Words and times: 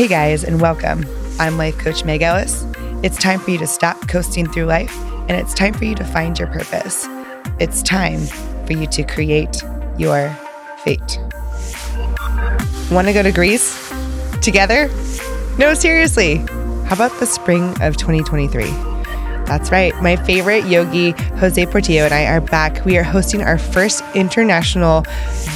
Hey 0.00 0.08
guys, 0.08 0.44
and 0.44 0.62
welcome. 0.62 1.04
I'm 1.38 1.58
life 1.58 1.76
coach 1.76 2.06
Meg 2.06 2.22
Ellis. 2.22 2.64
It's 3.02 3.18
time 3.18 3.38
for 3.38 3.50
you 3.50 3.58
to 3.58 3.66
stop 3.66 4.08
coasting 4.08 4.50
through 4.50 4.64
life, 4.64 4.98
and 5.28 5.32
it's 5.32 5.52
time 5.52 5.74
for 5.74 5.84
you 5.84 5.94
to 5.96 6.04
find 6.04 6.38
your 6.38 6.48
purpose. 6.48 7.06
It's 7.58 7.82
time 7.82 8.20
for 8.64 8.72
you 8.72 8.86
to 8.86 9.02
create 9.02 9.62
your 9.98 10.34
fate. 10.84 11.18
Want 12.90 13.08
to 13.08 13.12
go 13.12 13.22
to 13.22 13.30
Greece 13.30 13.92
together? 14.40 14.88
No, 15.58 15.74
seriously. 15.74 16.36
How 16.86 16.94
about 16.94 17.12
the 17.20 17.26
spring 17.26 17.68
of 17.82 17.98
2023? 17.98 18.89
That's 19.50 19.70
right. 19.72 19.92
My 20.00 20.14
favorite 20.14 20.66
yogi, 20.66 21.10
Jose 21.40 21.66
Portillo, 21.66 22.04
and 22.04 22.14
I 22.14 22.26
are 22.26 22.40
back. 22.40 22.84
We 22.84 22.96
are 22.98 23.02
hosting 23.02 23.42
our 23.42 23.58
first 23.58 24.04
international 24.14 25.04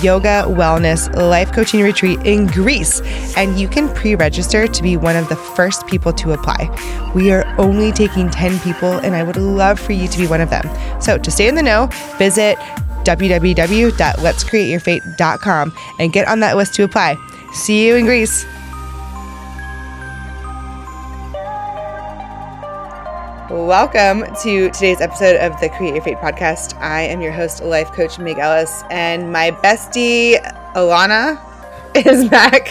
yoga, 0.02 0.42
wellness, 0.48 1.14
life 1.14 1.52
coaching 1.52 1.80
retreat 1.80 2.18
in 2.24 2.48
Greece. 2.48 3.00
And 3.36 3.56
you 3.56 3.68
can 3.68 3.88
pre 3.94 4.16
register 4.16 4.66
to 4.66 4.82
be 4.82 4.96
one 4.96 5.14
of 5.14 5.28
the 5.28 5.36
first 5.36 5.86
people 5.86 6.12
to 6.14 6.32
apply. 6.32 6.68
We 7.14 7.30
are 7.30 7.44
only 7.56 7.92
taking 7.92 8.30
10 8.30 8.58
people, 8.58 8.94
and 8.94 9.14
I 9.14 9.22
would 9.22 9.36
love 9.36 9.78
for 9.78 9.92
you 9.92 10.08
to 10.08 10.18
be 10.18 10.26
one 10.26 10.40
of 10.40 10.50
them. 10.50 10.68
So 11.00 11.16
to 11.16 11.30
stay 11.30 11.46
in 11.46 11.54
the 11.54 11.62
know, 11.62 11.88
visit 12.18 12.58
www.letscreateyourfate.com 13.04 15.72
and 16.00 16.12
get 16.12 16.26
on 16.26 16.40
that 16.40 16.56
list 16.56 16.74
to 16.74 16.82
apply. 16.82 17.16
See 17.52 17.86
you 17.86 17.94
in 17.94 18.06
Greece. 18.06 18.44
Welcome 23.54 24.24
to 24.42 24.68
today's 24.72 25.00
episode 25.00 25.36
of 25.36 25.58
the 25.60 25.68
Create 25.68 25.94
Your 25.94 26.02
Fate 26.02 26.16
podcast. 26.16 26.76
I 26.80 27.02
am 27.02 27.20
your 27.20 27.30
host, 27.30 27.62
life 27.62 27.86
coach 27.92 28.18
Meg 28.18 28.36
Ellis, 28.36 28.82
and 28.90 29.32
my 29.32 29.52
bestie 29.52 30.42
Alana 30.72 31.40
is 32.04 32.28
back 32.28 32.70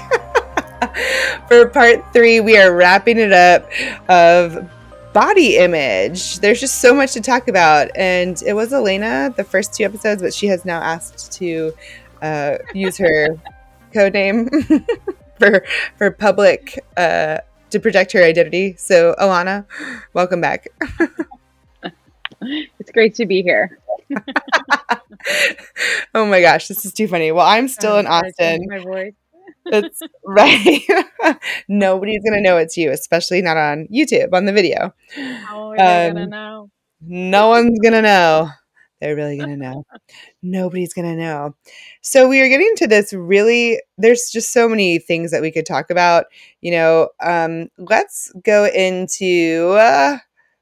for 1.47 1.69
part 1.69 2.03
three. 2.11 2.41
We 2.41 2.57
are 2.57 2.75
wrapping 2.75 3.17
it 3.17 3.31
up 3.31 3.65
of 4.09 4.69
body 5.13 5.55
image. 5.55 6.39
There's 6.39 6.59
just 6.59 6.81
so 6.81 6.93
much 6.93 7.13
to 7.13 7.21
talk 7.21 7.47
about, 7.47 7.89
and 7.95 8.43
it 8.45 8.51
was 8.51 8.73
Elena 8.73 9.33
the 9.37 9.45
first 9.45 9.73
two 9.73 9.85
episodes, 9.85 10.21
but 10.21 10.33
she 10.33 10.47
has 10.47 10.65
now 10.65 10.81
asked 10.81 11.31
to 11.31 11.73
uh, 12.21 12.57
use 12.73 12.97
her 12.97 13.39
code 13.93 14.11
name 14.11 14.49
for 15.39 15.63
for 15.97 16.11
public. 16.11 16.77
Uh, 16.97 17.37
to 17.73 17.79
protect 17.79 18.11
her 18.13 18.23
identity. 18.23 18.75
So, 18.77 19.15
Alana, 19.19 19.65
welcome 20.13 20.39
back. 20.41 20.67
it's 22.41 22.91
great 22.91 23.15
to 23.15 23.25
be 23.25 23.41
here. 23.41 23.79
oh 26.15 26.25
my 26.25 26.41
gosh, 26.41 26.67
this 26.67 26.85
is 26.85 26.93
too 26.93 27.07
funny. 27.07 27.31
Well, 27.31 27.45
I'm 27.45 27.67
still 27.67 27.97
in 27.97 28.07
Austin. 28.07 28.65
My 28.67 28.79
voice. 28.79 29.13
That's 29.71 30.01
right. 30.25 30.81
Nobody's 31.67 32.21
gonna 32.23 32.41
know 32.41 32.57
it's 32.57 32.75
you, 32.77 32.91
especially 32.91 33.41
not 33.41 33.57
on 33.57 33.87
YouTube 33.87 34.33
on 34.33 34.45
the 34.45 34.53
video. 34.53 34.93
How 35.15 35.71
are 35.71 36.07
um, 36.07 36.13
gonna 36.13 36.27
know? 36.27 36.69
No 37.01 37.49
one's 37.49 37.79
gonna 37.79 38.01
know. 38.01 38.49
They're 39.03 39.17
really 39.17 39.37
gonna 39.37 39.57
know. 39.57 39.85
Nobody's 40.41 40.93
gonna 40.93 41.17
know. 41.17 41.55
So 42.01 42.29
we 42.29 42.39
are 42.39 42.47
getting 42.47 42.73
to 42.77 42.87
this 42.87 43.11
really. 43.11 43.81
There's 43.97 44.29
just 44.31 44.53
so 44.53 44.69
many 44.69 44.97
things 44.97 45.29
that 45.31 45.41
we 45.41 45.51
could 45.51 45.65
talk 45.65 45.89
about. 45.89 46.27
You 46.61 46.71
know, 46.71 47.09
um, 47.21 47.67
let's 47.77 48.31
go 48.45 48.65
into. 48.65 49.75
Uh, 49.77 50.19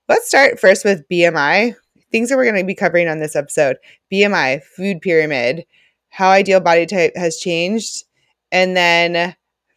let's 0.10 0.28
start 0.28 0.60
first 0.60 0.84
with 0.84 1.08
BMI. 1.08 1.76
Things 2.12 2.30
that 2.30 2.36
we're 2.36 2.46
going 2.46 2.58
to 2.58 2.66
be 2.66 2.74
covering 2.74 3.08
on 3.08 3.20
this 3.20 3.36
episode: 3.36 3.78
BMI, 4.12 4.64
food 4.64 5.02
pyramid, 5.02 5.64
how 6.10 6.30
ideal 6.32 6.62
body 6.62 6.88
type 6.88 7.16
has 7.16 7.38
changed, 7.38 8.06
and 8.52 8.76
then 8.76 9.36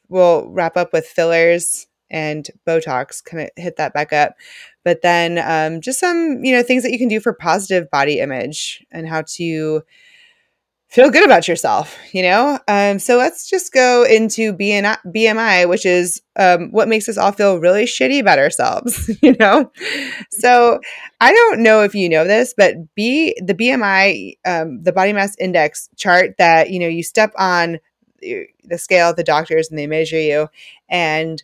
we'll 0.09 0.49
wrap 0.49 0.79
up 0.79 0.95
with 0.95 1.05
fillers 1.05 1.87
and 2.09 2.49
Botox. 2.67 3.23
Kind 3.23 3.43
of 3.43 3.51
hit 3.63 3.77
that 3.77 3.93
back 3.93 4.15
up 4.15 4.37
but 4.85 5.03
then 5.03 5.39
um, 5.39 5.81
just 5.81 5.99
some 5.99 6.45
you 6.45 6.55
know 6.55 6.63
things 6.63 6.83
that 6.83 6.93
you 6.93 6.99
can 6.99 7.09
do 7.09 7.21
for 7.21 7.33
positive 7.33 7.91
body 7.91 8.21
image 8.21 8.85
and 8.93 9.09
how 9.09 9.23
to 9.27 9.83
feel 10.89 11.11
good 11.11 11.25
about 11.25 11.49
yourself 11.49 11.99
you 12.13 12.23
know? 12.23 12.59
Um, 12.69 12.99
so 12.99 13.17
let's 13.17 13.49
just 13.49 13.73
go 13.73 14.05
into 14.05 14.53
BNI, 14.53 14.99
bmi 15.07 15.69
which 15.69 15.85
is 15.85 16.23
um, 16.37 16.71
what 16.71 16.89
makes 16.89 17.09
us 17.09 17.19
all 17.19 17.33
feel 17.33 17.59
really 17.59 17.85
shitty 17.85 18.21
about 18.21 18.39
ourselves 18.39 19.11
you 19.23 19.37
know? 19.41 19.73
So 20.31 20.81
i 21.21 21.33
don't 21.33 21.63
know 21.63 21.83
if 21.83 21.95
you 21.95 22.09
know 22.09 22.25
this 22.25 22.55
but 22.57 22.75
b 22.95 23.35
the 23.45 23.55
bmi 23.55 24.37
um, 24.45 24.83
the 24.83 24.93
body 24.93 25.13
mass 25.13 25.37
index 25.39 25.89
chart 25.97 26.37
that 26.39 26.71
you 26.71 26.79
know 26.79 26.89
you 26.89 27.03
step 27.03 27.33
on 27.37 27.79
the 28.21 28.79
scale 28.79 29.13
the 29.15 29.25
doctors 29.25 29.69
and 29.69 29.79
they 29.79 29.87
measure 29.87 30.21
you 30.21 30.49
and 30.89 31.43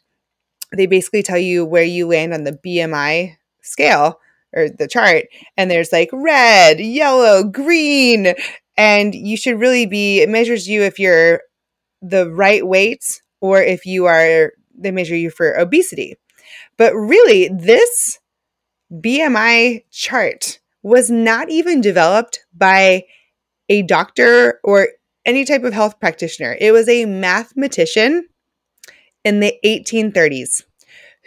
they 0.77 0.87
basically 0.87 1.23
tell 1.23 1.39
you 1.39 1.65
where 1.65 1.83
you 1.85 2.07
land 2.07 2.33
on 2.33 2.45
the 2.45 2.53
BMI 2.53 3.37
scale 3.63 4.21
or 4.53 4.69
the 4.69 4.89
chart 4.89 5.27
and 5.57 5.71
there's 5.71 5.93
like 5.93 6.11
red, 6.13 6.81
yellow, 6.81 7.45
green 7.45 8.35
and 8.77 9.15
you 9.15 9.37
should 9.37 9.61
really 9.61 9.87
be 9.87 10.21
it 10.21 10.29
measures 10.29 10.69
you 10.69 10.83
if 10.83 10.99
you're 10.99 11.43
the 12.03 12.31
right 12.31 12.67
weight 12.67 13.23
or 13.41 13.61
if 13.61 13.85
you 13.87 14.07
are 14.07 14.53
they 14.77 14.91
measure 14.91 15.17
you 15.17 15.31
for 15.31 15.57
obesity. 15.59 16.17
But 16.77 16.95
really 16.95 17.49
this 17.49 18.19
BMI 18.93 19.85
chart 19.91 20.61
was 20.83 21.11
not 21.11 21.51
even 21.51 21.81
developed 21.81 22.41
by 22.55 23.05
a 23.69 23.83
doctor 23.83 24.59
or 24.65 24.89
any 25.27 25.45
type 25.45 25.65
of 25.65 25.73
health 25.75 26.01
practitioner. 26.01 26.57
It 26.59 26.73
was 26.73 26.89
a 26.89 27.05
mathematician 27.05 28.27
in 29.25 29.41
the 29.41 29.55
1830s 29.65 30.65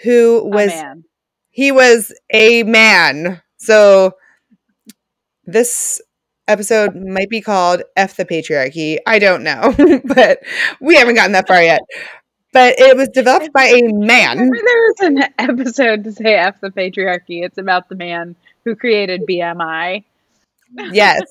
who 0.03 0.43
was 0.45 0.71
he 1.51 1.71
was 1.71 2.13
a 2.31 2.63
man. 2.63 3.41
So 3.57 4.15
this 5.45 6.01
episode 6.47 6.95
might 6.95 7.29
be 7.29 7.41
called 7.41 7.83
F 7.95 8.17
the 8.17 8.25
patriarchy. 8.25 8.97
I 9.05 9.19
don't 9.19 9.43
know, 9.43 9.73
but 10.05 10.39
we 10.81 10.95
haven't 10.95 11.15
gotten 11.15 11.33
that 11.33 11.47
far 11.47 11.61
yet. 11.61 11.81
But 12.51 12.75
it 12.77 12.95
was 12.95 13.09
developed 13.09 13.51
by 13.51 13.65
a 13.65 13.81
man. 13.93 14.49
There's 14.49 14.99
an 14.99 15.23
episode 15.39 16.03
to 16.03 16.11
say 16.11 16.35
F 16.35 16.59
the 16.61 16.69
patriarchy. 16.69 17.43
It's 17.43 17.57
about 17.57 17.89
the 17.89 17.95
man 17.95 18.35
who 18.63 18.75
created 18.75 19.25
BMI. 19.27 20.03
Yes. 20.91 21.21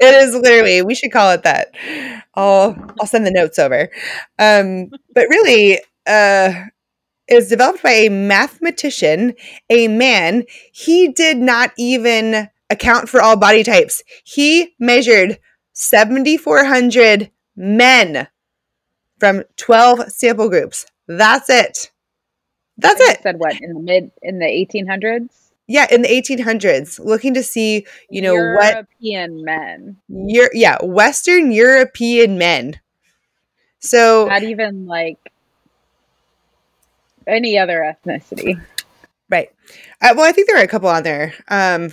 It 0.00 0.14
is 0.14 0.34
literally. 0.34 0.82
We 0.82 0.94
should 0.94 1.10
call 1.10 1.32
it 1.32 1.42
that. 1.42 1.72
I'll 2.34 2.76
I'll 3.00 3.06
send 3.06 3.26
the 3.26 3.32
notes 3.32 3.58
over. 3.58 3.90
Um, 4.38 4.90
but 5.12 5.26
really, 5.28 5.80
uh, 6.08 6.66
it 7.28 7.34
was 7.34 7.48
developed 7.48 7.82
by 7.82 7.92
a 7.92 8.08
mathematician, 8.08 9.34
a 9.68 9.86
man. 9.88 10.44
He 10.72 11.08
did 11.08 11.36
not 11.38 11.72
even 11.76 12.48
account 12.70 13.08
for 13.08 13.20
all 13.20 13.36
body 13.36 13.62
types. 13.62 14.02
He 14.24 14.74
measured 14.78 15.38
7,400 15.74 17.30
men 17.54 18.28
from 19.18 19.42
12 19.56 20.10
sample 20.10 20.48
groups. 20.48 20.86
That's 21.06 21.50
it. 21.50 21.90
That's 22.78 23.00
it. 23.00 23.22
Said 23.22 23.38
what 23.38 23.60
in 23.60 23.74
the 23.74 23.80
mid 23.80 24.10
in 24.22 24.38
the 24.38 24.46
1800s? 24.46 25.28
Yeah, 25.66 25.86
in 25.90 26.00
the 26.00 26.08
1800s, 26.08 26.98
looking 26.98 27.34
to 27.34 27.42
see, 27.42 27.86
you 28.08 28.22
know, 28.22 28.34
European 28.34 28.54
what 28.54 28.86
European 29.00 29.44
men. 29.44 29.96
Your 30.08 30.50
yeah, 30.54 30.78
Western 30.82 31.52
European 31.52 32.38
men. 32.38 32.80
So 33.80 34.26
not 34.28 34.44
even 34.44 34.86
like 34.86 35.18
any 37.28 37.58
other 37.58 37.80
ethnicity. 37.80 38.60
Right. 39.30 39.50
Uh, 40.00 40.14
well, 40.16 40.26
I 40.26 40.32
think 40.32 40.48
there 40.48 40.58
are 40.58 40.64
a 40.64 40.68
couple 40.68 40.88
on 40.88 41.02
there. 41.02 41.34
Um, 41.48 41.90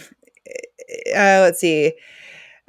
uh, 1.13 1.43
let's 1.43 1.59
see. 1.59 1.93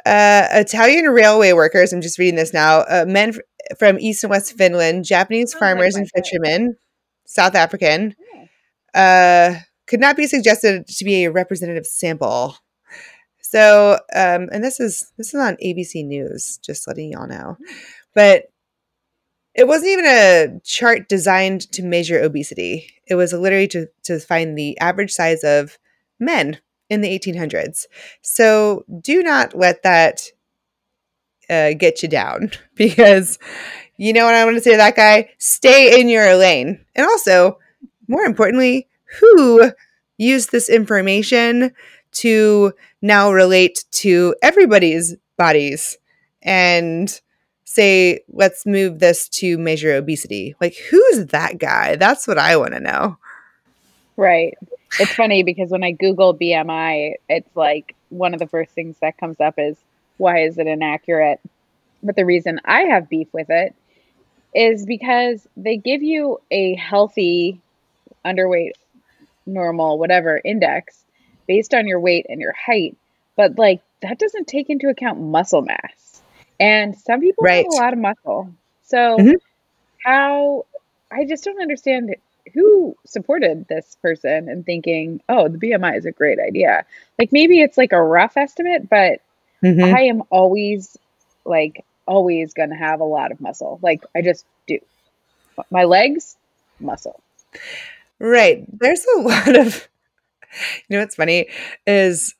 Uh, 0.04 0.47
Italian 0.53 1.06
railway 1.06 1.53
workers. 1.53 1.93
I'm 1.93 2.00
just 2.00 2.19
reading 2.19 2.37
this 2.37 2.53
now. 2.53 2.81
Uh, 2.81 3.04
men 3.06 3.31
f- 3.31 3.78
from 3.78 3.99
East 3.99 4.25
and 4.25 4.31
West 4.31 4.56
Finland, 4.56 5.04
Japanese 5.04 5.54
oh, 5.54 5.59
farmers 5.59 5.97
and 5.97 6.09
fishermen, 6.15 6.77
South 7.27 7.54
African. 7.54 8.15
Uh, 8.95 9.57
could 9.86 10.01
not 10.01 10.16
be 10.16 10.27
suggested 10.27 10.86
to 10.86 11.04
be 11.04 11.24
a 11.24 11.30
representative 11.30 11.86
sample. 11.86 12.57
So, 13.41 13.95
um, 14.15 14.48
and 14.53 14.62
this 14.62 14.80
is 14.80 15.12
this 15.16 15.33
is 15.33 15.41
on 15.41 15.57
ABC 15.65 16.04
News. 16.04 16.59
Just 16.65 16.86
letting 16.89 17.12
y'all 17.12 17.28
know, 17.28 17.57
hmm. 17.59 17.77
but 18.15 18.45
it 19.56 19.66
wasn't 19.66 19.88
even 19.88 20.06
a 20.06 20.60
chart 20.64 21.08
designed 21.08 21.62
to 21.72 21.82
measure 21.82 22.22
obesity. 22.22 22.92
It 23.06 23.14
was 23.14 23.32
literally 23.32 23.68
to, 23.68 23.88
to 24.04 24.20
find 24.20 24.56
the 24.56 24.78
average 24.78 25.10
size 25.10 25.42
of 25.42 25.78
men 26.20 26.58
in 26.91 27.00
the 27.00 27.18
1800s. 27.18 27.86
So 28.20 28.84
do 29.00 29.22
not 29.22 29.56
let 29.56 29.82
that 29.82 30.20
uh, 31.48 31.72
get 31.72 32.03
you 32.03 32.08
down 32.08 32.50
because 32.74 33.38
you 33.97 34.12
know 34.12 34.26
what 34.26 34.34
I 34.34 34.44
want 34.44 34.58
to 34.58 34.62
say 34.62 34.72
to 34.72 34.76
that 34.76 34.94
guy? 34.97 35.30
Stay 35.38 35.98
in 36.00 36.09
your 36.10 36.36
lane. 36.36 36.84
And 36.94 37.06
also, 37.06 37.59
more 38.09 38.24
importantly, 38.24 38.88
who 39.20 39.72
used 40.18 40.52
this 40.52 40.68
information 40.68 41.72
to 42.12 42.74
now 43.00 43.32
relate 43.32 43.84
to 43.92 44.34
everybody's 44.42 45.16
bodies 45.38 45.97
and 46.42 47.20
say, 47.66 48.21
let's 48.33 48.65
move 48.65 49.01
this 49.01 49.28
to 49.28 49.59
measure 49.59 49.95
obesity. 49.95 50.54
Like, 50.60 50.77
who's 50.91 51.27
that 51.27 51.59
guy? 51.59 51.97
That's 51.97 52.27
what 52.27 52.39
I 52.39 52.57
want 52.57 52.72
to 52.72 52.80
know. 52.80 53.18
Right. 54.16 54.57
It's 54.98 55.13
funny 55.13 55.42
because 55.42 55.71
when 55.71 55.84
I 55.84 55.91
Google 55.91 56.34
BMI, 56.34 57.15
it's 57.28 57.54
like 57.54 57.95
one 58.09 58.33
of 58.33 58.41
the 58.41 58.47
first 58.47 58.71
things 58.71 58.97
that 59.03 59.18
comes 59.18 59.41
up 59.41 59.54
is 59.59 59.77
why 60.16 60.45
is 60.45 60.57
it 60.59 60.66
inaccurate? 60.66 61.41
But 62.03 62.16
the 62.16 62.24
reason 62.24 62.60
I 62.65 62.83
have 62.83 63.10
beef 63.10 63.28
with 63.33 63.51
it 63.51 63.74
is 64.54 64.86
because 64.86 65.47
they 65.57 65.77
give 65.77 66.03
you 66.03 66.41
a 66.51 66.77
healthy, 66.77 67.60
underweight, 68.24 68.72
normal, 69.45 69.98
whatever 69.98 70.41
index 70.42 71.04
based 71.47 71.74
on 71.74 71.86
your 71.86 72.01
weight 72.01 72.27
and 72.28 72.41
your 72.41 72.54
height. 72.54 72.97
But 73.36 73.59
like 73.59 73.83
that 74.03 74.19
doesn't 74.19 74.47
take 74.47 74.71
into 74.71 74.89
account 74.89 75.21
muscle 75.21 75.62
mass. 75.62 76.16
And 76.60 76.97
some 76.97 77.20
people 77.20 77.44
Right. 77.44 77.64
have 77.64 77.72
a 77.72 77.76
lot 77.76 77.92
of 77.92 77.98
muscle. 77.98 78.53
So 78.82 79.18
Mhm. 79.22 79.36
how 80.04 80.66
I 81.10 81.24
just 81.24 81.44
don't 81.44 81.60
understand 81.60 82.14
who 82.54 82.97
supported 83.06 83.66
this 83.68 83.97
person 84.03 84.48
and 84.48 84.64
thinking, 84.64 85.20
oh, 85.28 85.48
the 85.48 85.58
BMI 85.58 85.97
is 85.97 86.06
a 86.06 86.12
great 86.12 86.38
idea. 86.38 86.84
Like 87.18 87.32
maybe 87.32 87.60
it's 87.60 87.76
like 87.78 87.92
a 87.92 88.03
rough 88.03 88.36
estimate, 88.36 88.88
but 88.88 89.20
Mhm. 89.62 89.92
I 89.94 90.03
am 90.03 90.22
always 90.30 90.97
like 91.44 91.84
always 92.06 92.54
going 92.54 92.70
to 92.70 92.76
have 92.76 93.00
a 93.00 93.04
lot 93.04 93.32
of 93.32 93.41
muscle. 93.41 93.78
Like 93.82 94.02
I 94.14 94.22
just 94.22 94.47
do. 94.66 94.78
My 95.70 95.84
legs, 95.84 96.36
muscle. 96.80 97.20
Right. 98.18 98.64
There's 98.80 99.04
a 99.16 99.20
lot 99.22 99.56
of, 99.56 99.88
you 100.88 100.97
know, 100.97 101.00
what's 101.00 101.16
funny 101.16 101.48
is 101.86 102.34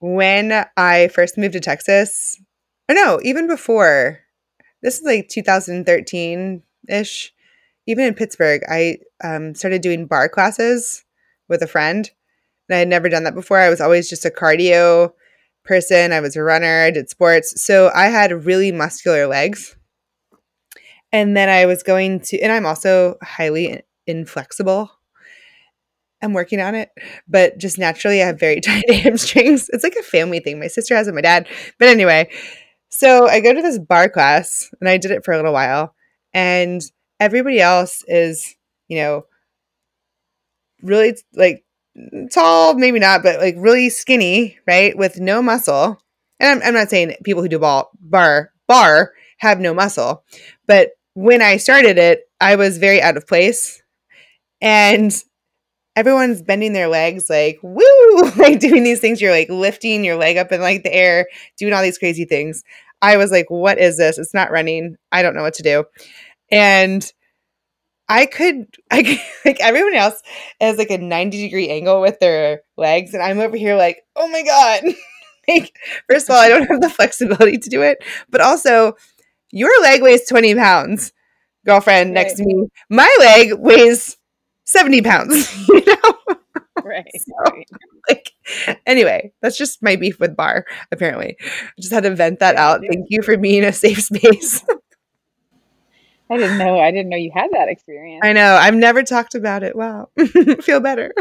when 0.00 0.64
I 0.76 1.08
first 1.08 1.38
moved 1.38 1.54
to 1.54 1.60
Texas, 1.60 2.40
or 2.88 2.94
know, 2.94 3.20
even 3.22 3.46
before, 3.46 4.20
this 4.82 4.98
is 4.98 5.04
like 5.04 5.28
2013 5.28 6.62
ish, 6.88 7.32
even 7.86 8.04
in 8.04 8.14
Pittsburgh, 8.14 8.62
I 8.68 8.98
um, 9.22 9.54
started 9.54 9.82
doing 9.82 10.06
barre 10.06 10.28
classes 10.28 11.04
with 11.48 11.62
a 11.62 11.66
friend. 11.66 12.10
And 12.68 12.76
I 12.76 12.78
had 12.80 12.88
never 12.88 13.08
done 13.08 13.24
that 13.24 13.34
before. 13.34 13.58
I 13.58 13.70
was 13.70 13.80
always 13.80 14.08
just 14.08 14.24
a 14.24 14.30
cardio 14.30 15.12
person. 15.64 16.12
I 16.12 16.20
was 16.20 16.36
a 16.36 16.42
runner. 16.42 16.82
I 16.82 16.90
did 16.90 17.08
sports. 17.08 17.62
So 17.64 17.90
I 17.94 18.06
had 18.06 18.44
really 18.44 18.72
muscular 18.72 19.26
legs. 19.26 19.76
And 21.12 21.36
then 21.36 21.48
I 21.48 21.66
was 21.66 21.82
going 21.82 22.20
to, 22.20 22.40
and 22.40 22.52
I'm 22.52 22.66
also 22.66 23.16
highly 23.22 23.82
inflexible. 24.06 24.90
I'm 26.22 26.32
working 26.32 26.60
on 26.60 26.74
it, 26.74 26.90
but 27.28 27.58
just 27.58 27.78
naturally, 27.78 28.22
I 28.22 28.26
have 28.26 28.40
very 28.40 28.60
tight 28.62 28.90
hamstrings. 28.90 29.68
It's 29.72 29.84
like 29.84 29.96
a 29.98 30.02
family 30.02 30.40
thing. 30.40 30.58
My 30.58 30.66
sister 30.66 30.96
has 30.96 31.08
it, 31.08 31.14
my 31.14 31.20
dad. 31.20 31.46
But 31.78 31.88
anyway, 31.88 32.30
so 32.88 33.28
I 33.28 33.40
go 33.40 33.52
to 33.52 33.62
this 33.62 33.78
barre 33.78 34.08
class 34.08 34.70
and 34.80 34.88
I 34.88 34.96
did 34.96 35.10
it 35.10 35.24
for 35.24 35.32
a 35.32 35.36
little 35.36 35.52
while, 35.52 35.94
and 36.32 36.80
everybody 37.20 37.60
else 37.60 38.04
is, 38.06 38.54
you 38.88 38.98
know, 38.98 39.26
really 40.82 41.16
like 41.34 41.64
tall, 42.32 42.74
maybe 42.74 42.98
not, 42.98 43.22
but 43.22 43.40
like 43.40 43.54
really 43.58 43.88
skinny, 43.88 44.58
right? 44.66 44.96
With 44.96 45.18
no 45.18 45.42
muscle. 45.42 46.00
And 46.38 46.62
I'm, 46.62 46.68
I'm 46.68 46.74
not 46.74 46.90
saying 46.90 47.14
people 47.24 47.42
who 47.42 47.48
do 47.48 47.58
ball, 47.58 47.90
barre 48.00 48.50
barre 48.68 49.12
have 49.38 49.60
no 49.60 49.72
muscle, 49.72 50.24
but 50.66 50.90
when 51.14 51.40
I 51.40 51.56
started 51.56 51.96
it, 51.96 52.22
I 52.40 52.56
was 52.56 52.76
very 52.76 53.00
out 53.00 53.16
of 53.16 53.26
place, 53.26 53.82
and 54.60 55.12
everyone's 55.96 56.42
bending 56.42 56.74
their 56.74 56.88
legs 56.88 57.28
like 57.28 57.58
woo, 57.62 58.30
like 58.36 58.60
doing 58.60 58.84
these 58.84 59.00
things. 59.00 59.20
You're 59.20 59.32
like 59.32 59.48
lifting 59.48 60.04
your 60.04 60.16
leg 60.16 60.36
up 60.36 60.52
in 60.52 60.60
like 60.60 60.82
the 60.82 60.94
air, 60.94 61.26
doing 61.56 61.72
all 61.72 61.82
these 61.82 61.98
crazy 61.98 62.24
things. 62.24 62.62
I 63.02 63.16
was 63.16 63.30
like, 63.30 63.46
what 63.50 63.78
is 63.78 63.96
this? 63.96 64.18
It's 64.18 64.34
not 64.34 64.50
running. 64.50 64.96
I 65.10 65.22
don't 65.22 65.34
know 65.34 65.42
what 65.42 65.54
to 65.54 65.62
do, 65.62 65.84
and 66.50 67.10
I 68.08 68.26
could, 68.26 68.66
I 68.90 69.02
could, 69.02 69.20
like 69.44 69.60
everyone 69.60 69.94
else 69.94 70.22
has 70.60 70.78
like 70.78 70.90
a 70.90 70.98
90 70.98 71.42
degree 71.42 71.68
angle 71.68 72.00
with 72.00 72.18
their 72.20 72.62
legs. 72.76 73.14
And 73.14 73.22
I'm 73.22 73.40
over 73.40 73.56
here 73.56 73.76
like, 73.76 74.02
oh 74.14 74.28
my 74.28 74.42
God. 74.42 74.82
like, 75.48 75.76
first 76.08 76.28
of 76.28 76.34
all, 76.34 76.40
I 76.40 76.48
don't 76.48 76.68
have 76.68 76.80
the 76.80 76.90
flexibility 76.90 77.58
to 77.58 77.70
do 77.70 77.82
it. 77.82 77.98
But 78.30 78.40
also, 78.40 78.96
your 79.52 79.80
leg 79.82 80.02
weighs 80.02 80.26
20 80.28 80.54
pounds, 80.54 81.12
girlfriend 81.64 82.12
next 82.12 82.34
to 82.34 82.44
me. 82.44 82.68
My 82.90 83.14
leg 83.20 83.54
weighs 83.54 84.16
70 84.66 85.02
pounds, 85.02 85.68
you 85.68 85.84
know? 85.86 86.34
Right. 86.84 87.06
So- 87.14 87.52
right. 87.52 87.68
like, 88.08 88.32
anyway, 88.86 89.32
that's 89.40 89.56
just 89.56 89.82
my 89.82 89.96
beef 89.96 90.20
with 90.20 90.36
barre, 90.36 90.64
apparently. 90.92 91.36
I 91.40 91.80
just 91.80 91.92
had 91.92 92.04
to 92.04 92.14
vent 92.14 92.40
that 92.40 92.56
out. 92.56 92.82
Thank 92.88 93.06
you 93.08 93.22
for 93.22 93.36
being 93.36 93.64
a 93.64 93.72
safe 93.72 94.02
space. 94.02 94.64
I 96.30 96.36
didn't 96.38 96.58
know. 96.58 96.80
I 96.80 96.90
didn't 96.90 97.08
know 97.08 97.16
you 97.16 97.30
had 97.32 97.50
that 97.52 97.68
experience. 97.68 98.22
I 98.24 98.32
know. 98.32 98.54
I've 98.56 98.74
never 98.74 99.04
talked 99.04 99.36
about 99.36 99.62
it. 99.62 99.76
Wow. 99.76 100.10
Feel 100.60 100.80
better. 100.80 101.12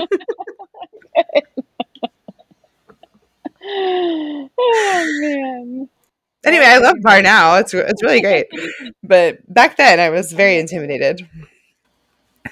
oh 3.67 4.49
man. 5.21 5.89
Anyway, 6.45 6.65
I 6.65 6.77
love 6.77 6.97
barre 7.01 7.21
now. 7.21 7.55
It's 7.57 7.73
it's 7.73 8.03
really 8.03 8.21
great. 8.21 8.47
But 9.03 9.39
back 9.51 9.77
then, 9.77 9.99
I 9.99 10.09
was 10.09 10.31
very 10.31 10.57
intimidated. 10.59 11.27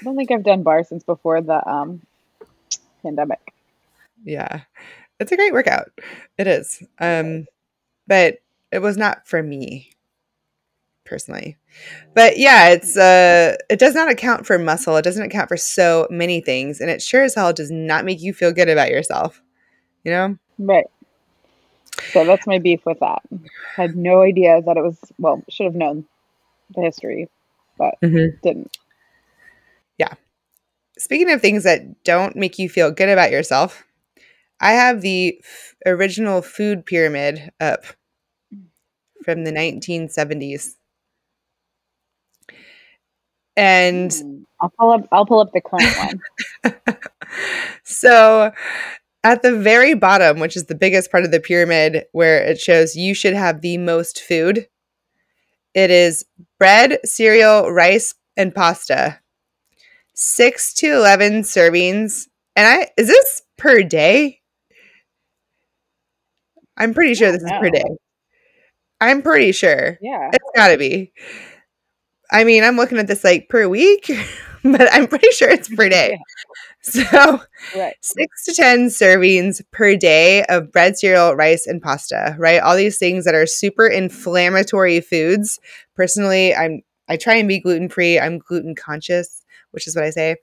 I 0.04 0.08
don't 0.08 0.16
think 0.16 0.30
I've 0.30 0.44
done 0.44 0.62
barre 0.62 0.84
since 0.84 1.02
before 1.02 1.40
the 1.40 1.66
um 1.66 2.02
pandemic. 3.02 3.54
Yeah, 4.22 4.62
it's 5.18 5.32
a 5.32 5.36
great 5.36 5.52
workout. 5.54 5.90
It 6.36 6.46
is. 6.46 6.82
Um, 6.98 7.46
but 8.06 8.38
it 8.70 8.80
was 8.80 8.96
not 8.98 9.26
for 9.26 9.42
me 9.42 9.90
personally. 11.06 11.56
But 12.14 12.38
yeah, 12.38 12.68
it's 12.70 12.96
uh, 12.96 13.56
it 13.70 13.78
does 13.78 13.94
not 13.94 14.10
account 14.10 14.46
for 14.46 14.58
muscle. 14.58 14.96
It 14.96 15.02
doesn't 15.02 15.22
account 15.22 15.48
for 15.48 15.56
so 15.56 16.06
many 16.10 16.40
things, 16.40 16.80
and 16.80 16.90
it 16.90 17.00
sure 17.02 17.22
as 17.22 17.34
hell 17.34 17.52
does 17.52 17.70
not 17.70 18.04
make 18.04 18.20
you 18.20 18.34
feel 18.34 18.52
good 18.52 18.68
about 18.68 18.90
yourself. 18.90 19.42
You 20.04 20.12
know? 20.12 20.38
Right. 20.58 20.86
So 22.12 22.24
that's 22.26 22.46
my 22.46 22.58
beef 22.58 22.84
with 22.84 23.00
that. 23.00 23.22
I 23.32 23.82
Had 23.82 23.96
no 23.96 24.20
idea 24.22 24.60
that 24.62 24.76
it 24.76 24.82
was 24.82 24.98
well, 25.18 25.42
should 25.48 25.64
have 25.64 25.74
known 25.74 26.06
the 26.74 26.82
history, 26.82 27.28
but 27.78 27.94
Mhm. 28.02 28.40
didn't. 28.42 28.76
Speaking 30.98 31.30
of 31.32 31.40
things 31.40 31.64
that 31.64 32.04
don't 32.04 32.36
make 32.36 32.58
you 32.58 32.68
feel 32.68 32.90
good 32.92 33.08
about 33.08 33.32
yourself, 33.32 33.82
I 34.60 34.72
have 34.72 35.00
the 35.02 35.38
f- 35.42 35.74
original 35.86 36.42
food 36.42 36.86
pyramid 36.86 37.52
up 37.60 37.84
from 39.24 39.44
the 39.44 39.52
1970s. 39.52 40.76
And 43.56 44.12
Hmm. 44.12 44.42
I'll 44.60 44.72
pull 44.78 44.90
up 44.92 45.08
I'll 45.12 45.26
pull 45.26 45.40
up 45.40 45.52
the 45.52 45.60
current 45.60 45.96
one. 46.74 46.86
so 47.84 48.52
at 49.24 49.42
the 49.42 49.56
very 49.58 49.94
bottom, 49.94 50.40
which 50.40 50.56
is 50.56 50.64
the 50.66 50.74
biggest 50.74 51.10
part 51.10 51.24
of 51.24 51.30
the 51.32 51.40
pyramid 51.40 52.06
where 52.12 52.42
it 52.42 52.60
shows 52.60 52.96
you 52.96 53.14
should 53.14 53.34
have 53.34 53.60
the 53.60 53.78
most 53.78 54.20
food, 54.22 54.68
it 55.74 55.90
is 55.90 56.24
bread, 56.58 56.98
cereal, 57.04 57.70
rice, 57.70 58.14
and 58.36 58.54
pasta. 58.54 59.20
6 60.14 60.74
to 60.74 60.86
11 60.92 61.42
servings. 61.42 62.28
And 62.56 62.66
I 62.66 62.90
is 62.96 63.08
this 63.08 63.42
per 63.56 63.82
day? 63.82 64.40
I'm 66.76 66.94
pretty 66.94 67.14
sure 67.14 67.30
this 67.32 67.42
is 67.42 67.50
per 67.60 67.70
day. 67.70 67.84
I'm 69.00 69.22
pretty 69.22 69.52
sure. 69.52 69.98
Yeah. 70.00 70.30
It's 70.32 70.44
got 70.56 70.68
to 70.68 70.78
be. 70.78 71.12
I 72.30 72.44
mean, 72.44 72.64
I'm 72.64 72.76
looking 72.76 72.98
at 72.98 73.06
this 73.06 73.22
like 73.22 73.48
per 73.48 73.68
week, 73.68 74.10
but 74.64 74.88
I'm 74.92 75.06
pretty 75.06 75.30
sure 75.30 75.48
it's 75.50 75.68
per 75.68 75.88
day. 75.88 76.18
So, 76.86 77.40
Right. 77.74 77.94
six 78.02 78.44
to 78.44 78.52
10 78.52 78.88
servings 78.88 79.62
per 79.72 79.96
day 79.96 80.44
of 80.50 80.70
bread, 80.70 80.98
cereal, 80.98 81.34
rice, 81.34 81.66
and 81.66 81.80
pasta, 81.80 82.36
right? 82.38 82.60
All 82.60 82.76
these 82.76 82.98
things 82.98 83.24
that 83.24 83.34
are 83.34 83.46
super 83.46 83.86
inflammatory 83.86 85.00
foods. 85.00 85.58
Personally, 85.96 86.54
I'm 86.54 86.82
I 87.08 87.16
try 87.16 87.36
and 87.36 87.48
be 87.48 87.58
gluten 87.58 87.88
free. 87.88 88.18
I'm 88.20 88.38
gluten 88.38 88.74
conscious, 88.74 89.43
which 89.74 89.86
is 89.86 89.96
what 89.96 90.04
I 90.04 90.10
say. 90.10 90.36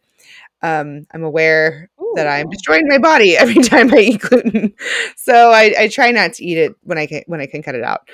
Um, 0.62 1.08
I'm 1.12 1.24
aware 1.24 1.90
that 2.16 2.28
I'm 2.28 2.50
destroying 2.50 2.88
my 2.88 2.98
body 2.98 3.38
every 3.38 3.64
time 3.64 3.94
I 3.94 4.00
eat 4.00 4.22
gluten. 4.22 4.74
So 5.16 5.52
I, 5.52 5.74
I 5.78 5.88
try 5.88 6.12
not 6.12 6.34
to 6.34 6.46
eat 6.46 6.58
it 6.58 6.76
when 6.84 6.98
I 6.98 7.06
can 7.08 7.24
when 7.28 7.42
I 7.42 7.46
can 7.46 7.64
cut 7.64 7.76
it 7.76 7.84
out. 7.84 8.08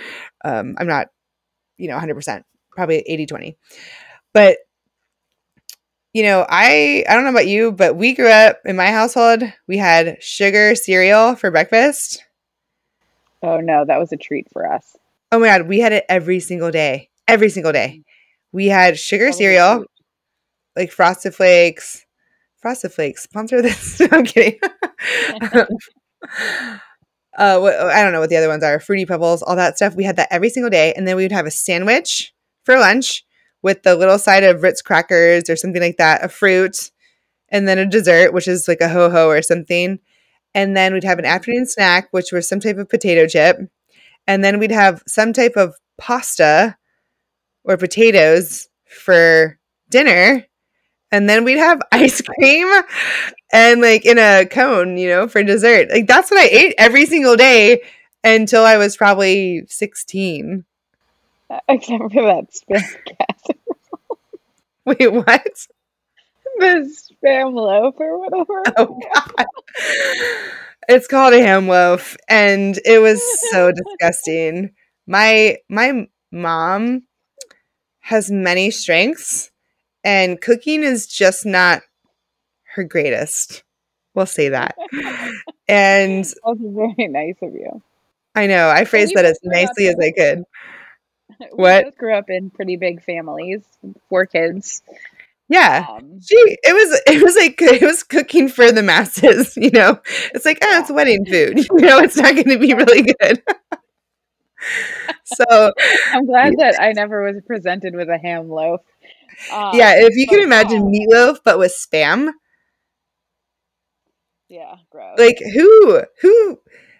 Um, 0.45 0.75
I'm 0.77 0.87
not, 0.87 1.07
you 1.77 1.87
know, 1.87 1.97
100%, 1.97 2.43
probably 2.71 2.99
80 2.99 3.25
20. 3.25 3.57
But 4.33 4.57
you 6.13 6.23
know, 6.23 6.45
I 6.49 7.03
I 7.07 7.13
don't 7.13 7.25
know 7.25 7.31
about 7.31 7.47
you, 7.47 7.71
but 7.71 7.95
we 7.95 8.13
grew 8.13 8.29
up 8.29 8.59
in 8.65 8.75
my 8.75 8.87
household, 8.87 9.43
we 9.67 9.77
had 9.77 10.17
sugar 10.21 10.73
cereal 10.75 11.35
for 11.35 11.51
breakfast. 11.51 12.23
Oh 13.43 13.59
no, 13.59 13.85
that 13.85 13.99
was 13.99 14.11
a 14.11 14.17
treat 14.17 14.49
for 14.51 14.71
us. 14.71 14.95
Oh 15.31 15.39
my 15.39 15.47
god, 15.47 15.67
we 15.67 15.79
had 15.79 15.93
it 15.93 16.05
every 16.09 16.39
single 16.39 16.71
day. 16.71 17.09
Every 17.27 17.49
single 17.49 17.71
day. 17.71 18.01
We 18.51 18.67
had 18.67 18.97
sugar 18.97 19.25
That 19.25 19.29
was 19.29 19.35
a 19.35 19.39
cereal. 19.39 19.85
Like 20.77 20.91
Frosted 20.91 21.35
Flakes. 21.35 22.05
Frosted 22.61 22.93
Flakes, 22.93 23.23
sponsor 23.23 23.61
this. 23.61 24.01
I'm 24.11 24.23
kidding. 24.25 24.59
uh, 25.41 25.67
I 27.37 28.03
don't 28.03 28.13
know 28.13 28.19
what 28.19 28.29
the 28.29 28.37
other 28.37 28.47
ones 28.47 28.63
are, 28.63 28.79
fruity 28.79 29.05
pebbles, 29.05 29.43
all 29.43 29.55
that 29.55 29.77
stuff. 29.77 29.95
We 29.95 30.03
had 30.05 30.15
that 30.15 30.29
every 30.31 30.49
single 30.49 30.69
day, 30.69 30.93
and 30.93 31.07
then 31.07 31.15
we 31.15 31.23
would 31.23 31.31
have 31.31 31.45
a 31.45 31.51
sandwich 31.51 32.33
for 32.63 32.77
lunch 32.77 33.23
with 33.61 33.83
the 33.83 33.95
little 33.95 34.19
side 34.19 34.43
of 34.43 34.63
Ritz 34.63 34.81
crackers 34.81 35.49
or 35.49 35.55
something 35.55 35.81
like 35.81 35.97
that, 35.97 36.23
a 36.23 36.29
fruit, 36.29 36.91
and 37.49 37.67
then 37.67 37.77
a 37.77 37.85
dessert, 37.85 38.33
which 38.33 38.47
is 38.47 38.67
like 38.67 38.81
a 38.81 38.89
ho 38.89 39.09
ho 39.09 39.27
or 39.27 39.41
something. 39.41 39.99
And 40.53 40.75
then 40.75 40.93
we'd 40.93 41.03
have 41.03 41.19
an 41.19 41.25
afternoon 41.25 41.65
snack, 41.65 42.07
which 42.11 42.31
was 42.31 42.47
some 42.47 42.59
type 42.59 42.77
of 42.77 42.89
potato 42.89 43.27
chip. 43.27 43.57
And 44.25 44.43
then 44.43 44.59
we'd 44.59 44.71
have 44.71 45.03
some 45.07 45.31
type 45.33 45.55
of 45.55 45.75
pasta 45.97 46.75
or 47.63 47.77
potatoes 47.77 48.67
for 48.89 49.59
dinner. 49.89 50.46
And 51.11 51.29
then 51.29 51.43
we'd 51.43 51.57
have 51.57 51.81
ice 51.91 52.21
cream 52.21 52.67
and 53.51 53.81
like 53.81 54.05
in 54.05 54.17
a 54.17 54.45
cone, 54.45 54.97
you 54.97 55.09
know, 55.09 55.27
for 55.27 55.43
dessert. 55.43 55.89
Like 55.89 56.07
that's 56.07 56.31
what 56.31 56.39
I 56.41 56.47
ate 56.47 56.75
every 56.77 57.05
single 57.05 57.35
day 57.35 57.81
until 58.23 58.63
I 58.63 58.77
was 58.77 58.97
probably 58.97 59.63
16. 59.67 60.65
Except 61.69 62.13
for 62.13 62.23
that 62.23 62.45
spam 62.51 62.95
casserole. 63.05 63.57
Wait, 64.85 65.13
what? 65.13 65.67
The 66.59 66.97
spam 67.23 67.53
loaf 67.53 67.95
or 67.99 68.19
whatever. 68.19 68.63
Oh 68.77 68.99
god. 69.13 69.45
It's 70.89 71.07
called 71.07 71.33
a 71.33 71.41
ham 71.41 71.67
loaf 71.67 72.15
and 72.29 72.79
it 72.85 72.99
was 72.99 73.21
so 73.51 73.71
disgusting. 73.71 74.71
My 75.05 75.57
my 75.69 76.07
mom 76.31 77.03
has 77.99 78.31
many 78.31 78.71
strengths 78.71 79.51
and 80.07 80.41
cooking 80.41 80.83
is 80.83 81.07
just 81.07 81.45
not 81.45 81.83
her 82.75 82.83
greatest. 82.83 83.63
We'll 84.15 84.25
say 84.25 84.49
that. 84.49 84.75
And 85.69 86.23
That's 86.23 86.61
very 86.61 87.09
nice 87.09 87.35
of 87.41 87.53
you. 87.53 87.81
I 88.35 88.47
know 88.47 88.69
I 88.69 88.85
phrased 88.85 89.13
that 89.15 89.25
as 89.25 89.37
nicely 89.43 89.87
as 89.89 89.95
I 90.01 90.11
could. 90.11 90.43
We 91.39 91.47
What? 91.51 91.83
both 91.85 91.97
grew 91.97 92.15
up 92.15 92.29
in 92.29 92.49
pretty 92.51 92.77
big 92.77 93.03
families, 93.03 93.61
four 94.09 94.25
kids. 94.25 94.81
Yeah. 95.49 95.85
Um, 95.89 96.21
She 96.21 96.35
it 96.63 96.73
was 96.73 97.01
it 97.07 97.21
was 97.23 97.35
like 97.35 97.61
it 97.61 97.81
was 97.85 98.03
cooking 98.03 98.49
for 98.49 98.71
the 98.71 98.83
masses, 98.83 99.57
you 99.57 99.71
know. 99.71 99.99
It's 100.33 100.45
like, 100.45 100.59
oh, 100.63 100.79
it's 100.81 100.91
wedding 100.91 101.25
food. 101.25 101.57
You 101.59 101.81
know, 101.81 101.99
it's 101.99 102.17
not 102.17 102.35
gonna 102.35 102.57
be 102.57 102.73
really 102.73 103.03
good. 103.19 103.43
so 105.25 105.71
I'm 106.13 106.25
glad 106.25 106.53
that 106.57 106.81
I 106.81 106.93
never 106.93 107.23
was 107.23 107.41
presented 107.45 107.95
with 107.95 108.09
a 108.09 108.17
ham 108.17 108.49
loaf. 108.49 108.81
Um, 109.51 109.71
yeah, 109.75 109.93
if 109.97 110.15
you 110.15 110.27
can 110.27 110.41
imagine 110.41 110.91
yeah, 110.93 111.07
meatloaf 111.07 111.39
but 111.43 111.59
with 111.59 111.71
spam, 111.73 112.31
yeah, 114.49 114.75
gross. 114.89 115.17
like 115.17 115.37
who 115.53 116.01
who 116.21 116.59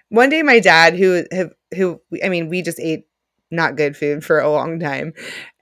one 0.09 0.29
day 0.29 0.41
my 0.43 0.59
dad 0.59 0.95
who 0.95 1.23
have 1.31 1.53
who 1.75 2.01
I 2.23 2.29
mean, 2.29 2.49
we 2.49 2.61
just 2.61 2.79
ate 2.79 3.05
not 3.51 3.75
good 3.77 3.95
food 3.95 4.23
for 4.23 4.39
a 4.39 4.49
long 4.51 4.79
time. 4.79 5.13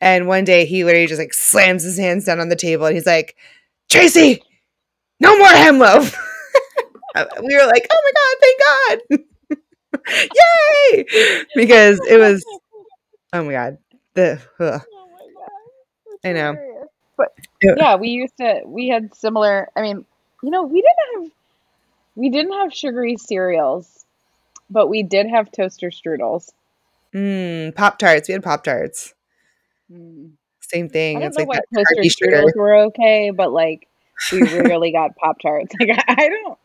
And 0.02 0.28
one 0.28 0.44
day 0.44 0.66
he 0.66 0.84
literally 0.84 1.08
just 1.08 1.20
like 1.20 1.34
slams 1.34 1.84
his 1.84 1.98
hands 1.98 2.26
down 2.26 2.40
on 2.40 2.50
the 2.50 2.56
table 2.56 2.86
and 2.86 2.96
he's 2.96 3.06
like, 3.06 3.36
Tracy, 3.90 4.42
no 5.20 5.38
more 5.38 5.48
ham 5.48 5.80
loaf. 5.80 6.16
we 7.44 7.56
were 7.58 7.66
like, 7.68 7.88
oh 7.92 8.02
my 8.06 8.12
god, 8.22 8.38
thank 8.42 9.20
God. 9.20 10.28
Yay! 10.94 11.46
Because 11.56 12.00
it 12.08 12.20
was 12.20 12.46
oh 13.34 13.44
my 13.44 13.52
god. 13.52 13.78
The 14.16 14.42
ugh, 14.60 14.82
Oh 14.94 15.08
my 15.12 15.28
god, 15.34 15.52
that's 16.06 16.15
I 16.26 16.34
know. 16.34 16.58
But 17.18 17.34
yeah, 17.62 17.96
we 17.96 18.10
used 18.10 18.36
to. 18.38 18.62
We 18.66 18.88
had 18.90 19.16
similar. 19.16 19.70
I 19.76 19.82
mean, 19.82 20.06
you 20.44 20.50
know, 20.50 20.64
we 20.64 20.82
didn't 20.82 21.24
have 21.24 21.32
we 22.16 22.30
didn't 22.30 22.54
have 22.54 22.74
sugary 22.74 23.16
cereals, 23.18 24.06
but 24.70 24.88
we 24.90 25.04
did 25.04 25.28
have 25.28 25.52
toaster 25.52 25.90
strudels. 25.92 26.52
Mm, 27.14 27.74
Pop 27.76 27.98
Tarts. 28.00 28.28
We 28.28 28.34
had 28.34 28.44
Pop 28.44 28.64
Tarts. 28.64 29.14
Mm. 29.92 30.32
Same 30.60 30.86
I 30.86 30.90
thing. 30.90 31.18
don't 31.20 31.28
It's 31.28 31.38
know 31.38 31.44
like 31.44 31.50
why 31.50 31.56
that 31.56 31.66
toaster 31.74 31.96
tarty 31.96 32.10
sugar. 32.10 32.38
strudels 32.38 32.56
were 32.56 32.76
okay, 32.88 33.30
but 33.30 33.52
like 33.54 33.88
we 34.32 34.42
rarely 34.60 34.92
got 34.92 35.16
Pop 35.16 35.38
Tarts. 35.42 35.74
Like 35.80 35.90
I, 35.92 36.04
I 36.08 36.30
don't. 36.30 36.58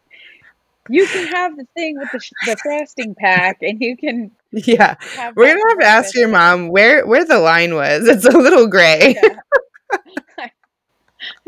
You 0.90 1.06
can 1.06 1.26
have 1.28 1.56
the 1.56 1.66
thing 1.76 1.99
with 1.99 2.11
the, 2.12 2.20
the 2.47 2.56
frosting 2.56 3.14
pack, 3.14 3.59
and 3.62 3.80
you 3.80 3.97
can 3.97 4.30
Yeah. 4.52 4.97
We're 5.37 5.47
gonna 5.49 5.61
have 5.70 5.78
to 5.78 5.87
ask 5.87 6.14
your 6.14 6.28
mom 6.28 6.68
where 6.68 7.06
where 7.06 7.25
the 7.25 7.38
line 7.38 7.75
was. 7.75 8.09
It's 8.09 8.25
a 8.26 8.37
little 8.37 8.66
gray. 8.66 9.16
Yeah. 9.23 9.37
I 10.38 10.50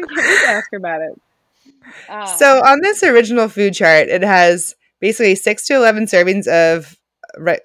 can't 0.00 0.11
wait 0.11 0.40
to 0.40 0.49
ask 0.49 0.68
her 0.72 0.78
about 0.78 1.00
it. 1.02 1.20
So 2.38 2.58
Um, 2.58 2.62
on 2.64 2.80
this 2.82 3.02
original 3.02 3.49
food 3.49 3.75
chart, 3.75 4.08
it 4.08 4.22
has 4.22 4.75
basically 5.00 5.34
six 5.34 5.66
to 5.66 5.75
eleven 5.75 6.06
servings 6.06 6.46
of 6.46 6.96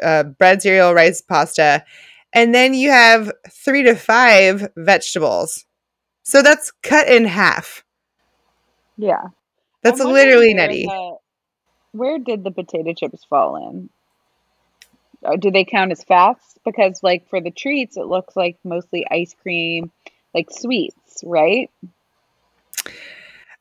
uh, 0.04 0.24
bread, 0.24 0.62
cereal, 0.62 0.94
rice, 0.94 1.22
pasta, 1.22 1.84
and 2.34 2.54
then 2.56 2.74
you 2.74 2.90
have 2.90 3.32
three 3.50 3.84
to 3.84 3.96
five 3.96 4.70
vegetables. 4.76 5.66
So 6.24 6.42
that's 6.42 6.72
cut 6.84 7.08
in 7.08 7.26
half. 7.26 7.84
yeah. 8.98 9.26
That's 9.84 10.00
literally 10.02 10.54
nutty. 10.54 10.84
the- 10.86 11.18
where 11.98 12.20
did 12.20 12.44
the 12.44 12.52
potato 12.52 12.94
chips 12.94 13.24
fall 13.26 13.56
in? 13.56 13.90
Uh, 15.26 15.36
do 15.36 15.52
they 15.52 15.66
count 15.66 15.92
as 15.92 16.04
fats? 16.04 16.58
Because 16.64 17.02
like 17.02 17.28
for 17.30 17.42
the 17.42 17.52
treats, 17.52 17.98
it 17.98 18.06
looks 18.06 18.36
like 18.36 18.58
mostly 18.64 19.06
ice 19.10 19.36
cream, 19.42 19.92
like 20.34 20.50
sweets, 20.52 21.24
right? 21.24 21.70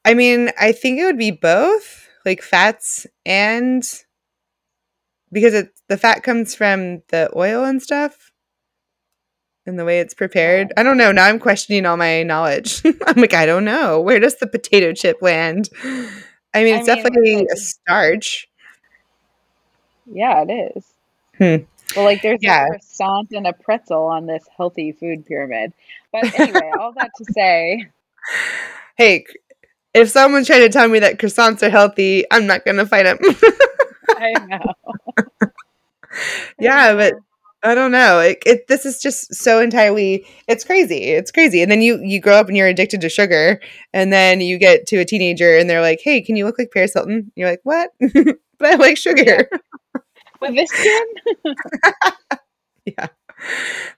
I 0.05 0.15
mean, 0.15 0.51
I 0.61 0.73
think 0.73 1.01
it 1.01 1.05
would 1.05 1.19
be 1.19 1.33
both, 1.33 2.09
like 2.25 2.43
fats 2.43 3.07
and 3.25 3.83
because 5.33 5.55
it 5.55 5.71
the 5.89 5.97
fat 5.97 6.23
comes 6.23 6.55
from 6.55 7.03
the 7.09 7.31
oil 7.37 7.65
and 7.65 7.83
stuff 7.83 8.33
and 9.67 9.79
the 9.79 9.85
way 9.85 10.01
it's 10.01 10.15
prepared. 10.15 10.73
I 10.77 10.83
don't 10.83 10.97
know. 10.97 11.13
Now 11.13 11.27
I'm 11.27 11.39
questioning 11.39 11.87
all 11.87 11.97
my 11.97 12.23
knowledge. 12.23 12.83
I'm 13.07 13.21
like, 13.21 13.35
I 13.35 13.47
don't 13.47 13.65
know. 13.65 14.01
Where 14.01 14.21
does 14.21 14.37
the 14.37 14.47
potato 14.47 14.93
chip 14.93 15.21
land? 15.23 15.69
I 16.57 16.65
mean, 16.65 16.75
I 16.75 16.79
it's 16.79 16.87
mean, 16.87 16.87
definitely 16.87 17.47
a 17.53 17.57
starch. 17.57 18.49
Yeah, 20.07 20.45
it 20.49 20.73
is. 20.77 20.85
Hmm. 21.39 21.65
Well, 21.95 22.05
like 22.05 22.23
there's 22.23 22.41
Yeah. 22.41 22.67
a 22.67 22.71
croissant 22.71 23.33
and 23.33 23.47
a 23.47 23.53
pretzel 23.53 24.05
on 24.05 24.27
this 24.27 24.45
healthy 24.57 24.93
food 24.93 25.27
pyramid. 25.27 25.73
But 26.13 26.29
anyway, 26.35 26.73
all 26.79 26.93
that 26.95 27.15
to 27.17 27.25
say, 27.25 27.87
Hey, 28.97 29.25
if 29.95 30.09
someone's 30.11 30.47
trying 30.47 30.61
to 30.63 30.69
tell 30.69 30.89
me 30.89 30.99
that 31.01 31.19
croissants 31.19 31.63
are 31.63 31.71
healthy, 31.71 32.25
I'm 32.31 32.47
not 32.47 32.65
going 32.65 32.77
to 32.77 32.87
fight 32.87 33.05
them. 33.05 33.19
I 34.17 34.39
know. 34.39 34.75
Yeah, 36.59 36.95
but. 36.95 37.15
I 37.63 37.75
don't 37.75 37.91
know. 37.91 38.21
It, 38.21 38.43
it 38.47 38.69
this 38.69 38.85
is 38.87 39.01
just 39.01 39.35
so 39.35 39.61
entirely 39.61 40.27
it's 40.47 40.65
crazy. 40.65 41.05
It's 41.05 41.31
crazy. 41.31 41.63
And 41.63 41.71
then 41.71 41.83
you 41.83 41.99
you 42.03 42.21
grow 42.21 42.35
up 42.37 42.49
and 42.49 42.57
you're 42.57 42.67
addicted 42.69 43.01
to 43.01 43.09
sugar 43.09 43.61
and 43.93 44.13
then 44.13 44.41
you 44.41 44.59
get 44.59 44.87
to 44.89 44.99
a 44.99 45.05
teenager 45.05 45.57
and 45.57 45.69
they're 45.69 45.81
like, 45.81 46.01
"Hey, 46.03 46.21
can 46.21 46.37
you 46.37 46.45
look 46.45 46.59
like 46.59 46.71
Paris 46.73 46.93
Hilton?" 46.95 47.33
You're 47.35 47.49
like, 47.51 47.61
"What?" 47.65 47.91
but 48.01 48.37
I 48.63 48.75
like 48.77 48.97
sugar. 48.99 49.49
with 50.43 50.57
this 50.57 50.73
kid, 50.73 51.05
yeah. 52.87 53.09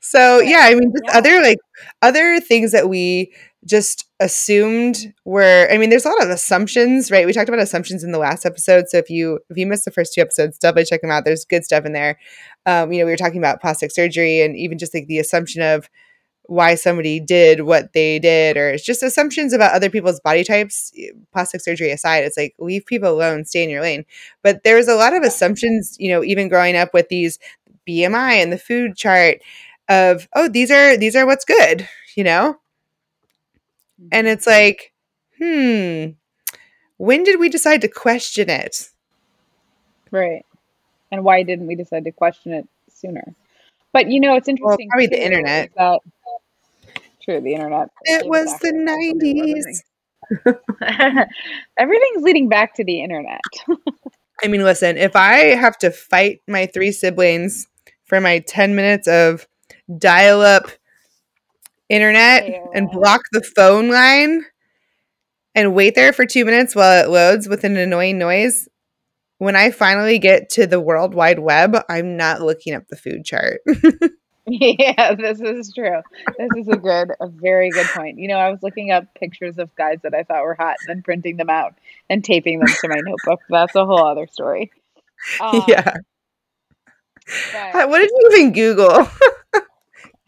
So, 0.00 0.40
yeah, 0.40 0.62
I 0.64 0.74
mean 0.74 0.92
just 0.92 1.04
Yeah. 1.06 1.18
other 1.18 1.42
like 1.42 1.58
other 2.02 2.40
things 2.40 2.72
that 2.72 2.88
we 2.88 3.32
just 3.66 4.06
assumed 4.20 5.14
were 5.24 5.68
I 5.70 5.78
mean 5.78 5.90
there's 5.90 6.04
a 6.04 6.08
lot 6.10 6.22
of 6.22 6.30
assumptions, 6.30 7.10
right? 7.10 7.26
We 7.26 7.32
talked 7.32 7.48
about 7.48 7.60
assumptions 7.60 8.02
in 8.02 8.12
the 8.12 8.18
last 8.18 8.44
episode. 8.44 8.88
So 8.88 8.98
if 8.98 9.10
you 9.10 9.40
if 9.50 9.56
you 9.56 9.66
missed 9.66 9.84
the 9.84 9.90
first 9.92 10.14
two 10.14 10.20
episodes, 10.20 10.58
definitely 10.58 10.86
check 10.86 11.02
them 11.02 11.10
out. 11.10 11.24
There's 11.24 11.44
good 11.44 11.64
stuff 11.64 11.84
in 11.84 11.92
there. 11.92 12.18
Um, 12.66 12.92
you 12.92 12.98
know, 13.00 13.04
we 13.06 13.12
were 13.12 13.16
talking 13.16 13.38
about 13.38 13.60
plastic 13.60 13.90
surgery 13.92 14.40
and 14.42 14.56
even 14.56 14.78
just 14.78 14.94
like 14.94 15.06
the 15.06 15.18
assumption 15.18 15.62
of 15.62 15.88
why 16.44 16.74
somebody 16.74 17.20
did 17.20 17.62
what 17.62 17.92
they 17.92 18.18
did, 18.18 18.56
or 18.56 18.70
it's 18.70 18.84
just 18.84 19.02
assumptions 19.02 19.52
about 19.52 19.74
other 19.74 19.90
people's 19.90 20.20
body 20.20 20.44
types. 20.44 20.92
Plastic 21.32 21.60
surgery 21.60 21.90
aside, 21.90 22.24
it's 22.24 22.38
like 22.38 22.54
leave 22.58 22.86
people 22.86 23.10
alone, 23.10 23.44
stay 23.44 23.62
in 23.62 23.70
your 23.70 23.82
lane. 23.82 24.04
But 24.42 24.64
there's 24.64 24.88
a 24.88 24.94
lot 24.96 25.14
of 25.14 25.22
assumptions, 25.22 25.96
you 26.00 26.10
know, 26.10 26.24
even 26.24 26.48
growing 26.48 26.76
up 26.76 26.94
with 26.94 27.08
these 27.10 27.38
BMI 27.86 28.42
and 28.42 28.52
the 28.52 28.58
food 28.58 28.96
chart 28.96 29.38
of 29.88 30.28
oh 30.34 30.48
these 30.48 30.70
are 30.70 30.96
these 30.96 31.16
are 31.16 31.26
what's 31.26 31.44
good, 31.44 31.88
you 32.16 32.24
know, 32.24 32.58
and 34.12 34.26
it's 34.26 34.46
like 34.46 34.92
hmm, 35.38 36.10
when 36.96 37.22
did 37.24 37.38
we 37.38 37.48
decide 37.48 37.80
to 37.82 37.88
question 37.88 38.50
it? 38.50 38.90
right? 40.10 40.44
And 41.10 41.24
why 41.24 41.42
didn't 41.42 41.66
we 41.66 41.74
decide 41.74 42.04
to 42.04 42.12
question 42.12 42.52
it 42.52 42.68
sooner? 42.88 43.34
But 43.92 44.10
you 44.10 44.20
know, 44.20 44.36
it's 44.36 44.48
interesting. 44.48 44.88
probably 44.88 45.06
the 45.06 45.24
internet. 45.24 45.70
That, 45.76 46.00
true, 47.22 47.40
the 47.40 47.54
internet. 47.54 47.88
It 48.04 48.26
was 48.26 48.46
the 48.46 48.50
access 48.50 48.60
to 48.60 48.72
do 48.72 49.34
nineties. 49.34 49.84
Everything's 51.78 52.22
leading 52.22 52.48
back 52.48 52.74
to 52.74 52.84
the 52.84 53.02
internet. 53.02 53.40
I 54.42 54.48
mean, 54.48 54.62
listen, 54.62 54.96
if 54.96 55.16
I 55.16 55.56
have 55.56 55.78
to 55.78 55.90
fight 55.90 56.42
my 56.46 56.66
three 56.66 56.92
siblings 56.92 57.66
for 58.04 58.20
my 58.20 58.38
10 58.40 58.74
minutes 58.74 59.08
of 59.08 59.48
dial 59.98 60.42
up 60.42 60.70
internet 61.88 62.62
and 62.74 62.90
block 62.90 63.22
the 63.32 63.42
phone 63.42 63.88
line 63.90 64.44
and 65.54 65.74
wait 65.74 65.94
there 65.94 66.12
for 66.12 66.26
two 66.26 66.44
minutes 66.44 66.74
while 66.74 67.04
it 67.04 67.10
loads 67.10 67.48
with 67.48 67.64
an 67.64 67.76
annoying 67.76 68.18
noise, 68.18 68.68
when 69.38 69.56
I 69.56 69.70
finally 69.70 70.18
get 70.18 70.50
to 70.50 70.66
the 70.66 70.80
World 70.80 71.14
Wide 71.14 71.38
Web, 71.38 71.76
I'm 71.88 72.16
not 72.16 72.40
looking 72.42 72.74
up 72.74 72.88
the 72.88 72.96
food 72.96 73.24
chart. 73.24 73.60
yeah, 74.46 75.14
this 75.14 75.40
is 75.40 75.72
true. 75.72 76.00
This 76.38 76.48
is 76.56 76.68
a 76.68 76.76
good, 76.76 77.10
a 77.20 77.28
very 77.28 77.70
good 77.70 77.86
point. 77.86 78.18
You 78.18 78.28
know, 78.28 78.38
I 78.38 78.50
was 78.50 78.62
looking 78.62 78.90
up 78.90 79.14
pictures 79.14 79.58
of 79.58 79.74
guys 79.76 79.98
that 80.02 80.14
I 80.14 80.24
thought 80.24 80.44
were 80.44 80.54
hot 80.54 80.76
and 80.86 80.96
then 80.96 81.02
printing 81.02 81.36
them 81.36 81.50
out 81.50 81.74
and 82.10 82.24
taping 82.24 82.58
them 82.58 82.68
to 82.68 82.88
my 82.88 83.00
notebook. 83.04 83.40
That's 83.48 83.74
a 83.74 83.84
whole 83.86 84.04
other 84.04 84.26
story. 84.26 84.70
Um, 85.40 85.64
yeah. 85.66 85.94
But, 87.72 87.88
what 87.88 87.98
did 87.98 88.08
you 88.08 88.30
even 88.32 88.52
Google? 88.52 89.08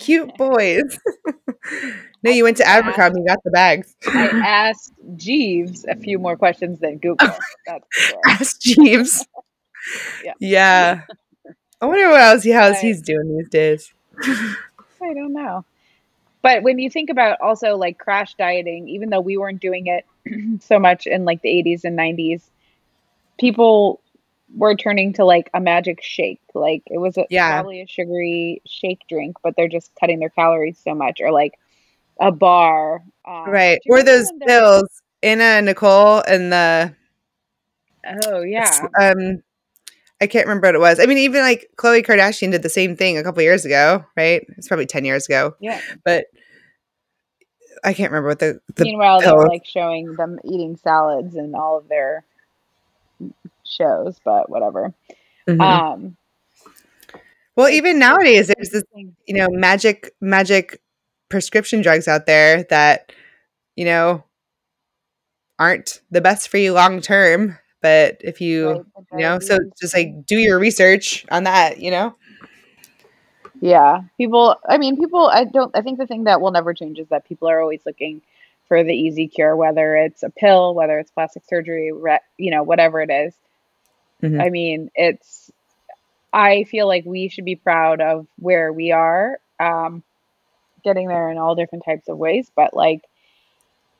Cute 0.00 0.34
boys. 0.36 0.98
no, 2.22 2.30
you 2.30 2.42
went 2.42 2.56
to 2.56 2.66
Abercrombie 2.66 3.18
and 3.18 3.28
got 3.28 3.38
the 3.44 3.50
bags. 3.50 3.94
I 4.08 4.28
asked 4.44 4.92
Jeeves 5.16 5.84
a 5.84 5.94
few 5.94 6.18
more 6.18 6.36
questions 6.36 6.80
than 6.80 6.98
Google. 6.98 7.28
That's. 7.66 8.12
Ask 8.26 8.60
Jeeves. 8.60 9.26
yeah. 10.24 10.32
Yeah. 10.40 11.00
I 11.80 11.86
wonder 11.86 12.08
what 12.08 12.20
else 12.20 12.42
he 12.42 12.50
how's 12.50 12.80
he's 12.80 13.02
doing 13.02 13.36
these 13.36 13.48
days. 13.48 13.92
I 14.22 15.14
don't 15.14 15.32
know. 15.32 15.64
But 16.42 16.62
when 16.62 16.78
you 16.78 16.88
think 16.90 17.10
about 17.10 17.40
also 17.42 17.76
like 17.76 17.98
crash 17.98 18.34
dieting, 18.34 18.88
even 18.88 19.10
though 19.10 19.20
we 19.20 19.36
weren't 19.36 19.60
doing 19.60 19.86
it 19.86 20.06
so 20.62 20.78
much 20.78 21.06
in 21.06 21.24
like 21.26 21.42
the 21.42 21.48
80s 21.48 21.84
and 21.84 21.98
90s, 21.98 22.42
people 23.38 24.00
were 24.54 24.74
turning 24.74 25.12
to 25.14 25.24
like 25.24 25.50
a 25.54 25.60
magic 25.60 26.02
shake. 26.02 26.40
Like 26.54 26.82
it 26.86 26.98
was 26.98 27.16
a, 27.16 27.26
yeah. 27.30 27.52
probably 27.52 27.82
a 27.82 27.86
sugary 27.86 28.62
shake 28.66 29.00
drink, 29.08 29.36
but 29.42 29.54
they're 29.56 29.68
just 29.68 29.90
cutting 29.98 30.18
their 30.18 30.30
calories 30.30 30.78
so 30.78 30.94
much, 30.94 31.20
or 31.20 31.30
like 31.30 31.58
a 32.20 32.30
bar. 32.30 33.02
Um, 33.26 33.50
right. 33.50 33.80
Or 33.88 34.02
those 34.02 34.30
pills, 34.46 35.02
Anna 35.22 35.62
Nicole 35.62 36.22
and 36.26 36.52
the. 36.52 36.94
Oh, 38.26 38.42
yeah. 38.42 38.86
Um, 38.98 39.42
I 40.22 40.26
can't 40.26 40.46
remember 40.46 40.68
what 40.68 40.74
it 40.74 40.80
was. 40.80 41.00
I 41.00 41.06
mean, 41.06 41.18
even 41.18 41.42
like 41.42 41.70
Khloe 41.76 42.04
Kardashian 42.04 42.50
did 42.50 42.62
the 42.62 42.68
same 42.68 42.96
thing 42.96 43.18
a 43.18 43.22
couple 43.22 43.42
years 43.42 43.64
ago, 43.64 44.04
right? 44.16 44.44
It's 44.56 44.68
probably 44.68 44.86
10 44.86 45.04
years 45.04 45.26
ago. 45.26 45.54
Yeah. 45.60 45.80
But 46.04 46.26
I 47.84 47.94
can't 47.94 48.10
remember 48.10 48.28
what 48.28 48.38
the. 48.38 48.60
the 48.74 48.84
Meanwhile, 48.84 49.20
they're 49.20 49.36
like 49.36 49.64
showing 49.64 50.14
them 50.16 50.38
eating 50.44 50.76
salads 50.76 51.36
and 51.36 51.54
all 51.54 51.78
of 51.78 51.88
their 51.88 52.24
shows, 53.70 54.20
but 54.24 54.50
whatever. 54.50 54.92
Mm-hmm. 55.48 55.60
Um, 55.60 56.16
well, 57.56 57.68
even 57.68 57.98
nowadays, 57.98 58.48
there's 58.48 58.70
this, 58.70 58.84
you 58.94 59.34
know, 59.34 59.48
magic, 59.50 60.12
magic 60.20 60.80
prescription 61.28 61.82
drugs 61.82 62.08
out 62.08 62.26
there 62.26 62.64
that, 62.64 63.12
you 63.76 63.84
know, 63.84 64.24
aren't 65.58 66.00
the 66.10 66.20
best 66.20 66.48
for 66.48 66.56
you 66.56 66.72
long 66.72 67.00
term. 67.00 67.58
But 67.82 68.18
if 68.20 68.40
you, 68.40 68.70
right, 68.70 68.84
you 69.12 69.18
know, 69.18 69.38
so 69.38 69.58
just 69.80 69.94
like 69.94 70.26
do 70.26 70.36
your 70.36 70.58
research 70.58 71.24
on 71.30 71.44
that, 71.44 71.80
you 71.80 71.90
know? 71.90 72.14
Yeah. 73.60 74.02
People, 74.16 74.56
I 74.68 74.78
mean, 74.78 74.96
people, 74.96 75.28
I 75.28 75.44
don't, 75.44 75.74
I 75.76 75.82
think 75.82 75.98
the 75.98 76.06
thing 76.06 76.24
that 76.24 76.40
will 76.40 76.50
never 76.50 76.74
change 76.74 76.98
is 76.98 77.08
that 77.08 77.26
people 77.26 77.48
are 77.48 77.60
always 77.60 77.80
looking 77.86 78.22
for 78.68 78.84
the 78.84 78.94
easy 78.94 79.28
cure, 79.28 79.56
whether 79.56 79.96
it's 79.96 80.22
a 80.22 80.30
pill, 80.30 80.74
whether 80.74 80.98
it's 80.98 81.10
plastic 81.10 81.44
surgery, 81.46 81.90
re- 81.90 82.20
you 82.38 82.50
know, 82.50 82.62
whatever 82.62 83.00
it 83.00 83.10
is. 83.10 83.34
Mm-hmm. 84.22 84.40
I 84.40 84.50
mean, 84.50 84.90
it's, 84.94 85.50
I 86.32 86.64
feel 86.64 86.86
like 86.86 87.04
we 87.04 87.28
should 87.28 87.44
be 87.44 87.56
proud 87.56 88.00
of 88.00 88.26
where 88.38 88.72
we 88.72 88.92
are, 88.92 89.38
um, 89.58 90.02
getting 90.84 91.08
there 91.08 91.30
in 91.30 91.38
all 91.38 91.54
different 91.54 91.84
types 91.84 92.08
of 92.08 92.16
ways, 92.16 92.50
but 92.54 92.74
like, 92.74 93.02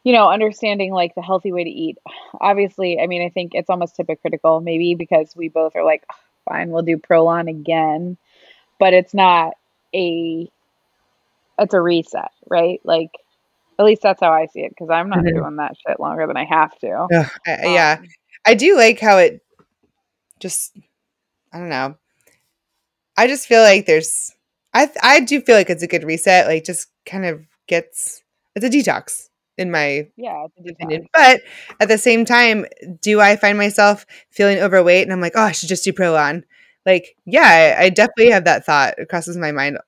you 0.05 0.12
know, 0.12 0.31
understanding 0.31 0.93
like 0.93 1.15
the 1.15 1.23
healthy 1.23 1.53
way 1.53 1.65
to 1.65 1.71
eat. 1.71 1.99
Obviously, 2.41 2.99
I 2.99 3.07
mean, 3.07 3.23
I 3.23 3.29
think 3.29 3.55
it's 3.55 3.69
almost 3.69 3.97
hypocritical, 3.97 4.61
maybe 4.61 4.95
because 4.95 5.35
we 5.37 5.49
both 5.49 5.77
are 5.77 5.85
like, 5.85 6.05
fine, 6.49 6.71
we'll 6.71 6.83
do 6.83 6.97
Prolon 6.97 7.50
again, 7.50 8.17
but 8.79 8.95
it's 8.95 9.12
not 9.12 9.53
a, 9.95 10.50
it's 11.59 11.75
a 11.75 11.81
reset, 11.81 12.31
right? 12.49 12.81
Like, 12.85 13.11
at 13.79 13.85
least 13.85 14.03
that's 14.03 14.21
how 14.21 14.33
I 14.33 14.47
see 14.47 14.61
it 14.61 14.71
because 14.71 14.91
I'm 14.91 15.09
not 15.09 15.21
mm-hmm. 15.21 15.37
doing 15.39 15.57
that 15.57 15.75
shit 15.87 15.99
longer 15.99 16.27
than 16.27 16.37
I 16.37 16.45
have 16.45 16.79
to. 16.79 17.07
Uh, 17.12 17.25
yeah, 17.47 17.97
um, 17.99 18.07
I 18.47 18.55
do 18.55 18.77
like 18.77 19.01
how 19.01 19.18
it 19.18 19.42
just 20.40 20.76
I 21.53 21.59
don't 21.59 21.70
know. 21.70 21.96
I 23.16 23.26
just 23.26 23.46
feel 23.46 23.62
like 23.62 23.87
there's 23.87 24.33
I 24.74 24.90
I 25.03 25.20
do 25.20 25.40
feel 25.40 25.57
like 25.57 25.70
it's 25.70 25.83
a 25.83 25.87
good 25.88 26.05
reset. 26.05 26.46
Like 26.46 26.64
just 26.64 26.88
kind 27.07 27.24
of 27.26 27.42
gets 27.66 28.22
it's 28.55 28.64
a 28.64 28.70
detox 28.70 29.29
in 29.59 29.70
my 29.70 30.09
yeah 30.16 30.46
opinion. 30.68 31.09
But 31.14 31.42
at 31.81 31.88
the 31.88 31.98
same 31.98 32.24
time, 32.24 32.66
do 33.00 33.20
I 33.20 33.37
find 33.37 33.59
myself 33.59 34.07
feeling 34.31 34.59
overweight 34.59 35.03
and 35.05 35.12
I'm 35.12 35.20
like, 35.20 35.33
oh, 35.37 35.42
I 35.42 35.53
should 35.53 35.68
just 35.68 35.85
do 35.85 35.92
Prolon? 35.92 36.44
Like, 36.87 37.16
yeah, 37.26 37.76
I, 37.79 37.85
I 37.85 37.88
definitely 37.90 38.31
have 38.31 38.44
that 38.44 38.64
thought. 38.64 38.94
It 38.98 39.09
crosses 39.09 39.37
my 39.37 39.53
mind 39.53 39.79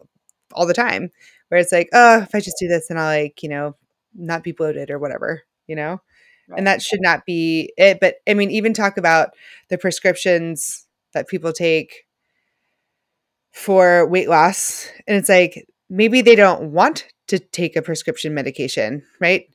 all 0.52 0.66
the 0.66 0.74
time. 0.74 1.10
Where 1.48 1.60
it's 1.60 1.72
like, 1.72 1.88
oh, 1.92 2.20
if 2.22 2.34
I 2.34 2.40
just 2.40 2.58
do 2.58 2.68
this, 2.68 2.88
then 2.88 2.98
I'll 2.98 3.06
like, 3.06 3.42
you 3.42 3.48
know, 3.48 3.76
not 4.14 4.42
be 4.42 4.52
bloated 4.52 4.90
or 4.90 4.98
whatever, 4.98 5.42
you 5.66 5.76
know? 5.76 6.00
Right. 6.48 6.59
And 6.59 6.66
that 6.66 6.83
should 6.83 7.00
not 7.00 7.24
be 7.24 7.72
it. 7.76 7.98
But 8.00 8.16
I 8.28 8.35
mean, 8.35 8.50
even 8.50 8.72
talk 8.72 8.96
about 8.96 9.31
the 9.68 9.78
prescriptions 9.78 10.87
that 11.14 11.28
people 11.28 11.52
take 11.52 12.07
for 13.52 14.07
weight 14.07 14.28
loss. 14.28 14.88
And 15.07 15.16
it's 15.16 15.28
like, 15.28 15.66
maybe 15.88 16.22
they 16.22 16.35
don't 16.35 16.72
want 16.72 17.07
to 17.28 17.38
take 17.38 17.76
a 17.76 17.83
prescription 17.83 18.35
medication, 18.35 19.05
right? 19.20 19.46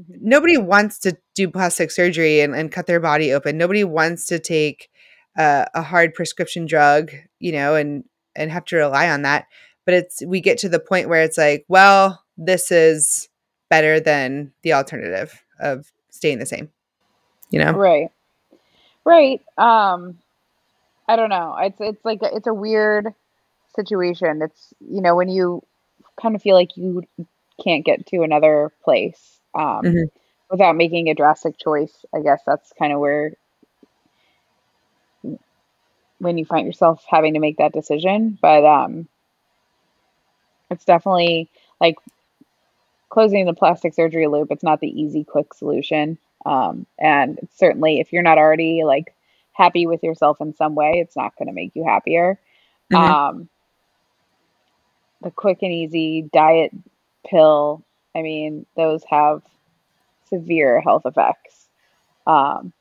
Mm-hmm. 0.00 0.28
Nobody 0.28 0.56
wants 0.58 0.98
to 1.00 1.16
do 1.34 1.48
plastic 1.48 1.90
surgery 1.90 2.40
and, 2.40 2.54
and, 2.54 2.72
cut 2.72 2.86
their 2.86 3.00
body 3.00 3.32
open. 3.32 3.56
Nobody 3.56 3.84
wants 3.84 4.26
to 4.26 4.38
take 4.38 4.90
uh, 5.38 5.64
a 5.74 5.82
hard 5.82 6.12
prescription 6.14 6.66
drug, 6.66 7.12
you 7.38 7.52
know, 7.52 7.74
and 7.74 8.04
and 8.34 8.50
have 8.50 8.64
to 8.66 8.76
rely 8.76 9.08
on 9.08 9.22
that. 9.22 9.46
But 9.84 9.94
it's 9.94 10.22
we 10.26 10.40
get 10.40 10.58
to 10.58 10.68
the 10.68 10.80
point 10.80 11.08
where 11.08 11.22
it's 11.22 11.38
like, 11.38 11.64
well, 11.68 12.22
this 12.36 12.70
is 12.70 13.28
better 13.70 13.98
than 14.00 14.52
the 14.62 14.74
alternative 14.74 15.42
of 15.58 15.90
staying 16.16 16.38
the 16.38 16.46
same. 16.46 16.70
You 17.50 17.60
know? 17.60 17.72
Right. 17.72 18.10
Right. 19.04 19.40
Um 19.56 20.18
I 21.08 21.16
don't 21.16 21.30
know. 21.30 21.56
It's 21.60 21.80
it's 21.80 22.04
like 22.04 22.20
a, 22.22 22.34
it's 22.34 22.46
a 22.46 22.54
weird 22.54 23.14
situation. 23.74 24.42
It's 24.42 24.74
you 24.80 25.00
know 25.00 25.14
when 25.14 25.28
you 25.28 25.62
kind 26.20 26.34
of 26.34 26.42
feel 26.42 26.56
like 26.56 26.76
you 26.76 27.04
can't 27.62 27.84
get 27.84 28.06
to 28.06 28.22
another 28.22 28.72
place 28.84 29.40
um, 29.54 29.82
mm-hmm. 29.82 30.04
without 30.50 30.76
making 30.76 31.08
a 31.08 31.14
drastic 31.14 31.58
choice. 31.58 32.04
I 32.14 32.20
guess 32.20 32.40
that's 32.46 32.72
kind 32.78 32.92
of 32.92 33.00
where 33.00 33.34
when 36.18 36.38
you 36.38 36.44
find 36.44 36.66
yourself 36.66 37.04
having 37.08 37.34
to 37.34 37.40
make 37.40 37.58
that 37.58 37.72
decision. 37.72 38.38
But 38.40 38.64
um, 38.64 39.08
it's 40.70 40.84
definitely 40.84 41.50
like 41.80 41.96
closing 43.16 43.46
the 43.46 43.54
plastic 43.54 43.94
surgery 43.94 44.26
loop, 44.26 44.48
it's 44.50 44.62
not 44.62 44.78
the 44.78 44.88
easy, 44.88 45.24
quick 45.24 45.54
solution. 45.54 46.18
Um, 46.44 46.84
and 46.98 47.38
certainly, 47.54 47.98
if 47.98 48.12
you're 48.12 48.22
not 48.22 48.36
already 48.36 48.84
like 48.84 49.14
happy 49.52 49.86
with 49.86 50.02
yourself 50.02 50.38
in 50.42 50.52
some 50.52 50.74
way, 50.74 50.96
it's 50.96 51.16
not 51.16 51.34
going 51.38 51.48
to 51.48 51.54
make 51.54 51.72
you 51.74 51.82
happier. 51.82 52.38
Mm-hmm. 52.92 53.02
Um, 53.02 53.48
the 55.22 55.30
quick 55.30 55.60
and 55.62 55.72
easy 55.72 56.28
diet 56.30 56.72
pill, 57.26 57.82
I 58.14 58.20
mean, 58.20 58.66
those 58.76 59.02
have 59.08 59.40
severe 60.28 60.82
health 60.82 61.06
effects. 61.06 61.68
Um, 62.26 62.74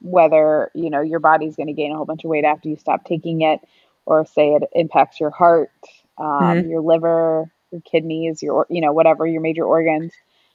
whether 0.00 0.70
you 0.72 0.88
know 0.88 1.00
your 1.00 1.18
body's 1.18 1.56
going 1.56 1.66
to 1.66 1.72
gain 1.72 1.90
a 1.90 1.96
whole 1.96 2.04
bunch 2.04 2.22
of 2.22 2.30
weight 2.30 2.44
after 2.44 2.68
you 2.68 2.76
stop 2.76 3.04
taking 3.04 3.40
it, 3.42 3.58
or 4.06 4.24
say 4.24 4.50
it 4.50 4.62
impacts 4.72 5.18
your 5.18 5.30
heart, 5.30 5.72
um, 6.16 6.26
mm-hmm. 6.28 6.70
your 6.70 6.80
liver, 6.80 7.50
your 7.70 7.80
kidneys, 7.82 8.42
your 8.42 8.66
you 8.68 8.80
know 8.80 8.92
whatever 8.92 9.26
your 9.26 9.40
major 9.40 9.64
organs. 9.64 10.12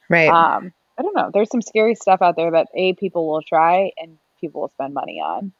Right. 0.09 0.29
Um, 0.29 0.73
I 0.97 1.01
don't 1.01 1.15
know. 1.15 1.31
There's 1.33 1.49
some 1.49 1.61
scary 1.61 1.95
stuff 1.95 2.21
out 2.21 2.35
there 2.35 2.51
that 2.51 2.67
a 2.75 2.93
people 2.93 3.27
will 3.27 3.41
try 3.41 3.91
and 3.97 4.17
people 4.39 4.61
will 4.61 4.69
spend 4.69 4.93
money 4.93 5.19
on. 5.19 5.51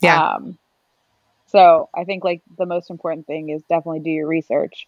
Yeah. 0.00 0.34
Um, 0.34 0.58
so 1.48 1.88
I 1.94 2.04
think 2.04 2.24
like 2.24 2.42
the 2.56 2.66
most 2.66 2.90
important 2.90 3.26
thing 3.26 3.50
is 3.50 3.62
definitely 3.62 4.00
do 4.00 4.10
your 4.10 4.26
research. 4.26 4.86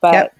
But 0.00 0.14
yep. 0.14 0.36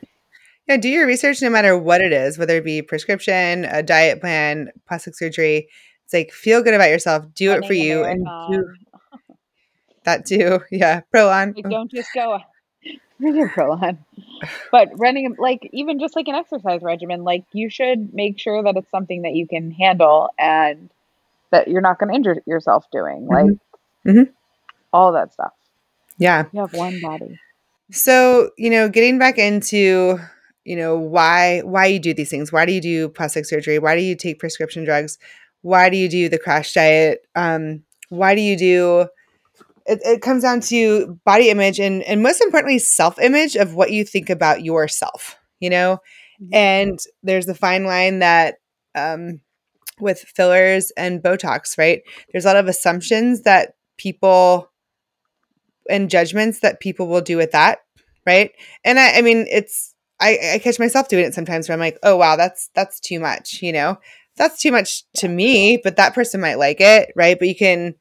yeah, 0.69 0.77
do 0.77 0.89
your 0.89 1.07
research 1.07 1.43
no 1.43 1.51
matter 1.51 1.77
what 1.77 2.01
it 2.01 2.13
is, 2.13 2.39
whether 2.39 2.57
it 2.57 2.65
be 2.65 2.83
prescription, 2.83 3.65
a 3.65 3.83
diet 3.83 4.21
plan, 4.21 4.71
plastic 4.87 5.15
surgery. 5.15 5.69
It's 6.05 6.15
like 6.15 6.33
feel 6.33 6.63
good 6.63 6.75
about 6.75 6.91
yourself. 6.91 7.27
Do 7.35 7.53
it 7.53 7.67
for 7.67 7.73
you 7.73 8.05
and 8.05 8.27
do 8.51 8.75
that 10.05 10.27
too. 10.27 10.61
Yeah. 10.71 11.01
Prolon. 11.13 11.55
Like, 11.57 11.71
don't 11.71 11.91
just 11.91 12.11
go 12.15 12.39
Running 13.21 13.49
Prolon. 13.49 13.99
But 14.73 14.89
running 14.97 15.37
like 15.39 15.69
even 15.73 16.01
just 16.01 16.17
like 16.17 16.27
an 16.29 16.35
exercise 16.35 16.83
regimen, 16.83 17.23
like 17.23 17.45
you 17.53 17.71
should 17.71 18.13
make 18.13 18.39
sure 18.39 18.63
that 18.63 18.77
it's 18.77 18.91
something 18.91 19.23
that 19.23 19.35
you 19.35 19.47
can 19.47 19.71
handle 19.71 20.31
and 20.39 20.91
that 21.51 21.69
you're 21.69 21.81
not 21.81 21.99
going 21.99 22.11
to 22.11 22.17
injure 22.17 22.43
yourself 22.47 22.87
doing. 22.91 23.27
Like 23.27 23.47
mm-hmm. 23.47 24.11
Mm-hmm. 24.11 24.33
all 24.93 25.13
that 25.13 25.33
stuff. 25.33 25.53
Yeah. 26.19 26.47
You 26.53 26.61
have 26.61 26.75
one 26.75 27.01
body. 27.01 27.39
So, 27.91 28.51
you 28.59 28.71
know, 28.71 28.89
getting 28.89 29.19
back 29.19 29.39
into, 29.39 30.19
you 30.65 30.77
know, 30.77 30.99
why 30.99 31.61
why 31.61 31.87
you 31.87 32.01
do 32.01 32.15
these 32.15 32.31
things. 32.31 32.53
Why 32.53 32.67
do 32.67 32.73
you 32.73 32.81
do 32.81 33.09
plastic 33.09 33.45
surgery? 33.45 33.79
Why 33.79 33.95
do 33.95 34.03
you 34.03 34.17
take 34.17 34.41
prescription 34.41 34.85
drugs? 34.85 35.19
Why 35.63 35.89
do 35.89 35.97
you 35.97 36.09
do 36.09 36.29
the 36.29 36.39
crash 36.39 36.73
diet? 36.73 37.27
Um, 37.35 37.85
why 38.09 38.35
do 38.35 38.41
you 38.41 38.57
do 38.57 39.07
it, 39.87 40.01
it 40.05 40.23
comes 40.23 40.43
down 40.43 40.61
to 40.61 41.19
body 41.25 41.51
image 41.51 41.79
and 41.81 42.03
and 42.05 42.23
most 42.23 42.41
importantly 42.41 42.79
self-image 42.79 43.57
of 43.57 43.75
what 43.75 43.93
you 43.93 44.05
think 44.05 44.31
about 44.31 44.65
yourself 44.65 45.37
you 45.61 45.71
know? 45.71 45.99
Mhm. 46.43 46.49
and 46.53 46.99
there's 47.23 47.47
the 47.47 47.55
fine 47.55 47.85
line 47.85 48.19
that 48.21 48.57
um 48.95 49.41
with 50.01 50.21
fillers 50.21 50.91
and 50.97 51.23
botox 51.23 51.79
right? 51.79 52.03
There's 52.33 52.45
a 52.45 52.49
lot 52.49 52.57
of 52.57 52.69
assumptions 52.69 53.43
that 53.43 53.75
people 53.99 54.71
and 55.91 56.11
judgments 56.11 56.61
that 56.61 56.81
people 56.81 57.07
will 57.09 57.21
do 57.21 57.37
with 57.37 57.53
that 57.53 57.79
right? 58.27 58.53
And 58.85 58.99
i 58.99 59.19
i 59.19 59.23
mean 59.23 59.47
it's 59.51 59.95
i 60.21 60.39
i 60.55 60.59
catch 60.59 60.79
myself 60.79 61.09
doing 61.09 61.25
it 61.25 61.35
sometimes 61.35 61.69
where 61.69 61.75
i'm 61.75 61.81
like 61.81 61.99
oh 62.03 62.17
wow 62.17 62.37
that's 62.37 62.71
that's 62.75 63.01
too 63.01 63.21
much 63.21 63.61
you 63.63 63.73
know? 63.73 63.99
That's 64.37 64.61
too 64.61 64.73
much 64.73 65.05
to 65.19 65.29
me 65.29 65.79
but 65.83 65.97
that 65.97 66.15
person 66.15 66.41
might 66.41 66.59
like 66.59 66.81
it 66.81 67.13
right? 67.17 67.39
But 67.39 67.49
you 67.49 67.55
can 67.55 67.95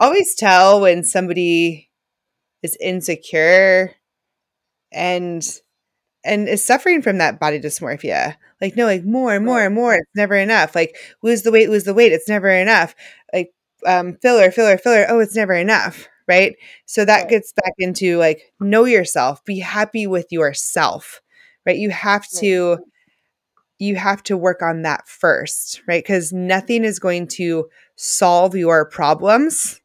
always 0.00 0.34
tell 0.34 0.80
when 0.80 1.04
somebody 1.04 1.90
is 2.62 2.76
insecure 2.80 3.94
and 4.92 5.46
and 6.24 6.48
is 6.48 6.64
suffering 6.64 7.02
from 7.02 7.18
that 7.18 7.40
body 7.40 7.60
dysmorphia. 7.60 8.36
Like, 8.60 8.76
no, 8.76 8.84
like 8.84 9.04
more 9.04 9.34
and 9.34 9.44
more 9.44 9.64
and 9.64 9.74
more. 9.74 9.94
It's 9.94 10.10
never 10.14 10.34
enough. 10.34 10.74
Like, 10.74 10.96
lose 11.22 11.42
the 11.42 11.52
weight, 11.52 11.70
lose 11.70 11.84
the 11.84 11.94
weight. 11.94 12.12
It's 12.12 12.28
never 12.28 12.48
enough. 12.50 12.94
Like, 13.32 13.52
um, 13.86 14.16
filler, 14.20 14.50
filler, 14.50 14.76
filler. 14.76 15.06
Oh, 15.08 15.20
it's 15.20 15.36
never 15.36 15.54
enough. 15.54 16.08
Right. 16.28 16.56
So 16.86 17.04
that 17.06 17.28
gets 17.30 17.52
back 17.54 17.72
into 17.78 18.18
like, 18.18 18.52
know 18.60 18.84
yourself, 18.84 19.44
be 19.44 19.58
happy 19.60 20.06
with 20.06 20.26
yourself. 20.30 21.22
Right. 21.66 21.76
You 21.78 21.90
have 21.90 22.28
to, 22.38 22.78
you 23.78 23.96
have 23.96 24.22
to 24.24 24.36
work 24.36 24.62
on 24.62 24.82
that 24.82 25.08
first. 25.08 25.82
Right. 25.88 26.04
Because 26.04 26.32
nothing 26.32 26.84
is 26.84 26.98
going 26.98 27.28
to 27.28 27.68
solve 27.96 28.54
your 28.54 28.84
problems. 28.88 29.80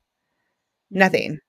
Nothing. 0.92 1.40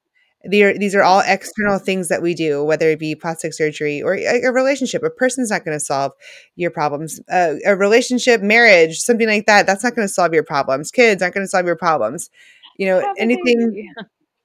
These 0.48 0.94
are 0.94 1.02
all 1.02 1.22
external 1.26 1.78
things 1.78 2.08
that 2.08 2.22
we 2.22 2.32
do, 2.32 2.62
whether 2.62 2.88
it 2.90 3.00
be 3.00 3.16
plastic 3.16 3.52
surgery 3.52 4.00
or 4.00 4.14
a, 4.14 4.42
a 4.44 4.52
relationship. 4.52 5.02
A 5.02 5.10
person's 5.10 5.50
not 5.50 5.64
going 5.64 5.76
to 5.76 5.84
solve 5.84 6.12
your 6.54 6.70
problems. 6.70 7.20
Uh, 7.28 7.54
a 7.64 7.74
relationship, 7.74 8.42
marriage, 8.42 8.98
something 8.98 9.26
like 9.26 9.46
that, 9.46 9.66
that's 9.66 9.82
not 9.82 9.96
going 9.96 10.06
to 10.06 10.12
solve 10.12 10.32
your 10.32 10.44
problems. 10.44 10.92
Kids 10.92 11.20
aren't 11.20 11.34
going 11.34 11.44
to 11.44 11.48
solve 11.48 11.66
your 11.66 11.76
problems. 11.76 12.30
You 12.78 12.86
know, 12.86 12.98
a 13.00 13.14
anything. 13.18 13.92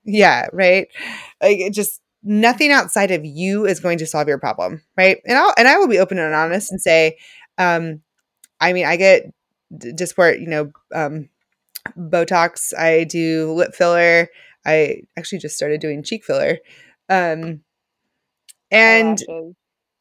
Yeah, 0.04 0.48
right. 0.54 0.88
Like 1.42 1.60
it 1.60 1.74
just 1.74 2.02
nothing 2.24 2.72
outside 2.72 3.12
of 3.12 3.24
you 3.26 3.66
is 3.66 3.80
going 3.80 4.00
to 4.00 4.08
solve 4.08 4.28
your 4.28 4.40
problem, 4.40 4.82
right? 4.98 5.20
And 5.26 5.38
I'll 5.38 5.54
and 5.58 5.68
I 5.68 5.78
will 5.78 5.88
be 5.88 6.00
open 6.00 6.18
and 6.18 6.34
honest 6.34 6.72
and 6.72 6.82
say, 6.82 7.18
um, 7.58 8.02
I 8.60 8.74
mean, 8.74 8.86
I 8.86 8.96
get 8.96 9.32
d- 9.76 9.92
Dysport, 9.94 10.40
you 10.40 10.48
know, 10.48 10.72
um, 10.94 11.30
Botox. 11.98 12.74
I 12.78 13.04
do 13.04 13.54
lip 13.54 13.74
filler. 13.76 14.30
I 14.66 15.04
actually 15.18 15.40
just 15.40 15.56
started 15.56 15.82
doing 15.82 16.04
cheek 16.04 16.24
filler. 16.24 16.60
Um, 17.10 17.62
and 18.70 19.20
Eyelashes. 19.28 19.56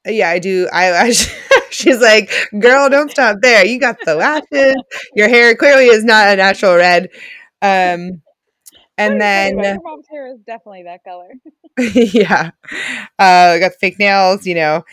yeah, 0.07 0.31
I 0.31 0.38
do 0.38 0.68
eyelash. 0.73 1.35
She's 1.70 2.01
like, 2.01 2.31
girl, 2.59 2.88
don't 2.88 3.11
stop 3.11 3.38
there. 3.42 3.64
You 3.64 3.79
got 3.79 3.96
the 4.05 4.14
lashes. 4.14 4.77
Your 5.14 5.29
hair 5.29 5.55
clearly 5.55 5.87
is 5.87 6.05
not 6.05 6.29
a 6.29 6.37
natural 6.37 6.77
red. 6.77 7.09
Um, 7.62 8.23
and 8.99 9.20
then? 9.20 9.59
Your 9.59 9.81
mom's 9.83 10.07
hair 10.11 10.33
is 10.33 10.40
definitely 10.46 10.85
that 10.85 11.05
color. 11.05 11.31
yeah, 11.94 12.51
uh, 13.18 13.55
I 13.55 13.59
got 13.59 13.73
fake 13.81 13.99
nails, 13.99 14.46
you 14.46 14.55
know. 14.55 14.85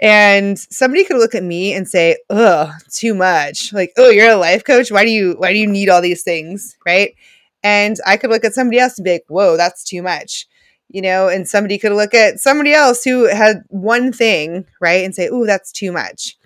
And 0.00 0.56
somebody 0.58 1.04
could 1.04 1.16
look 1.16 1.34
at 1.34 1.42
me 1.42 1.74
and 1.74 1.88
say, 1.88 2.18
"Ugh, 2.30 2.70
too 2.92 3.14
much." 3.14 3.72
Like, 3.72 3.92
"Oh, 3.96 4.10
you're 4.10 4.30
a 4.30 4.36
life 4.36 4.64
coach. 4.64 4.92
Why 4.92 5.04
do 5.04 5.10
you 5.10 5.34
why 5.38 5.52
do 5.52 5.58
you 5.58 5.66
need 5.66 5.88
all 5.88 6.00
these 6.00 6.22
things?" 6.22 6.76
Right? 6.86 7.14
And 7.62 7.96
I 8.06 8.16
could 8.16 8.30
look 8.30 8.44
at 8.44 8.54
somebody 8.54 8.78
else 8.78 8.98
and 8.98 9.04
be 9.04 9.12
like, 9.12 9.24
"Whoa, 9.28 9.56
that's 9.56 9.84
too 9.84 10.02
much." 10.02 10.46
You 10.88 11.02
know, 11.02 11.28
and 11.28 11.48
somebody 11.48 11.78
could 11.78 11.92
look 11.92 12.14
at 12.14 12.40
somebody 12.40 12.72
else 12.72 13.04
who 13.04 13.26
had 13.26 13.62
one 13.68 14.12
thing, 14.12 14.64
right, 14.80 15.04
and 15.04 15.14
say, 15.14 15.26
"Ooh, 15.26 15.46
that's 15.46 15.72
too 15.72 15.92
much." 15.92 16.36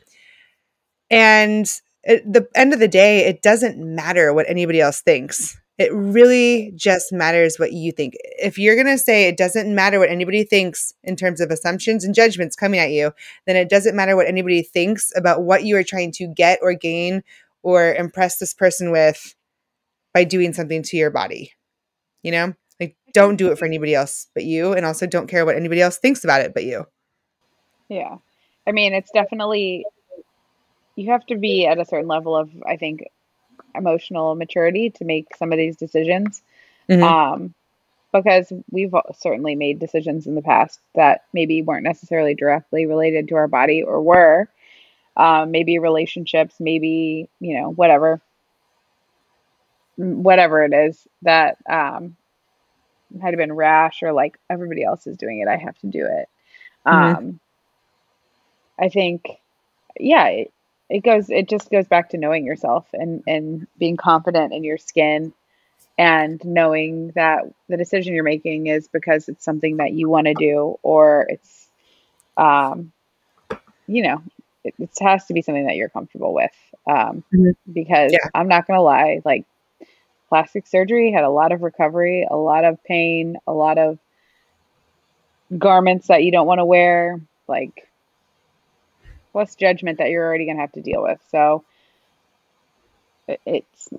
And 1.10 1.66
at 2.06 2.30
the 2.30 2.48
end 2.54 2.72
of 2.72 2.80
the 2.80 2.88
day, 2.88 3.26
it 3.26 3.42
doesn't 3.42 3.78
matter 3.78 4.32
what 4.32 4.48
anybody 4.48 4.80
else 4.80 5.00
thinks. 5.00 5.56
It 5.78 5.92
really 5.92 6.72
just 6.74 7.12
matters 7.12 7.58
what 7.58 7.72
you 7.72 7.92
think. 7.92 8.14
If 8.38 8.58
you're 8.58 8.74
going 8.74 8.94
to 8.94 8.98
say 8.98 9.26
it 9.26 9.36
doesn't 9.36 9.74
matter 9.74 9.98
what 9.98 10.10
anybody 10.10 10.44
thinks 10.44 10.92
in 11.02 11.16
terms 11.16 11.40
of 11.40 11.50
assumptions 11.50 12.04
and 12.04 12.14
judgments 12.14 12.56
coming 12.56 12.78
at 12.78 12.90
you, 12.90 13.12
then 13.46 13.56
it 13.56 13.68
doesn't 13.68 13.96
matter 13.96 14.14
what 14.14 14.26
anybody 14.26 14.62
thinks 14.62 15.12
about 15.16 15.42
what 15.42 15.64
you 15.64 15.76
are 15.76 15.82
trying 15.82 16.12
to 16.12 16.26
get 16.26 16.58
or 16.62 16.74
gain 16.74 17.22
or 17.62 17.94
impress 17.94 18.38
this 18.38 18.54
person 18.54 18.90
with 18.90 19.34
by 20.14 20.24
doing 20.24 20.52
something 20.52 20.82
to 20.82 20.96
your 20.96 21.10
body. 21.10 21.52
You 22.22 22.32
know? 22.32 22.54
Like 22.80 22.96
don't 23.12 23.36
do 23.36 23.50
it 23.52 23.58
for 23.58 23.64
anybody 23.64 23.94
else 23.94 24.26
but 24.34 24.44
you 24.44 24.72
and 24.72 24.84
also 24.84 25.06
don't 25.06 25.28
care 25.28 25.44
what 25.44 25.56
anybody 25.56 25.80
else 25.80 25.98
thinks 25.98 26.24
about 26.24 26.40
it 26.40 26.54
but 26.54 26.64
you. 26.64 26.86
Yeah. 27.88 28.16
I 28.66 28.72
mean, 28.72 28.92
it's 28.92 29.10
definitely 29.10 29.84
you 30.96 31.10
have 31.10 31.24
to 31.26 31.36
be 31.36 31.66
at 31.66 31.78
a 31.78 31.84
certain 31.84 32.08
level 32.08 32.36
of, 32.36 32.50
I 32.66 32.76
think, 32.76 33.04
emotional 33.74 34.34
maturity 34.34 34.90
to 34.90 35.04
make 35.04 35.34
some 35.36 35.52
of 35.52 35.58
these 35.58 35.76
decisions. 35.76 36.42
Mhm. 36.88 37.02
Um, 37.02 37.54
because 38.12 38.52
we've 38.70 38.92
certainly 39.14 39.54
made 39.54 39.78
decisions 39.78 40.26
in 40.26 40.34
the 40.34 40.42
past 40.42 40.80
that 40.94 41.22
maybe 41.32 41.62
weren't 41.62 41.84
necessarily 41.84 42.34
directly 42.34 42.84
related 42.84 43.28
to 43.28 43.36
our 43.36 43.48
body 43.48 43.82
or 43.82 44.02
were, 44.02 44.48
um, 45.16 45.50
maybe 45.50 45.78
relationships, 45.78 46.56
maybe, 46.60 47.28
you 47.40 47.58
know, 47.58 47.70
whatever, 47.70 48.20
whatever 49.96 50.64
it 50.64 50.72
is 50.72 51.06
that 51.22 51.58
um, 51.68 52.16
had 53.20 53.36
been 53.36 53.52
rash 53.52 54.02
or 54.02 54.12
like 54.12 54.38
everybody 54.50 54.84
else 54.84 55.06
is 55.06 55.16
doing 55.16 55.40
it, 55.40 55.48
I 55.48 55.56
have 55.56 55.78
to 55.78 55.86
do 55.86 56.06
it. 56.06 56.28
Mhm. 56.90 57.16
Um, 57.16 57.40
I 58.78 58.88
think, 58.88 59.24
yeah, 59.98 60.26
it, 60.28 60.52
it 60.88 61.00
goes, 61.04 61.30
it 61.30 61.48
just 61.48 61.70
goes 61.70 61.86
back 61.86 62.10
to 62.10 62.18
knowing 62.18 62.44
yourself 62.44 62.86
and, 62.92 63.22
and 63.26 63.66
being 63.78 63.96
confident 63.96 64.52
in 64.52 64.64
your 64.64 64.78
skin 64.78 65.32
and 65.98 66.42
knowing 66.44 67.12
that 67.14 67.42
the 67.68 67.76
decision 67.76 68.14
you're 68.14 68.24
making 68.24 68.66
is 68.66 68.88
because 68.88 69.28
it's 69.28 69.44
something 69.44 69.78
that 69.78 69.92
you 69.92 70.08
want 70.08 70.26
to 70.26 70.34
do 70.34 70.78
or 70.82 71.26
it's, 71.28 71.68
um, 72.36 72.92
you 73.86 74.02
know, 74.02 74.22
it, 74.64 74.74
it 74.78 74.90
has 75.00 75.26
to 75.26 75.34
be 75.34 75.42
something 75.42 75.66
that 75.66 75.76
you're 75.76 75.88
comfortable 75.88 76.34
with. 76.34 76.52
Um, 76.86 77.24
Mhm. 77.32 77.54
because 77.72 78.12
Yeah. 78.12 78.30
I'm 78.34 78.48
not 78.48 78.66
going 78.66 78.78
to 78.78 78.82
lie, 78.82 79.20
like 79.24 79.44
plastic 80.32 80.66
surgery 80.66 81.12
had 81.12 81.24
a 81.24 81.28
lot 81.30 81.52
of 81.52 81.60
recovery, 81.62 82.26
a 82.30 82.36
lot 82.36 82.64
of 82.64 82.82
pain, 82.84 83.36
a 83.46 83.52
lot 83.52 83.76
of 83.76 83.98
garments 85.58 86.06
that 86.06 86.22
you 86.24 86.32
don't 86.32 86.46
want 86.46 86.58
to 86.58 86.64
wear, 86.64 87.20
like 87.46 87.86
plus 89.32 89.54
judgment 89.56 89.98
that 89.98 90.08
you're 90.08 90.24
already 90.24 90.46
going 90.46 90.56
to 90.56 90.62
have 90.62 90.72
to 90.72 90.80
deal 90.80 91.02
with. 91.02 91.20
So 91.30 91.64
it's 93.44 93.90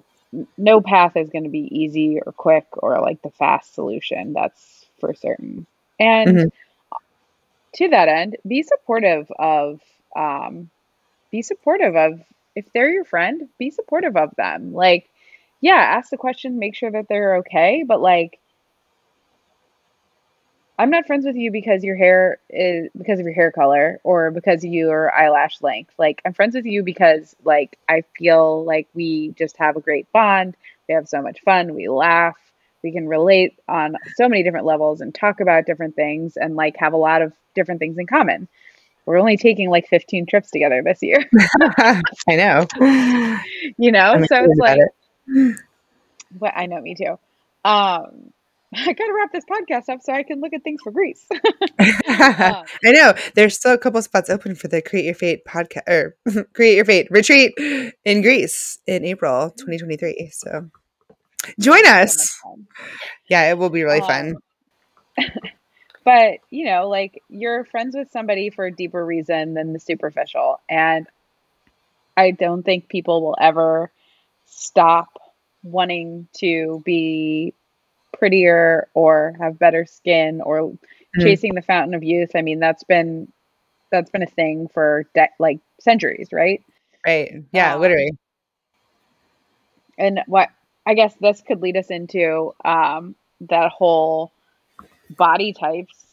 no 0.58 0.82
path 0.82 1.16
is 1.18 1.30
going 1.30 1.44
to 1.44 1.52
be 1.52 1.70
easy 1.72 2.20
or 2.26 2.32
quick 2.32 2.66
or 2.74 3.00
like 3.00 3.22
the 3.22 3.30
fast 3.30 3.76
solution. 3.76 4.34
That's 4.34 4.88
for 5.00 5.14
certain. 5.14 5.68
And 6.00 6.40
Mhm. 6.40 6.52
to 7.76 7.90
that 7.90 8.08
end, 8.10 8.38
be 8.48 8.64
supportive 8.64 9.32
of, 9.38 9.82
um, 10.16 10.72
be 11.32 11.44
supportive 11.44 11.96
of 11.96 12.22
if 12.56 12.66
they're 12.74 12.92
your 12.92 13.06
friend, 13.06 13.50
be 13.60 13.70
supportive 13.70 14.18
of 14.18 14.32
them. 14.36 14.74
Like, 14.74 15.10
yeah, 15.64 15.76
ask 15.76 16.10
the 16.10 16.18
question, 16.18 16.60
make 16.60 16.76
sure 16.76 16.92
that 16.92 17.06
they're 17.08 17.38
okay, 17.38 17.86
but 17.88 18.02
like 18.02 18.38
I'm 20.78 20.90
not 20.90 21.08
friends 21.08 21.26
with 21.26 21.38
you 21.38 21.52
because 21.52 21.86
your 21.86 21.96
hair 21.96 22.40
is 22.50 22.90
because 22.98 23.18
of 23.18 23.26
your 23.26 23.34
hair 23.34 23.50
color 23.50 24.02
or 24.04 24.30
because 24.30 24.66
of 24.66 24.74
your 24.74 25.10
eyelash 25.16 25.62
length. 25.62 25.94
Like 25.98 26.22
I'm 26.26 26.34
friends 26.34 26.54
with 26.54 26.66
you 26.66 26.84
because 26.84 27.34
like 27.46 27.80
I 27.88 28.04
feel 28.18 28.66
like 28.66 28.90
we 28.94 29.30
just 29.38 29.56
have 29.56 29.78
a 29.78 29.80
great 29.82 30.12
bond. 30.12 30.58
We 30.90 30.96
have 30.96 31.08
so 31.08 31.22
much 31.22 31.40
fun. 31.46 31.76
We 31.76 31.88
laugh. 31.88 32.36
We 32.84 32.92
can 32.92 33.08
relate 33.08 33.58
on 33.70 33.96
so 34.18 34.28
many 34.28 34.44
different 34.44 34.66
levels 34.66 35.00
and 35.00 35.16
talk 35.16 35.40
about 35.40 35.66
different 35.66 35.96
things 35.96 36.36
and 36.36 36.58
like 36.58 36.76
have 36.76 36.92
a 36.92 36.98
lot 36.98 37.22
of 37.22 37.32
different 37.56 37.80
things 37.80 37.98
in 37.98 38.06
common. 38.06 38.50
We're 39.06 39.18
only 39.18 39.38
taking 39.38 39.70
like 39.70 39.88
15 39.88 40.26
trips 40.26 40.52
together 40.52 40.82
this 40.84 41.02
year, 41.02 41.24
I 41.78 42.02
know. 42.30 42.68
you 43.78 43.94
know? 43.94 44.14
I'm 44.14 44.28
So 44.28 44.44
it's 44.44 44.60
like, 44.60 44.80
it. 44.80 44.90
but 46.32 46.54
I 46.56 46.66
know 46.66 46.82
me 46.82 46.96
too. 46.96 47.18
Um 47.66 48.34
I 48.76 48.94
gotta 48.94 49.14
wrap 49.14 49.32
this 49.32 49.46
podcast 49.46 49.90
up 49.90 50.02
so 50.02 50.14
I 50.14 50.24
can 50.24 50.42
look 50.42 50.54
at 50.54 50.64
things 50.64 50.82
for 50.82 50.92
Greece. 50.92 51.28
I 51.80 52.64
um, 52.86 52.94
know. 52.94 53.14
There's 53.36 53.56
still 53.56 53.74
a 53.74 53.78
couple 53.78 54.02
spots 54.02 54.30
open 54.30 54.56
for 54.56 54.68
the 54.68 54.82
Create 54.82 55.06
Your 55.06 55.14
Fate 55.14 55.46
podcast 55.46 55.88
or 55.88 56.16
Create 56.54 56.76
Your 56.76 56.86
Fate 56.86 57.08
retreat 57.12 57.54
in 58.04 58.22
Greece 58.22 58.80
in 58.88 59.06
April 59.06 59.52
2023. 59.52 60.30
So 60.32 60.70
join 61.60 61.84
that'll 61.84 62.08
so 62.08 62.14
us. 62.14 62.40
Yeah, 63.28 63.50
it 63.50 63.58
will 63.58 63.70
be 63.70 63.84
really 63.84 64.02
fun. 64.02 64.36
Um, 65.18 65.26
but 66.04 66.40
you 66.50 66.66
know, 66.66 66.90
like 66.90 67.22
you're 67.30 67.66
friends 67.66 67.96
with 67.96 68.12
somebody 68.12 68.50
for 68.50 68.66
a 68.66 68.72
deeper 68.72 69.06
reason 69.06 69.54
than 69.54 69.74
the 69.74 69.80
superficial, 69.80 70.60
and 70.68 71.08
I 72.18 72.32
don't 72.32 72.64
think 72.64 72.90
people 72.90 73.22
will 73.22 73.38
ever 73.40 73.92
stop 74.62 75.10
wanting 75.64 76.28
to 76.38 76.82
be 76.86 77.54
prettier 78.18 78.88
or 78.94 79.36
have 79.40 79.60
better 79.60 79.86
skin 79.86 80.42
or 80.42 80.78
Mhm. 81.16 81.38
chasing 81.38 81.56
the 81.56 81.62
fountain 81.62 81.94
of 81.94 82.04
youth. 82.04 82.32
I 82.36 82.42
mean, 82.42 82.60
that's 82.60 82.84
been 82.84 83.32
that's 83.92 84.10
been 84.10 84.24
a 84.24 84.28
thing 84.28 84.70
for 84.74 85.06
de- 85.16 85.30
like 85.40 85.60
centuries, 85.80 86.30
right? 86.32 86.62
Right. 87.06 87.44
Yeah, 87.52 87.76
Um, 87.76 87.78
literally. 87.78 88.12
and 89.98 90.22
what 90.28 90.50
I 90.86 90.94
guess 90.94 91.16
this 91.20 91.42
could 91.42 91.62
lead 91.62 91.78
us 91.78 91.90
into 91.90 92.54
um, 92.66 93.16
that 93.42 93.72
whole 93.72 94.32
body 95.10 95.54
types, 95.54 96.06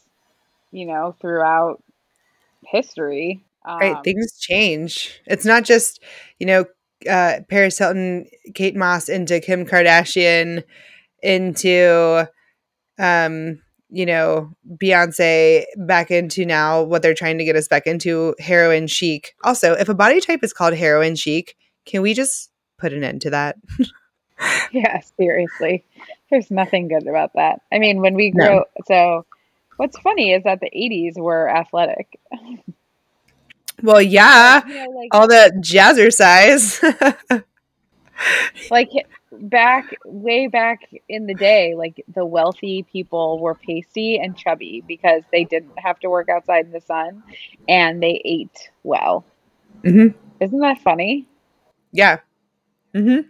you 0.71 0.85
know, 0.85 1.15
throughout 1.19 1.83
history. 2.65 3.43
Right, 3.79 3.97
Um, 3.97 4.03
things 4.03 4.37
change. 4.39 5.19
It's 5.25 5.45
not 5.45 5.63
just, 5.63 6.01
you 6.39 6.45
know, 6.45 6.65
uh, 7.09 7.39
Paris 7.49 7.77
Hilton, 7.77 8.25
Kate 8.53 8.75
Moss 8.75 9.09
into 9.09 9.39
Kim 9.39 9.65
Kardashian 9.65 10.63
into, 11.23 12.27
um, 12.99 13.61
you 13.89 14.05
know, 14.05 14.51
Beyonce 14.81 15.65
back 15.77 16.11
into 16.11 16.45
now 16.45 16.81
what 16.81 17.01
they're 17.01 17.13
trying 17.13 17.37
to 17.37 17.45
get 17.45 17.55
us 17.55 17.67
back 17.67 17.85
into 17.87 18.35
heroin 18.39 18.87
chic. 18.87 19.33
Also, 19.43 19.73
if 19.73 19.89
a 19.89 19.93
body 19.93 20.19
type 20.21 20.43
is 20.43 20.53
called 20.53 20.73
heroin 20.73 21.15
chic, 21.15 21.55
can 21.85 22.01
we 22.01 22.13
just 22.13 22.49
put 22.77 22.93
an 22.93 23.03
end 23.03 23.21
to 23.21 23.29
that? 23.29 23.57
yeah, 24.71 25.01
seriously, 25.17 25.83
there's 26.29 26.49
nothing 26.49 26.87
good 26.87 27.07
about 27.07 27.33
that. 27.35 27.61
I 27.71 27.79
mean, 27.79 27.99
when 28.01 28.15
we 28.15 28.31
No. 28.33 28.45
grow, 28.45 28.63
so 28.87 29.25
what's 29.77 29.97
funny 29.99 30.31
is 30.33 30.43
that 30.43 30.59
the 30.61 30.71
'80s 30.71 31.19
were 31.21 31.49
athletic. 31.49 32.19
Well, 33.81 34.01
yeah, 34.01 34.61
You 34.63 34.73
know, 34.75 34.89
like 34.89 35.11
all 35.11 35.27
the 35.27 35.51
jazzercise. 35.63 36.79
like 38.69 38.89
back 39.31 39.91
way 40.05 40.47
back 40.47 40.89
in 41.07 41.25
the 41.25 41.33
day 41.33 41.73
like 41.75 42.03
the 42.13 42.25
wealthy 42.25 42.83
people 42.91 43.39
were 43.39 43.55
pasty 43.55 44.17
and 44.19 44.35
chubby 44.35 44.83
because 44.87 45.23
they 45.31 45.43
didn't 45.45 45.73
have 45.77 45.99
to 45.99 46.09
work 46.09 46.29
outside 46.29 46.65
in 46.65 46.71
the 46.71 46.81
sun 46.81 47.23
and 47.67 48.01
they 48.01 48.21
ate 48.25 48.69
well 48.83 49.25
Mm-hmm. 49.83 50.15
isn't 50.39 50.59
that 50.59 50.79
funny 50.79 51.27
Yeah. 51.91 52.19
Mm-hmm. 52.95 53.29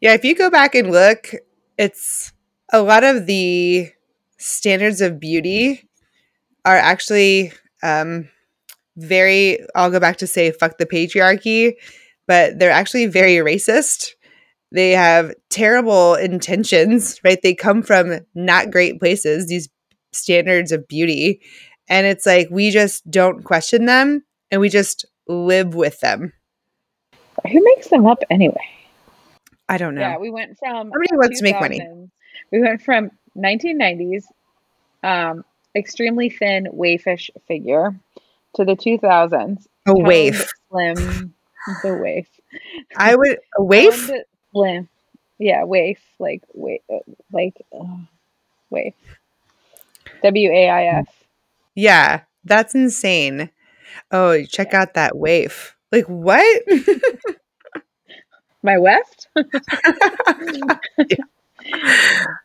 Yeah, 0.00 0.14
if 0.14 0.24
you 0.24 0.34
go 0.34 0.50
back 0.50 0.74
and 0.74 0.90
look, 0.90 1.30
it's 1.78 2.32
a 2.72 2.82
lot 2.82 3.04
of 3.04 3.26
the 3.26 3.90
standards 4.38 5.00
of 5.00 5.20
beauty 5.20 5.88
are 6.64 6.76
actually 6.76 7.52
um, 7.82 8.28
very, 8.96 9.58
I'll 9.74 9.90
go 9.90 10.00
back 10.00 10.16
to 10.18 10.26
say 10.26 10.50
fuck 10.50 10.78
the 10.78 10.86
patriarchy, 10.86 11.74
but 12.26 12.58
they're 12.58 12.70
actually 12.70 13.06
very 13.06 13.36
racist. 13.36 14.10
They 14.72 14.90
have 14.92 15.32
terrible 15.48 16.14
intentions, 16.14 17.20
right? 17.24 17.40
They 17.42 17.54
come 17.54 17.82
from 17.82 18.20
not 18.34 18.70
great 18.70 19.00
places, 19.00 19.48
these 19.48 19.68
standards 20.12 20.70
of 20.72 20.86
beauty. 20.86 21.40
And 21.88 22.06
it's 22.06 22.24
like 22.26 22.48
we 22.50 22.70
just 22.70 23.08
don't 23.10 23.42
question 23.44 23.86
them 23.86 24.24
and 24.50 24.60
we 24.60 24.68
just 24.68 25.04
live 25.26 25.74
with 25.74 25.98
them. 26.00 26.32
who 27.50 27.64
makes 27.64 27.88
them 27.88 28.06
up 28.06 28.22
anyway 28.30 28.66
I 29.68 29.78
don't 29.78 29.94
know. 29.94 30.00
yeah 30.00 30.18
we 30.18 30.30
went 30.30 30.58
from 30.58 30.90
Somebody 30.90 31.08
wants 31.12 31.38
to 31.38 31.44
make 31.44 31.60
money. 31.60 31.80
we 32.52 32.60
went 32.60 32.82
from 32.82 33.10
1990s 33.36 34.24
um 35.04 35.44
extremely 35.76 36.28
thin 36.30 36.66
waifish 36.72 37.30
figure 37.46 37.94
to 38.54 38.64
the 38.64 38.74
2000s 38.76 39.66
A 39.86 39.94
waif. 39.94 40.48
slim 40.68 41.34
the 41.82 41.94
waif 41.94 42.26
I 42.96 43.14
would 43.14 43.38
a 43.58 43.62
waif. 43.62 44.10
Slim 44.52 44.88
yeah 45.38 45.64
waif 45.64 46.00
like 46.18 46.42
wait 46.54 46.82
like 47.32 47.54
uh, 47.72 47.84
waif 48.70 48.94
w-a-i-f 50.22 51.06
Yeah, 51.74 52.22
that's 52.44 52.74
insane. 52.74 53.50
Oh, 54.10 54.42
check 54.44 54.74
out 54.74 54.94
that 54.94 55.16
waif. 55.16 55.76
Like 55.92 56.06
what? 56.06 56.62
my 58.62 58.76
weft 58.78 59.28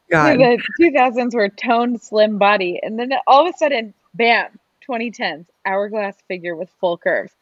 God. 0.09 0.37
the 0.39 0.61
2000s 0.79 1.33
were 1.33 1.49
toned 1.49 2.01
slim 2.01 2.37
body 2.37 2.79
and 2.81 2.97
then 2.97 3.11
all 3.27 3.47
of 3.47 3.53
a 3.53 3.57
sudden 3.57 3.93
bam 4.13 4.47
2010s 4.85 5.49
hourglass 5.65 6.15
figure 6.27 6.55
with 6.55 6.69
full 6.79 6.97
curves 6.97 7.33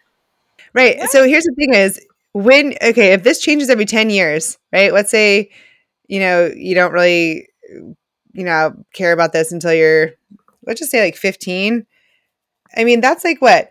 Right. 0.73 0.99
What? 0.99 1.09
So 1.09 1.27
here's 1.27 1.43
the 1.43 1.53
thing 1.57 1.73
is 1.73 1.99
when 2.33 2.73
okay, 2.81 3.13
if 3.13 3.23
this 3.23 3.39
changes 3.39 3.69
every 3.69 3.85
10 3.85 4.09
years, 4.09 4.57
right? 4.71 4.93
Let's 4.93 5.11
say 5.11 5.49
you 6.07 6.19
know, 6.19 6.51
you 6.55 6.75
don't 6.75 6.91
really 6.93 7.47
you 8.33 8.43
know, 8.43 8.75
care 8.93 9.11
about 9.13 9.33
this 9.33 9.51
until 9.51 9.73
you're 9.73 10.11
let's 10.65 10.79
just 10.79 10.91
say 10.91 11.03
like 11.03 11.15
15. 11.15 11.85
I 12.77 12.83
mean, 12.83 13.01
that's 13.01 13.23
like 13.23 13.41
what? 13.41 13.69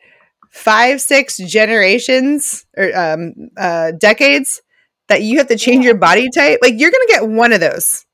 5 0.50 1.00
6 1.00 1.36
generations 1.38 2.66
or 2.76 2.96
um 2.96 3.34
uh 3.56 3.92
decades 3.92 4.62
that 5.08 5.22
you 5.22 5.38
have 5.38 5.48
to 5.48 5.56
change 5.56 5.84
Yeah. 5.84 5.86
your 5.86 5.96
body 5.96 6.28
type. 6.34 6.58
Like 6.62 6.74
you're 6.78 6.90
going 6.90 7.06
to 7.06 7.12
get 7.12 7.28
one 7.28 7.52
of 7.52 7.60
those. 7.60 8.06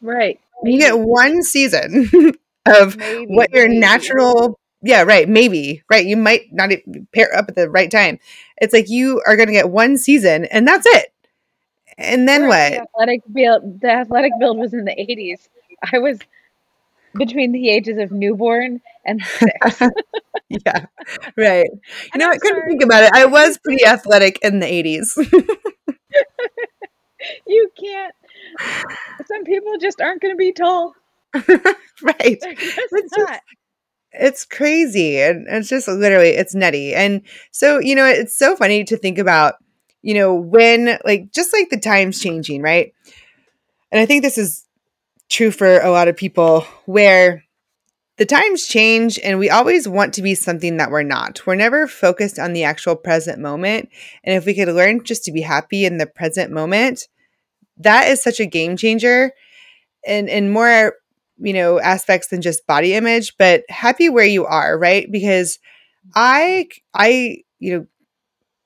right 0.00 0.40
You 0.62 0.78
get 0.78 0.98
one 0.98 1.42
season 1.42 2.08
of 2.66 2.96
maybe, 2.96 3.26
what 3.26 3.48
your 3.52 3.68
maybe. 3.68 3.68
natural 3.68 4.58
yeah 4.86 5.02
right 5.02 5.28
maybe 5.28 5.82
right 5.90 6.06
you 6.06 6.16
might 6.16 6.52
not 6.52 6.70
pair 7.14 7.34
up 7.36 7.46
at 7.48 7.54
the 7.56 7.68
right 7.70 7.90
time. 7.90 8.18
It's 8.58 8.72
like 8.74 8.88
you 8.88 9.22
are 9.26 9.36
going 9.36 9.48
to 9.48 9.52
get 9.54 9.70
one 9.70 9.96
season 9.98 10.44
and 10.46 10.66
that's 10.66 10.86
it. 10.86 11.12
And 11.98 12.28
then 12.28 12.42
Right, 12.42 12.70
the 12.70 12.72
what? 12.72 12.80
athletic 12.80 13.20
build 13.32 13.80
the 13.80 13.90
athletic 13.90 14.32
build 14.38 14.58
was 14.58 14.72
in 14.74 14.84
the 14.84 14.98
80s 14.98 15.48
i 15.92 15.98
was 15.98 16.18
between 17.16 17.52
the 17.52 17.68
ages 17.70 17.98
of 17.98 18.12
newborn 18.12 18.80
and 19.04 19.26
six. 19.26 19.80
Yeah 20.48 20.86
right. 21.36 21.66
You 22.14 22.18
know 22.18 22.28
i 22.30 22.36
couldn't 22.38 22.54
sorry, 22.54 22.66
think 22.66 22.82
about 22.82 23.04
it. 23.04 23.10
I 23.14 23.26
was 23.26 23.58
pretty 23.58 23.84
athletic 23.84 24.38
in 24.42 24.60
the 24.60 24.66
80s 24.66 25.16
you 27.46 27.70
can't. 27.78 28.14
Some 29.26 29.44
people 29.44 29.76
just 29.78 30.00
aren't 30.00 30.22
going 30.22 30.34
to 30.34 30.38
be 30.38 30.52
tall. 30.52 30.94
Right. 32.02 32.38
Just 33.00 33.40
It's 34.12 34.44
crazy 34.44 35.20
and 35.20 35.46
it's 35.48 35.68
just 35.68 35.88
literally 35.88 36.30
it's 36.30 36.54
nutty 36.54 36.94
and 36.94 37.22
so 37.50 37.78
you 37.78 37.94
know 37.94 38.06
it's 38.06 38.36
so 38.36 38.56
funny 38.56 38.84
to 38.84 38.96
think 38.96 39.18
about 39.18 39.54
you 40.02 40.14
know 40.14 40.34
when 40.34 40.98
like 41.04 41.32
just 41.32 41.52
like 41.52 41.68
the 41.70 41.78
times 41.78 42.20
changing 42.20 42.62
right? 42.62 42.92
And 43.92 44.00
i 44.00 44.06
think 44.06 44.22
this 44.22 44.38
is 44.38 44.66
true 45.28 45.50
for 45.50 45.80
a 45.80 45.90
lot 45.90 46.08
of 46.08 46.16
people 46.16 46.62
where 46.86 47.44
the 48.16 48.26
times 48.26 48.66
change 48.66 49.18
and 49.18 49.38
we 49.38 49.50
always 49.50 49.86
want 49.86 50.14
to 50.14 50.22
be 50.22 50.34
something 50.34 50.78
that 50.78 50.90
we're 50.90 51.02
not. 51.02 51.46
We're 51.46 51.54
never 51.54 51.86
focused 51.86 52.38
on 52.38 52.54
the 52.54 52.64
actual 52.64 52.96
present 52.96 53.38
moment 53.38 53.90
and 54.24 54.34
if 54.34 54.46
we 54.46 54.54
could 54.54 54.68
learn 54.68 55.04
just 55.04 55.24
to 55.24 55.32
be 55.32 55.42
happy 55.42 55.84
in 55.84 55.98
the 55.98 56.06
present 56.06 56.50
moment 56.50 57.08
that 57.78 58.08
is 58.08 58.22
such 58.22 58.40
a 58.40 58.46
game 58.46 58.76
changer 58.76 59.32
and 60.06 60.28
and 60.28 60.52
more 60.52 60.94
you 61.38 61.52
know 61.52 61.80
aspects 61.80 62.28
than 62.28 62.42
just 62.42 62.66
body 62.66 62.94
image 62.94 63.36
but 63.38 63.64
happy 63.68 64.08
where 64.08 64.24
you 64.24 64.44
are 64.46 64.78
right? 64.78 65.10
Because 65.10 65.58
i 66.14 66.68
i 66.94 67.38
you 67.58 67.76
know 67.78 67.86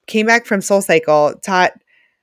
came 0.07 0.27
back 0.27 0.47
from 0.47 0.61
SoulCycle 0.61 1.41
taught 1.43 1.73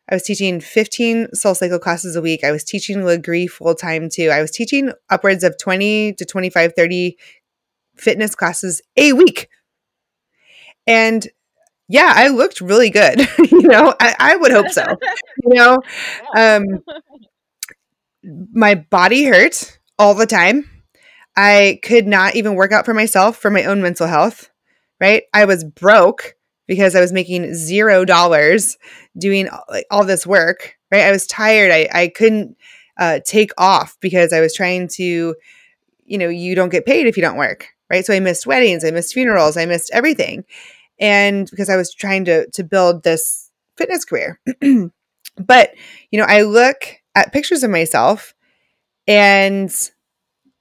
i 0.10 0.16
was 0.16 0.24
teaching 0.24 0.60
15 0.62 1.28
SoulCycle 1.36 1.82
classes 1.82 2.16
a 2.16 2.22
week. 2.22 2.44
I 2.44 2.52
was 2.52 2.64
teaching 2.64 2.98
Lagree 3.00 3.50
full 3.50 3.76
time 3.76 4.10
too. 4.10 4.30
I 4.30 4.42
was 4.42 4.52
teaching 4.52 4.92
upwards 5.10 5.44
of 5.44 5.58
20 5.58 6.14
to 6.14 6.26
25 6.26 6.74
30 6.76 7.18
fitness 7.98 8.36
classes 8.36 8.82
a 8.98 9.14
week. 9.14 9.50
And 10.86 11.28
yeah 11.90 12.12
i 12.16 12.28
looked 12.28 12.62
really 12.62 12.90
good 12.90 13.20
you 13.52 13.62
know? 13.64 13.94
I, 14.00 14.16
I 14.20 14.36
would 14.36 14.52
hope 14.52 14.70
so 14.70 14.84
you 15.44 15.54
know? 15.56 15.78
Um 16.36 16.66
my 18.54 18.76
body 18.76 19.26
hurt 19.26 19.80
all 20.00 20.14
the 20.14 20.26
time. 20.26 20.70
I 21.36 21.80
could 21.84 22.08
not 22.08 22.36
even 22.36 22.56
work 22.56 22.72
out 22.72 22.86
for 22.86 22.94
myself 22.94 23.38
for 23.38 23.52
my 23.52 23.64
own 23.66 23.82
mental 23.82 24.08
health, 24.08 24.50
right? 25.00 25.24
I 25.34 25.46
was 25.46 25.64
broke 25.64 26.36
because 26.68 26.96
I 26.96 27.02
was 27.02 27.14
making 27.14 27.54
zero 27.54 28.06
dollars 28.06 28.78
doing 29.18 29.48
like 29.70 29.86
all 29.92 30.04
this 30.04 30.26
work, 30.26 30.76
right? 30.92 31.04
I 31.04 31.12
was 31.12 31.28
tired. 31.28 31.72
I, 31.72 31.88
I 31.94 32.08
couldn't 32.10 32.58
uh, 32.98 33.20
take 33.26 33.52
off 33.58 33.98
because 34.02 34.34
I 34.34 34.42
was 34.42 34.54
trying 34.54 34.88
to, 34.96 35.36
you 36.06 36.18
know, 36.18 36.28
you 36.30 36.56
don't 36.56 36.70
get 36.70 36.86
paid 36.86 37.08
if 37.08 37.18
you 37.18 37.22
don't 37.22 37.38
work, 37.38 37.68
right? 37.90 38.06
So 38.06 38.14
I 38.14 38.20
missed 38.20 38.48
weddings, 38.48 38.84
I 38.84 38.92
missed 38.92 39.14
funerals, 39.14 39.58
I 39.58 39.66
missed 39.66 39.92
everything. 39.94 40.44
And 41.00 41.48
because 41.50 41.70
I 41.70 41.76
was 41.76 41.94
trying 41.94 42.26
to 42.26 42.50
to 42.50 42.64
build 42.64 43.04
this 43.04 43.52
fitness 43.78 44.06
career. 44.06 44.40
but, 45.38 45.76
you 46.10 46.20
know, 46.20 46.26
I 46.28 46.42
look 46.42 46.96
at 47.14 47.32
pictures 47.32 47.64
of 47.64 47.70
myself 47.70 48.34
and 49.08 49.72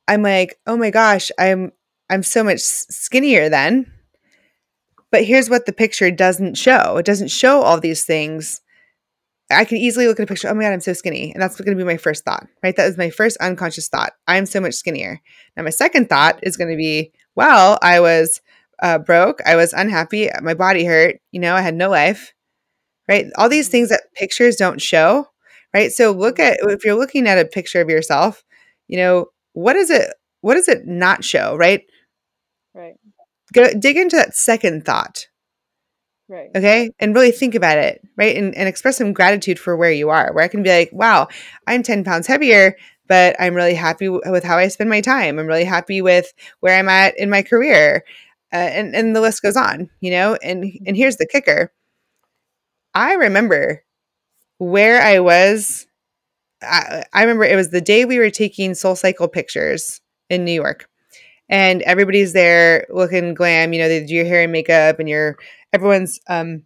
I'm 0.08 0.22
like, 0.22 0.58
"Oh 0.66 0.76
my 0.76 0.90
gosh, 0.90 1.30
I'm 1.38 1.72
I'm 2.10 2.22
so 2.22 2.44
much 2.44 2.60
skinnier 2.60 3.48
then." 3.48 3.92
But 5.10 5.24
here's 5.24 5.48
what 5.48 5.66
the 5.66 5.72
picture 5.72 6.10
doesn't 6.10 6.56
show. 6.56 6.96
It 6.98 7.06
doesn't 7.06 7.30
show 7.30 7.62
all 7.62 7.80
these 7.80 8.04
things 8.04 8.60
I 9.50 9.64
can 9.64 9.78
easily 9.78 10.08
look 10.08 10.18
at 10.18 10.24
a 10.24 10.26
picture, 10.26 10.48
oh 10.48 10.54
my 10.54 10.62
God, 10.62 10.72
I'm 10.72 10.80
so 10.80 10.92
skinny. 10.92 11.32
And 11.32 11.40
that's 11.40 11.56
going 11.60 11.76
to 11.76 11.82
be 11.82 11.86
my 11.86 11.96
first 11.96 12.24
thought, 12.24 12.46
right? 12.62 12.74
That 12.74 12.86
was 12.86 12.98
my 12.98 13.10
first 13.10 13.36
unconscious 13.38 13.88
thought. 13.88 14.12
I'm 14.26 14.44
so 14.46 14.60
much 14.60 14.74
skinnier. 14.74 15.20
Now, 15.56 15.62
my 15.62 15.70
second 15.70 16.08
thought 16.08 16.40
is 16.42 16.56
going 16.56 16.70
to 16.70 16.76
be, 16.76 17.12
well, 17.36 17.78
I 17.80 18.00
was 18.00 18.40
uh, 18.82 18.98
broke. 18.98 19.40
I 19.46 19.54
was 19.54 19.72
unhappy. 19.72 20.28
My 20.42 20.54
body 20.54 20.84
hurt. 20.84 21.16
You 21.30 21.40
know, 21.40 21.54
I 21.54 21.60
had 21.60 21.74
no 21.74 21.90
life, 21.90 22.34
right? 23.08 23.26
All 23.36 23.48
these 23.48 23.68
things 23.68 23.90
that 23.90 24.12
pictures 24.14 24.56
don't 24.56 24.82
show, 24.82 25.28
right? 25.76 25.92
So 25.92 26.10
look 26.12 26.38
at, 26.38 26.58
if 26.62 26.84
you're 26.84 26.94
looking 26.94 27.26
at 27.26 27.38
a 27.38 27.44
picture 27.44 27.80
of 27.80 27.90
yourself, 27.90 28.44
you 28.88 28.96
know, 28.96 29.26
what 29.52 29.76
is 29.76 29.90
it, 29.90 30.12
what 30.40 30.54
does 30.54 30.68
it 30.68 30.86
not 30.86 31.24
show, 31.24 31.56
right? 31.56 31.82
Right. 32.74 32.94
Go 33.52 33.68
dig 33.78 33.96
into 33.96 34.16
that 34.16 34.34
second 34.34 34.84
thought 34.84 35.26
Right. 36.28 36.50
Okay. 36.56 36.90
And 36.98 37.14
really 37.14 37.30
think 37.30 37.54
about 37.54 37.78
it, 37.78 38.02
right? 38.16 38.36
And, 38.36 38.52
and 38.56 38.68
express 38.68 38.98
some 38.98 39.12
gratitude 39.12 39.60
for 39.60 39.76
where 39.76 39.92
you 39.92 40.10
are, 40.10 40.32
where 40.32 40.44
I 40.44 40.48
can 40.48 40.64
be 40.64 40.70
like, 40.70 40.90
wow, 40.92 41.28
I'm 41.68 41.84
10 41.84 42.02
pounds 42.02 42.26
heavier, 42.26 42.76
but 43.06 43.36
I'm 43.38 43.54
really 43.54 43.74
happy 43.74 44.06
w- 44.06 44.22
with 44.26 44.42
how 44.42 44.58
I 44.58 44.66
spend 44.66 44.90
my 44.90 45.00
time. 45.00 45.38
I'm 45.38 45.46
really 45.46 45.64
happy 45.64 46.02
with 46.02 46.32
where 46.60 46.76
I'm 46.76 46.88
at 46.88 47.16
in 47.16 47.30
my 47.30 47.42
career. 47.42 48.02
Uh, 48.52 48.56
and, 48.56 48.96
and 48.96 49.14
the 49.14 49.20
list 49.20 49.42
goes 49.42 49.56
on, 49.56 49.88
you 50.00 50.10
know? 50.10 50.36
And, 50.42 50.64
and 50.84 50.96
here's 50.96 51.16
the 51.16 51.28
kicker 51.28 51.72
I 52.92 53.14
remember 53.14 53.84
where 54.58 55.00
I 55.00 55.20
was. 55.20 55.86
I, 56.62 57.04
I 57.12 57.22
remember 57.22 57.44
it 57.44 57.56
was 57.56 57.70
the 57.70 57.80
day 57.80 58.04
we 58.04 58.18
were 58.18 58.30
taking 58.30 58.72
SoulCycle 58.72 59.32
pictures 59.32 60.00
in 60.30 60.44
New 60.44 60.52
York 60.52 60.88
and 61.48 61.82
everybody's 61.82 62.32
there 62.32 62.86
looking 62.90 63.34
glam. 63.34 63.72
You 63.72 63.80
know, 63.80 63.88
they 63.88 64.04
do 64.04 64.14
your 64.14 64.24
hair 64.24 64.42
and 64.42 64.52
makeup, 64.52 64.98
and 64.98 65.08
you're 65.08 65.36
everyone's 65.72 66.20
um 66.28 66.62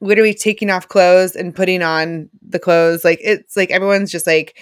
literally 0.00 0.34
taking 0.34 0.70
off 0.70 0.88
clothes 0.88 1.36
and 1.36 1.54
putting 1.54 1.82
on 1.82 2.28
the 2.46 2.58
clothes. 2.58 3.04
Like 3.04 3.20
it's 3.22 3.56
like 3.56 3.70
everyone's 3.70 4.10
just 4.10 4.26
like 4.26 4.58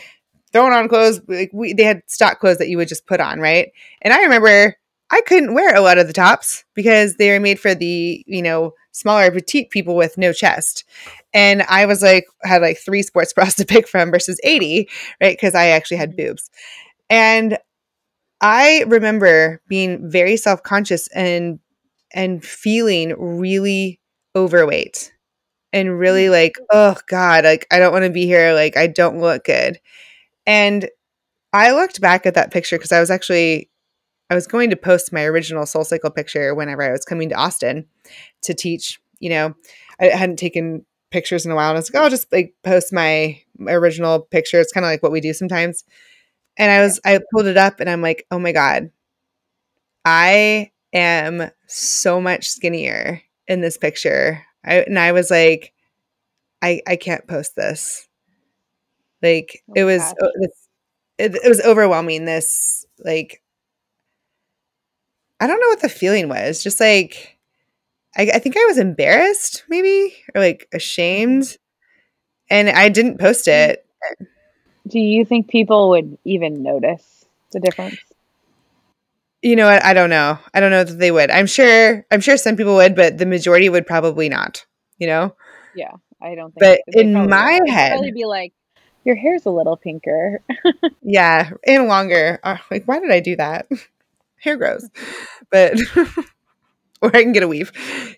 throwing 0.52 0.72
on 0.72 0.88
clothes. 0.88 1.20
Like 1.28 1.50
we, 1.52 1.72
they 1.72 1.84
had 1.84 2.02
stock 2.06 2.40
clothes 2.40 2.58
that 2.58 2.68
you 2.68 2.76
would 2.78 2.88
just 2.88 3.06
put 3.06 3.20
on, 3.20 3.40
right? 3.40 3.70
And 4.02 4.14
I 4.14 4.22
remember 4.22 4.76
I 5.10 5.20
couldn't 5.22 5.54
wear 5.54 5.74
a 5.74 5.80
lot 5.80 5.98
of 5.98 6.06
the 6.06 6.12
tops 6.12 6.64
because 6.74 7.16
they 7.16 7.30
were 7.30 7.40
made 7.40 7.60
for 7.60 7.74
the 7.74 8.24
you 8.26 8.42
know 8.42 8.72
smaller 8.94 9.30
petite 9.30 9.70
people 9.70 9.96
with 9.96 10.16
no 10.16 10.32
chest. 10.32 10.84
And 11.34 11.62
I 11.62 11.84
was 11.84 12.00
like 12.00 12.26
had 12.42 12.62
like 12.62 12.78
three 12.78 13.02
sports 13.02 13.32
bras 13.34 13.56
to 13.56 13.66
pick 13.66 13.86
from 13.86 14.10
versus 14.10 14.40
80, 14.42 14.88
right? 15.20 15.36
Because 15.36 15.54
I 15.54 15.66
actually 15.66 15.98
had 15.98 16.10
mm-hmm. 16.10 16.28
boobs. 16.28 16.50
And 17.10 17.58
I 18.40 18.84
remember 18.86 19.60
being 19.68 20.10
very 20.10 20.36
self-conscious 20.36 21.08
and 21.08 21.58
and 22.12 22.44
feeling 22.44 23.14
really 23.18 24.00
overweight 24.36 25.12
and 25.72 25.98
really 25.98 26.24
mm-hmm. 26.24 26.32
like, 26.32 26.54
oh 26.70 26.96
God, 27.08 27.44
like 27.44 27.66
I 27.70 27.78
don't 27.78 27.92
want 27.92 28.04
to 28.04 28.10
be 28.10 28.26
here. 28.26 28.54
Like 28.54 28.76
I 28.76 28.86
don't 28.86 29.20
look 29.20 29.44
good. 29.44 29.80
And 30.46 30.88
I 31.52 31.72
looked 31.72 32.00
back 32.00 32.26
at 32.26 32.34
that 32.34 32.52
picture 32.52 32.78
because 32.78 32.92
I 32.92 33.00
was 33.00 33.10
actually 33.10 33.70
I 34.30 34.34
was 34.34 34.46
going 34.46 34.70
to 34.70 34.76
post 34.76 35.12
my 35.12 35.24
original 35.24 35.64
SoulCycle 35.64 36.14
picture 36.14 36.54
whenever 36.54 36.82
I 36.82 36.92
was 36.92 37.04
coming 37.04 37.28
to 37.28 37.34
Austin 37.34 37.86
to 38.42 38.54
teach. 38.54 39.00
You 39.20 39.30
know, 39.30 39.54
I 40.00 40.06
hadn't 40.06 40.38
taken 40.38 40.84
pictures 41.10 41.46
in 41.46 41.52
a 41.52 41.54
while, 41.54 41.70
and 41.70 41.76
I 41.76 41.78
was 41.78 41.92
like, 41.92 42.00
oh, 42.00 42.04
I'll 42.04 42.10
just 42.10 42.32
like 42.32 42.54
post 42.62 42.92
my, 42.92 43.40
original 43.68 44.20
picture. 44.20 44.60
It's 44.60 44.72
kind 44.72 44.84
of 44.84 44.90
like 44.90 45.02
what 45.02 45.12
we 45.12 45.20
do 45.20 45.32
sometimes. 45.32 45.84
And 46.56 46.70
I 46.70 46.80
was 46.80 47.00
I 47.04 47.20
pulled 47.32 47.46
it 47.46 47.56
up, 47.56 47.80
and 47.80 47.88
I'm 47.88 48.02
like, 48.02 48.26
oh 48.30 48.38
my 48.38 48.52
god, 48.52 48.90
I 50.04 50.70
am 50.92 51.50
so 51.66 52.20
much 52.20 52.48
skinnier 52.48 53.22
in 53.48 53.60
this 53.60 53.78
picture. 53.78 54.44
I, 54.64 54.76
and 54.80 54.98
I 54.98 55.12
was 55.12 55.30
like, 55.30 55.72
I 56.62 56.80
I 56.86 56.96
can't 56.96 57.26
post 57.26 57.56
this. 57.56 58.08
Like 59.22 59.62
Oh 59.70 59.72
it 59.76 59.84
was 59.84 60.14
it, 61.18 61.34
it 61.34 61.48
was 61.48 61.60
overwhelming. 61.62 62.24
This 62.24 62.86
like 62.98 63.42
I 65.40 65.46
don't 65.46 65.60
know 65.60 65.68
what 65.68 65.82
the 65.82 65.88
feeling 65.88 66.28
was. 66.28 66.62
Just 66.62 66.80
like 66.80 67.34
I, 68.16 68.30
I 68.34 68.38
think 68.38 68.56
I 68.56 68.64
was 68.66 68.78
embarrassed, 68.78 69.64
maybe 69.68 70.14
or 70.34 70.40
like 70.40 70.68
ashamed, 70.72 71.56
and 72.48 72.68
I 72.68 72.88
didn't 72.88 73.18
post 73.18 73.48
it. 73.48 73.84
do 74.86 74.98
you 74.98 75.24
think 75.24 75.48
people 75.48 75.90
would 75.90 76.18
even 76.24 76.62
notice 76.62 77.24
the 77.52 77.60
difference? 77.60 77.98
You 79.42 79.56
know 79.56 79.66
what? 79.66 79.84
I 79.84 79.92
don't 79.92 80.10
know. 80.10 80.38
I 80.54 80.60
don't 80.60 80.70
know 80.70 80.84
that 80.84 80.94
they 80.94 81.10
would. 81.10 81.30
I'm 81.30 81.46
sure. 81.46 82.06
I'm 82.10 82.20
sure 82.20 82.36
some 82.36 82.56
people 82.56 82.76
would, 82.76 82.94
but 82.94 83.18
the 83.18 83.26
majority 83.26 83.68
would 83.68 83.86
probably 83.86 84.28
not. 84.28 84.64
You 84.98 85.08
know. 85.08 85.36
Yeah, 85.74 85.92
I 86.22 86.34
don't 86.34 86.54
think 86.54 86.80
But 86.86 86.94
in 86.98 87.28
my. 87.28 87.58
They'd 87.64 87.72
head, 87.72 87.90
probably 87.90 88.12
be 88.12 88.24
like, 88.24 88.52
"Your 89.04 89.16
hair's 89.16 89.44
a 89.44 89.50
little 89.50 89.76
pinker." 89.76 90.40
yeah, 91.02 91.50
and 91.66 91.88
longer. 91.88 92.38
Uh, 92.42 92.56
like, 92.70 92.84
why 92.86 93.00
did 93.00 93.10
I 93.10 93.20
do 93.20 93.36
that? 93.36 93.66
Hair 94.44 94.56
grows, 94.58 94.88
but 95.50 95.78
or 97.04 97.14
I 97.14 97.22
can 97.22 97.32
get 97.32 97.42
a 97.42 97.48
weave. 97.48 97.72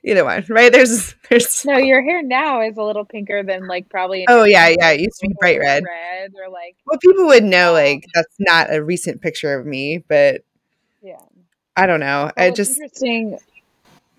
Either 0.05 0.25
one, 0.25 0.45
right? 0.49 0.73
There's, 0.73 1.15
there's. 1.29 1.65
No, 1.65 1.77
your 1.77 2.03
hair 2.03 2.23
now 2.23 2.61
is 2.61 2.77
a 2.77 2.83
little 2.83 3.05
pinker 3.05 3.43
than 3.43 3.67
like 3.67 3.89
probably 3.89 4.27
Oh 4.29 4.45
yeah, 4.45 4.69
yeah. 4.69 4.91
It 4.91 5.01
used 5.01 5.19
to 5.21 5.29
be 5.29 5.35
bright 5.41 5.59
red. 5.59 5.83
red 5.85 6.33
or 6.35 6.51
like, 6.51 6.77
Well, 6.87 6.99
people 6.99 7.27
would 7.27 7.45
know 7.45 7.71
um, 7.71 7.75
like 7.75 8.05
that's 8.15 8.35
not 8.39 8.73
a 8.73 8.83
recent 8.83 9.21
picture 9.21 9.59
of 9.59 9.67
me, 9.67 10.05
but 10.09 10.43
yeah. 11.03 11.21
I 11.77 11.87
don't 11.87 12.01
know. 12.01 12.31
But 12.37 12.43
I 12.43 12.51
just 12.51 12.73
interesting, 12.73 13.39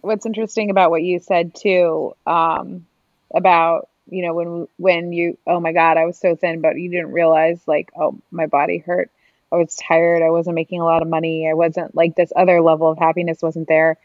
what's 0.01 0.25
interesting 0.25 0.69
about 0.69 0.91
what 0.91 1.01
you 1.01 1.19
said 1.19 1.55
too, 1.55 2.13
um, 2.25 2.85
about 3.33 3.89
you 4.09 4.25
know 4.25 4.33
when 4.33 4.67
when 4.77 5.11
you 5.11 5.37
oh 5.47 5.59
my 5.59 5.73
God 5.73 5.97
I 5.97 6.05
was 6.05 6.17
so 6.17 6.35
thin, 6.35 6.61
but 6.61 6.77
you 6.77 6.89
didn't 6.89 7.11
realize 7.11 7.59
like 7.67 7.89
oh 7.99 8.17
my 8.31 8.47
body 8.47 8.77
hurt. 8.77 9.09
I 9.51 9.57
was 9.57 9.75
tired. 9.75 10.23
I 10.23 10.29
wasn't 10.29 10.55
making 10.55 10.81
a 10.81 10.85
lot 10.85 11.01
of 11.01 11.07
money. 11.07 11.47
I 11.49 11.53
wasn't 11.53 11.95
like 11.95 12.15
this 12.15 12.33
other 12.35 12.61
level 12.61 12.89
of 12.89 12.97
happiness 12.97 13.41
wasn't 13.41 13.67
there. 13.67 13.97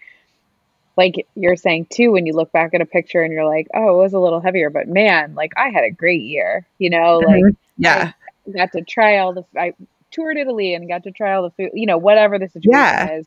Like 0.97 1.27
you're 1.35 1.57
saying 1.57 1.87
too, 1.91 2.13
when 2.13 2.27
you 2.27 2.35
look 2.35 2.53
back 2.53 2.75
at 2.75 2.81
a 2.83 2.87
picture 2.87 3.23
and 3.23 3.33
you're 3.33 3.47
like, 3.47 3.69
oh, 3.75 3.99
it 3.99 4.03
was 4.03 4.13
a 4.13 4.19
little 4.19 4.41
heavier, 4.41 4.71
but 4.71 4.89
man, 4.89 5.35
like 5.35 5.53
I 5.57 5.71
had 5.71 5.85
a 5.85 5.91
great 5.91 6.23
year. 6.23 6.67
You 6.79 6.91
know, 6.91 7.21
like 7.21 7.47
Mhm. 7.47 7.57
yeah, 7.79 8.13
I 8.47 8.51
got 8.51 8.73
to 8.73 8.83
try 8.83 9.19
all 9.19 9.33
the 9.35 9.45
I 9.59 9.75
toured 10.11 10.37
Italy 10.39 10.75
and 10.75 10.89
got 10.89 11.05
to 11.05 11.13
try 11.13 11.35
all 11.35 11.43
the 11.45 11.51
food. 11.51 11.71
You 11.75 11.87
know, 11.87 11.99
whatever 11.99 12.39
the 12.39 12.49
situation 12.49 12.73
yeah, 12.73 13.19
is. 13.19 13.27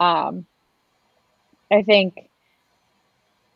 Um, 0.00 0.46
I 1.70 1.82
think, 1.82 2.30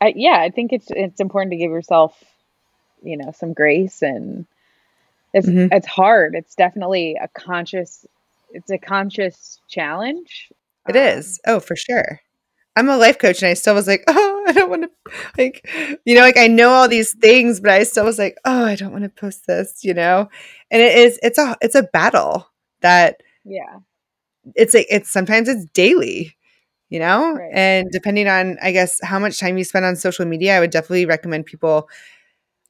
I, 0.01 0.13
yeah, 0.17 0.39
I 0.39 0.51
think 0.51 0.73
it's 0.73 0.89
it's 0.91 1.21
important 1.21 1.53
to 1.53 1.57
give 1.57 1.71
yourself, 1.71 2.23
you 3.03 3.17
know, 3.17 3.33
some 3.33 3.53
grace 3.55 4.03
and 4.03 4.47
it's 5.33 5.47
hmm 5.47 5.67
it's 5.71 5.87
hard. 5.87 6.35
It's 6.35 6.55
definitely 6.55 7.17
a 7.21 7.29
conscious, 7.29 8.07
it's 8.53 8.71
a 8.71 8.79
conscious 8.79 9.61
challenge. 9.69 10.49
it 10.89 10.97
is. 10.97 11.39
Um, 11.47 11.57
Oh, 11.57 11.61
for 11.61 11.77
sure. 11.77 12.21
I'm 12.77 12.89
a 12.89 12.97
life 12.97 13.19
coach, 13.19 13.43
and 13.43 13.51
I 13.51 13.55
still 13.55 13.75
was 13.75 13.89
like, 13.89 14.05
oh, 14.09 14.45
I 14.49 14.53
don't 14.53 14.71
want 14.71 14.85
to, 14.85 15.13
like, 15.39 15.69
you 16.07 16.15
know, 16.15 16.23
like 16.23 16.39
I 16.39 16.47
know 16.47 16.71
all 16.71 16.89
these 16.89 17.13
things, 17.15 17.61
but 17.61 17.71
I 17.73 17.83
still 17.85 18.05
was 18.05 18.19
like, 18.19 18.37
oh, 18.45 18.65
I 18.65 18.77
don't 18.77 18.93
want 18.93 19.05
to 19.05 19.11
post 19.11 19.47
this, 19.47 19.85
you 19.85 19.95
know. 19.95 20.29
And 20.71 20.83
it 20.83 20.97
is, 20.97 21.19
it's 21.23 21.39
a, 21.39 21.57
it's 21.61 21.75
a 21.75 21.83
battle 21.85 22.49
that 22.83 23.21
yeah, 23.45 23.79
it's 24.55 24.75
like 24.75 24.87
it's 24.91 25.11
sometimes 25.11 25.49
it's 25.49 25.65
daily, 25.73 26.37
you 26.91 26.99
know. 26.99 27.35
right. 27.35 27.51
And 27.53 27.89
depending 27.93 28.29
on, 28.29 28.59
I 28.63 28.73
guess, 28.73 28.99
how 29.03 29.19
much 29.19 29.41
time 29.41 29.59
you 29.59 29.65
spend 29.65 29.85
on 29.85 29.97
social 29.97 30.27
media, 30.27 30.57
I 30.57 30.61
would 30.61 30.71
definitely 30.71 31.07
recommend 31.07 31.47
people 31.47 31.89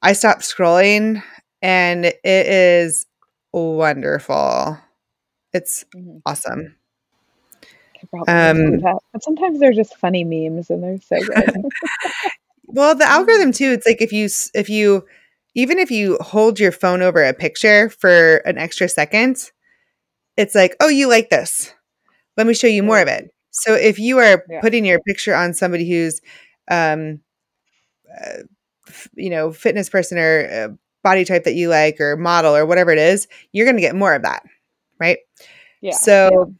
I 0.02 0.12
stopped 0.14 0.42
scrolling 0.42 1.22
and 1.62 2.04
it 2.06 2.18
is 2.24 3.06
wonderful. 3.52 4.78
It's 5.52 5.84
hmm 5.92 6.18
awesome. 6.26 6.76
I 8.02 8.06
probably 8.10 8.38
need 8.40 8.56
to 8.56 8.64
do 8.64 8.78
Um. 8.78 8.88
But 9.12 9.22
sometimes 9.22 9.58
they're 9.60 9.72
just 9.72 9.96
funny 9.96 10.24
memes 10.24 10.70
and 10.70 10.82
they're 10.82 10.98
so 11.00 11.24
good. 11.24 11.52
well, 12.66 12.94
the 12.94 13.04
algorithm 13.08 13.52
too, 13.52 13.70
it's 13.72 13.86
like 13.86 14.00
if 14.00 14.12
you 14.12 14.28
if 14.54 14.68
you 14.68 15.04
even 15.54 15.78
if 15.78 15.90
you 15.90 16.16
hold 16.20 16.60
your 16.60 16.72
phone 16.72 17.02
over 17.02 17.24
a 17.24 17.34
picture 17.34 17.88
for 17.90 18.36
an 18.38 18.58
extra 18.58 18.88
second, 18.88 19.50
it's 20.36 20.54
like, 20.54 20.76
"Oh, 20.80 20.88
you 20.88 21.08
like 21.08 21.30
this. 21.30 21.74
Let 22.36 22.46
me 22.46 22.54
show 22.54 22.66
you 22.68 22.82
more 22.82 23.00
of 23.00 23.08
it." 23.08 23.30
So 23.52 23.74
if 23.74 23.98
you 23.98 24.18
are 24.18 24.44
Yeah. 24.48 24.60
putting 24.60 24.84
your 24.84 25.00
picture 25.00 25.34
on 25.34 25.54
somebody 25.54 25.88
who's 25.90 26.20
um 26.70 27.20
uh, 28.24 28.42
f- 28.88 29.08
you 29.14 29.30
know, 29.30 29.52
fitness 29.52 29.88
person 29.88 30.18
or 30.18 30.48
uh, 30.50 30.68
body 31.08 31.24
type 31.24 31.44
that 31.44 31.54
you 31.54 31.70
like 31.70 31.98
or 32.00 32.16
model 32.18 32.54
or 32.54 32.66
whatever 32.66 32.90
it 32.90 32.98
is, 32.98 33.28
you're 33.52 33.64
going 33.64 33.76
to 33.76 33.80
get 33.80 33.94
more 33.94 34.14
of 34.14 34.22
that, 34.22 34.42
right? 35.00 35.18
Yeah. 35.38 35.90
Yeah. 35.90 35.96
So 35.96 36.54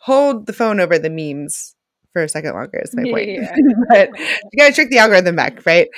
hold 0.00 0.46
the 0.46 0.52
phone 0.52 0.80
over 0.80 0.98
the 0.98 1.10
memes 1.10 1.76
for 2.12 2.22
a 2.22 2.28
second 2.28 2.54
longer 2.54 2.80
is 2.82 2.94
my 2.94 3.04
point. 3.04 3.28
Yeah. 3.28 3.54
but 3.88 4.08
you 4.18 4.58
got 4.58 4.68
to 4.68 4.72
trick 4.72 4.90
the 4.90 4.98
algorithm 4.98 5.36
back, 5.36 5.64
right? 5.64 5.88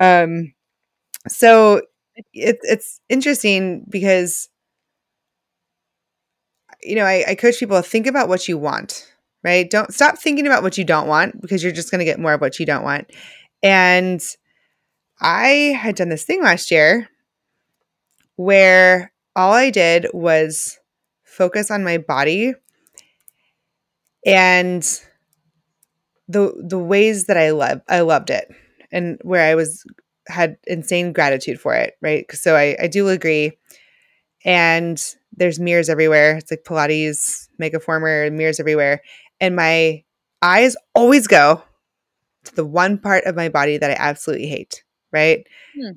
Um, 0.00 0.54
so 1.28 1.82
it's 2.32 2.60
it's 2.62 3.00
interesting 3.08 3.84
because 3.88 4.48
you 6.82 6.94
know 6.94 7.04
I, 7.04 7.24
I 7.28 7.34
coach 7.34 7.58
people 7.58 7.76
to 7.76 7.88
think 7.88 8.06
about 8.06 8.28
what 8.28 8.48
you 8.48 8.56
want, 8.56 9.12
right? 9.44 9.68
Don't 9.68 9.92
stop 9.92 10.18
thinking 10.18 10.46
about 10.46 10.62
what 10.62 10.78
you 10.78 10.84
don't 10.84 11.06
want 11.06 11.40
because 11.40 11.62
you're 11.62 11.72
just 11.72 11.90
going 11.90 12.00
to 12.00 12.04
get 12.04 12.18
more 12.18 12.34
of 12.34 12.40
what 12.40 12.58
you 12.58 12.66
don't 12.66 12.84
want. 12.84 13.10
And 13.62 14.22
I 15.20 15.76
had 15.78 15.96
done 15.96 16.08
this 16.08 16.24
thing 16.24 16.42
last 16.42 16.70
year 16.70 17.08
where 18.36 19.12
all 19.36 19.52
I 19.52 19.70
did 19.70 20.06
was 20.12 20.78
focus 21.24 21.70
on 21.70 21.84
my 21.84 21.98
body 21.98 22.54
and 24.24 25.00
the 26.28 26.52
the 26.66 26.78
ways 26.78 27.26
that 27.26 27.36
I 27.36 27.50
love 27.50 27.80
I 27.88 28.00
loved 28.00 28.30
it 28.30 28.48
and 28.90 29.18
where 29.22 29.44
I 29.50 29.54
was 29.54 29.84
had 30.28 30.56
insane 30.66 31.12
gratitude 31.12 31.60
for 31.60 31.74
it, 31.74 31.94
right? 32.00 32.24
So 32.32 32.54
I, 32.54 32.76
I 32.80 32.86
do 32.86 33.08
agree. 33.08 33.58
And 34.44 35.02
there's 35.32 35.60
mirrors 35.60 35.88
everywhere. 35.88 36.38
It's 36.38 36.50
like 36.50 36.64
Pilates, 36.64 37.48
Megaformer, 37.60 38.32
mirrors 38.32 38.60
everywhere. 38.60 39.02
And 39.40 39.56
my 39.56 40.04
eyes 40.42 40.76
always 40.94 41.26
go 41.26 41.62
to 42.44 42.56
the 42.56 42.66
one 42.66 42.98
part 42.98 43.24
of 43.24 43.36
my 43.36 43.48
body 43.48 43.78
that 43.78 43.90
I 43.90 43.96
absolutely 43.98 44.48
hate, 44.48 44.84
right? 45.12 45.46
Hmm. 45.76 45.92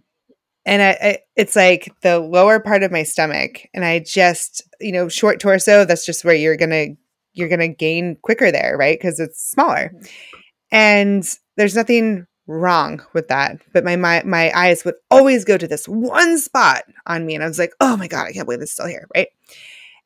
And 0.65 0.81
I, 0.81 0.97
I, 1.01 1.17
it's 1.35 1.55
like 1.55 1.93
the 2.01 2.19
lower 2.19 2.59
part 2.59 2.81
of 2.83 2.91
my 2.91 3.03
stomach, 3.03 3.67
and 3.73 3.85
I 3.85 3.99
just, 3.99 4.63
you 4.79 4.91
know, 4.91 5.07
short 5.07 5.39
torso. 5.39 5.85
That's 5.85 6.05
just 6.05 6.25
where 6.25 6.33
you're 6.33 6.57
gonna 6.57 6.87
you're 7.33 7.49
gonna 7.49 7.67
gain 7.67 8.17
quicker 8.21 8.51
there, 8.51 8.75
right? 8.77 8.97
Because 8.97 9.19
it's 9.19 9.43
smaller. 9.43 9.91
Mm-hmm. 9.93 10.39
And 10.71 11.37
there's 11.55 11.75
nothing 11.75 12.25
wrong 12.47 13.01
with 13.13 13.27
that. 13.27 13.61
But 13.73 13.83
my, 13.83 13.95
my 13.95 14.23
my 14.23 14.51
eyes 14.55 14.83
would 14.85 14.95
always 15.11 15.45
go 15.45 15.57
to 15.57 15.67
this 15.67 15.87
one 15.87 16.37
spot 16.37 16.83
on 17.05 17.25
me. 17.25 17.35
And 17.35 17.43
I 17.43 17.47
was 17.47 17.59
like, 17.59 17.73
oh 17.79 17.97
my 17.97 18.07
God, 18.07 18.27
I 18.27 18.31
can't 18.31 18.45
believe 18.45 18.61
it's 18.61 18.71
still 18.71 18.87
here. 18.87 19.07
Right. 19.15 19.27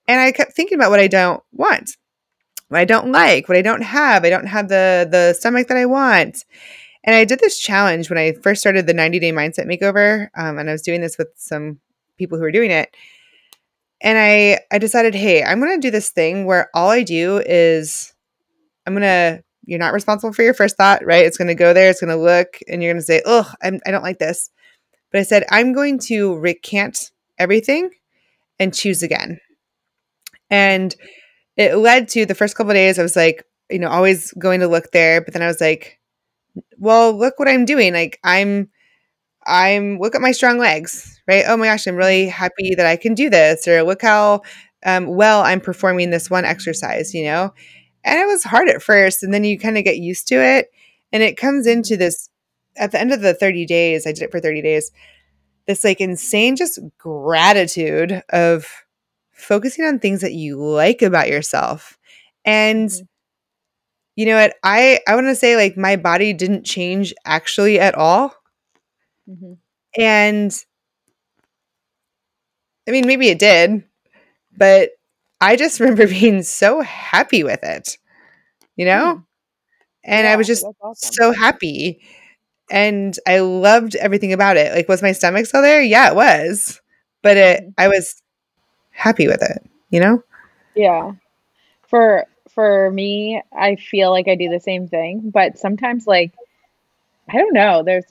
And 0.08 0.20
I 0.20 0.32
kept 0.32 0.54
thinking 0.54 0.78
about 0.78 0.90
what 0.90 1.00
I 1.00 1.08
don't 1.08 1.44
want, 1.52 1.92
what 2.70 2.80
I 2.80 2.86
don't 2.86 3.12
like, 3.12 3.48
what 3.48 3.58
I 3.58 3.62
don't 3.62 3.84
have. 3.84 4.26
I 4.26 4.30
don't 4.30 4.48
have 4.48 4.70
the 4.70 5.08
the 5.10 5.34
stomach 5.34 5.68
that 5.68 5.78
I 5.78 5.86
want. 5.86 6.46
And 7.04 7.16
I 7.16 7.26
did 7.26 7.40
this 7.40 7.60
challenge 7.60 8.10
when 8.10 8.20
I 8.20 8.34
first 8.34 8.62
started 8.62 8.88
the 8.88 8.94
90 8.94 9.20
day 9.20 9.32
mindset 9.32 9.66
makeover. 9.66 10.28
Um, 10.36 10.58
and 10.58 10.70
I 10.70 10.74
was 10.74 10.82
doing 10.82 11.02
this 11.02 11.18
with 11.18 11.30
some 11.36 11.80
people 12.18 12.38
who 12.38 12.44
were 12.44 12.52
doing 12.52 12.72
it. 12.72 12.96
And 14.02 14.18
I, 14.18 14.60
I 14.72 14.78
decided, 14.78 15.16
hey, 15.16 15.44
I'm 15.44 15.60
going 15.60 15.80
to 15.80 15.88
do 15.88 15.92
this 15.92 16.10
thing 16.10 16.46
where 16.46 16.70
all 16.74 16.90
I 16.90 17.04
do 17.04 17.42
is 17.46 18.14
I'm 18.86 18.94
going 18.94 19.04
to, 19.04 19.44
you're 19.66 19.80
not 19.80 19.94
responsible 19.94 20.34
for 20.34 20.44
your 20.44 20.54
first 20.54 20.78
thought, 20.78 21.06
right? 21.06 21.26
It's 21.26 21.38
going 21.38 21.50
to 21.50 21.56
go 21.56 21.74
there, 21.74 21.90
it's 21.90 22.00
going 22.00 22.16
to 22.16 22.22
look, 22.22 22.60
and 22.68 22.82
you're 22.82 22.94
going 22.94 23.02
to 23.02 23.06
say, 23.06 23.22
oh, 23.26 23.52
I'm, 23.62 23.80
I 23.86 23.92
don't 23.92 24.04
like 24.04 24.20
this. 24.20 24.50
But 25.12 25.20
I 25.20 25.24
said, 25.24 25.46
I'm 25.52 25.74
going 25.74 26.00
to 26.00 26.38
recant 26.38 27.12
everything 27.38 27.90
and 28.58 28.74
choose 28.74 29.04
again. 29.04 29.40
And 30.50 30.96
it 31.58 31.76
led 31.76 32.08
to 32.10 32.26
the 32.26 32.36
first 32.36 32.56
couple 32.56 32.74
days, 32.74 32.98
I 32.98 33.04
was 33.04 33.16
like, 33.16 33.44
you 33.70 33.80
know, 33.80 33.90
always 33.90 34.32
going 34.34 34.62
to 34.62 34.68
look 34.68 34.92
there. 34.92 35.22
But 35.22 35.34
then 35.34 35.44
I 35.44 35.48
was 35.48 35.62
like, 35.62 35.99
well, 36.78 37.14
look 37.18 37.40
what 37.40 37.48
I'm 37.48 37.66
doing. 37.66 37.94
Like 37.94 38.20
I'm 38.24 38.70
I'm 39.46 40.00
look 40.00 40.16
at 40.16 40.22
my 40.22 40.32
strong 40.32 40.58
legs, 40.60 41.22
right? 41.28 41.46
Oh 41.48 41.58
my 41.58 41.68
gosh, 41.68 41.88
I'm 41.88 41.96
really 41.96 42.28
happy 42.28 42.76
that 42.76 42.86
I 42.86 42.98
can 42.98 43.14
do 43.16 43.30
this, 43.30 43.68
or 43.68 43.84
look 43.84 44.02
how 44.02 44.42
um, 44.86 45.08
well 45.08 45.42
I'm 45.42 45.62
performing 45.62 46.10
this 46.12 46.30
one 46.30 46.46
exercise, 46.46 47.14
you 47.14 47.26
know? 47.26 47.54
And 48.06 48.20
it 48.20 48.28
was 48.28 48.44
hard 48.44 48.70
at 48.70 48.84
first, 48.84 49.24
and 49.24 49.34
then 49.34 49.44
you 49.44 49.60
kind 49.60 49.78
of 49.78 49.84
get 49.84 49.98
used 49.98 50.28
to 50.30 50.36
it. 50.36 50.72
And 51.14 51.24
it 51.24 51.38
comes 51.38 51.68
into 51.68 51.98
this 51.98 52.30
at 52.78 52.92
the 52.92 53.00
end 53.02 53.12
of 53.14 53.22
the 53.22 53.34
30 53.34 53.66
days, 53.66 54.08
I 54.08 54.12
did 54.14 54.24
it 54.24 54.32
for 54.32 54.40
30 54.42 54.62
days, 54.62 54.92
this 55.68 55.84
like 55.84 56.02
insane 56.02 56.56
just 56.56 56.80
gratitude 56.98 58.24
of 58.30 58.68
focusing 59.34 59.86
on 59.86 60.00
things 60.00 60.22
that 60.22 60.34
you 60.34 60.58
like 60.64 61.02
about 61.02 61.30
yourself. 61.30 61.98
And 62.46 62.90
mm-hmm 62.90 63.06
you 64.20 64.26
know 64.26 64.36
what? 64.36 64.58
I 64.66 65.00
I 65.08 65.16
want 65.16 65.28
to 65.28 65.36
say 65.36 65.56
like 65.56 65.78
my 65.78 65.96
body 65.96 66.34
didn't 66.34 66.66
change 66.66 67.14
actually 67.24 67.80
at 67.80 67.96
all. 67.96 68.36
Mm-hmm. 69.30 69.54
And 69.98 70.66
I 72.86 72.92
mean, 72.92 73.08
maybe 73.08 73.30
it 73.30 73.40
did, 73.40 73.86
but 74.58 74.90
I 75.40 75.56
just 75.56 75.80
remember 75.80 76.06
being 76.06 76.44
so 76.44 76.82
happy 76.82 77.46
with 77.46 77.64
it, 77.64 77.98
you 78.76 78.84
know? 78.84 79.16
Mm. 79.16 79.26
And 80.04 80.26
yeah, 80.26 80.34
I 80.34 80.36
was 80.36 80.48
just 80.48 80.66
awesome. 80.66 81.14
so 81.14 81.32
happy. 81.32 82.02
And 82.70 83.18
I 83.26 83.40
loved 83.40 83.96
everything 83.96 84.34
about 84.34 84.58
it. 84.58 84.76
Like, 84.76 84.90
was 84.90 85.02
my 85.02 85.14
stomach 85.14 85.46
still 85.46 85.62
there? 85.62 85.82
Yeah, 85.82 86.10
it 86.10 86.16
was. 86.16 86.82
But 87.22 87.38
it, 87.38 87.62
mm-hmm. 87.62 87.70
I 87.78 87.88
was 87.88 88.22
happy 88.92 89.28
with 89.28 89.42
it, 89.42 89.66
you 89.92 90.02
know? 90.02 90.24
Yeah. 90.76 91.14
For 91.88 92.26
for 92.60 92.92
me, 92.92 93.42
I 93.58 93.78
feel 93.78 94.12
like 94.12 94.28
I 94.28 94.36
do 94.36 94.50
the 94.50 94.60
same 94.60 94.90
thing, 94.90 95.30
but 95.30 95.58
sometimes 95.58 96.06
like 96.06 96.34
I 97.30 97.38
don't 97.38 97.54
know, 97.54 97.84
there's 97.84 98.04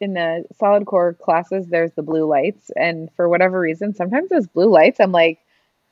in 0.00 0.14
the 0.14 0.44
Solidcore 0.60 1.16
classes 1.16 1.68
there's 1.68 1.92
the 1.92 2.02
blue 2.02 2.26
lights 2.26 2.72
and 2.74 3.08
for 3.14 3.28
whatever 3.28 3.60
reason 3.60 3.94
sometimes 3.94 4.30
those 4.30 4.48
blue 4.48 4.68
lights 4.68 4.98
I'm 4.98 5.12
like 5.12 5.38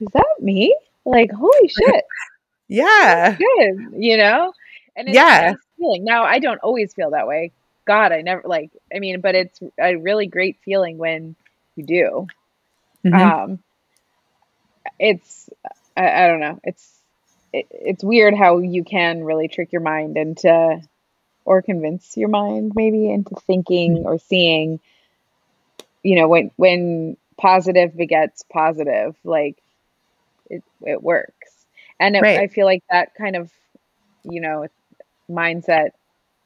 is 0.01 0.09
that 0.15 0.35
me? 0.41 0.77
Like 1.05 1.31
holy 1.31 1.69
shit. 1.69 2.05
yeah. 2.67 3.37
Good, 3.37 3.95
you 3.97 4.17
know? 4.17 4.53
And 4.97 5.07
it's 5.07 5.15
yeah. 5.15 5.53
Nice 5.53 5.57
feeling. 5.79 6.03
Now 6.03 6.25
I 6.25 6.41
don't 6.41 6.59
always 6.59 6.93
feel 6.93 7.11
that 7.11 7.29
way. 7.29 7.53
God, 7.87 8.11
I 8.11 8.23
never 8.23 8.43
like 8.47 8.73
I 8.93 8.99
mean, 8.99 9.21
but 9.21 9.37
it's 9.37 9.61
a 9.81 9.95
really 9.95 10.27
great 10.27 10.59
feeling 10.65 10.99
when 10.99 11.37
you 11.77 11.85
do. 11.85 12.27
Mm-hmm. 13.05 13.15
Um 13.15 13.59
it's 14.99 15.49
I, 15.97 16.25
I 16.25 16.27
don't 16.27 16.41
know. 16.41 16.59
It's 16.65 17.00
it, 17.53 17.67
it's 17.71 18.05
weird 18.05 18.35
how 18.35 18.59
you 18.59 18.85
can 18.85 19.25
really 19.25 19.49
trick 19.49 19.73
your 19.73 19.83
mind 19.83 20.17
into 20.17 20.81
or 21.45 21.63
convince 21.63 22.17
your 22.17 22.29
mind 22.29 22.73
maybe 22.75 23.11
into 23.11 23.35
thinking 23.47 23.97
mm-hmm. 23.97 24.07
or 24.07 24.19
seeing 24.19 24.81
you 26.03 26.17
know 26.17 26.29
when 26.29 26.51
when 26.57 27.17
positive 27.37 27.97
begets 27.97 28.45
positive 28.53 29.17
like 29.25 29.57
it, 30.49 30.63
it 30.83 31.03
works 31.03 31.67
and 31.99 32.17
it, 32.17 32.21
right. 32.21 32.41
i 32.41 32.47
feel 32.47 32.67
like 32.67 32.83
that 32.91 33.15
kind 33.15 33.37
of 33.37 33.51
you 34.25 34.41
know 34.41 34.67
mindset 35.31 35.91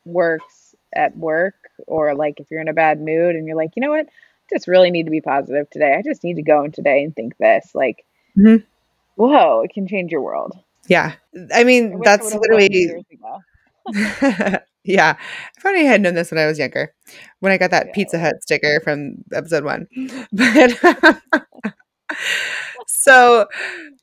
works 0.04 0.74
at 0.94 1.16
work 1.16 1.54
or 1.86 2.14
like 2.14 2.38
if 2.38 2.50
you're 2.50 2.60
in 2.60 2.68
a 2.68 2.74
bad 2.74 3.00
mood 3.00 3.34
and 3.34 3.46
you're 3.46 3.56
like 3.56 3.72
you 3.76 3.80
know 3.80 3.90
what 3.90 4.06
I 4.06 4.54
just 4.54 4.68
really 4.68 4.90
need 4.90 5.04
to 5.04 5.10
be 5.10 5.20
positive 5.20 5.68
today 5.70 5.94
i 5.98 6.02
just 6.02 6.22
need 6.22 6.36
to 6.36 6.42
go 6.42 6.62
in 6.64 6.72
today 6.72 7.02
and 7.02 7.16
think 7.16 7.36
this 7.38 7.74
like 7.74 8.04
mm-hmm. 8.36 8.62
whoa 9.16 9.62
it 9.62 9.72
can 9.72 9.88
change 9.88 10.12
your 10.12 10.20
world 10.20 10.56
yeah. 10.88 11.14
I 11.52 11.64
mean, 11.64 11.94
I 11.94 11.98
that's 12.02 12.34
literally. 12.34 13.04
yeah. 14.84 15.16
If 15.56 15.66
only 15.66 15.80
I 15.80 15.90
had 15.90 16.00
known 16.00 16.14
this 16.14 16.30
when 16.30 16.38
I 16.38 16.46
was 16.46 16.58
younger, 16.58 16.94
when 17.40 17.52
I 17.52 17.58
got 17.58 17.70
that 17.70 17.88
yeah. 17.88 17.92
Pizza 17.92 18.18
Hut 18.18 18.42
sticker 18.42 18.80
from 18.80 19.16
episode 19.32 19.64
one. 19.64 19.86
But 20.32 20.72
so, 22.86 23.46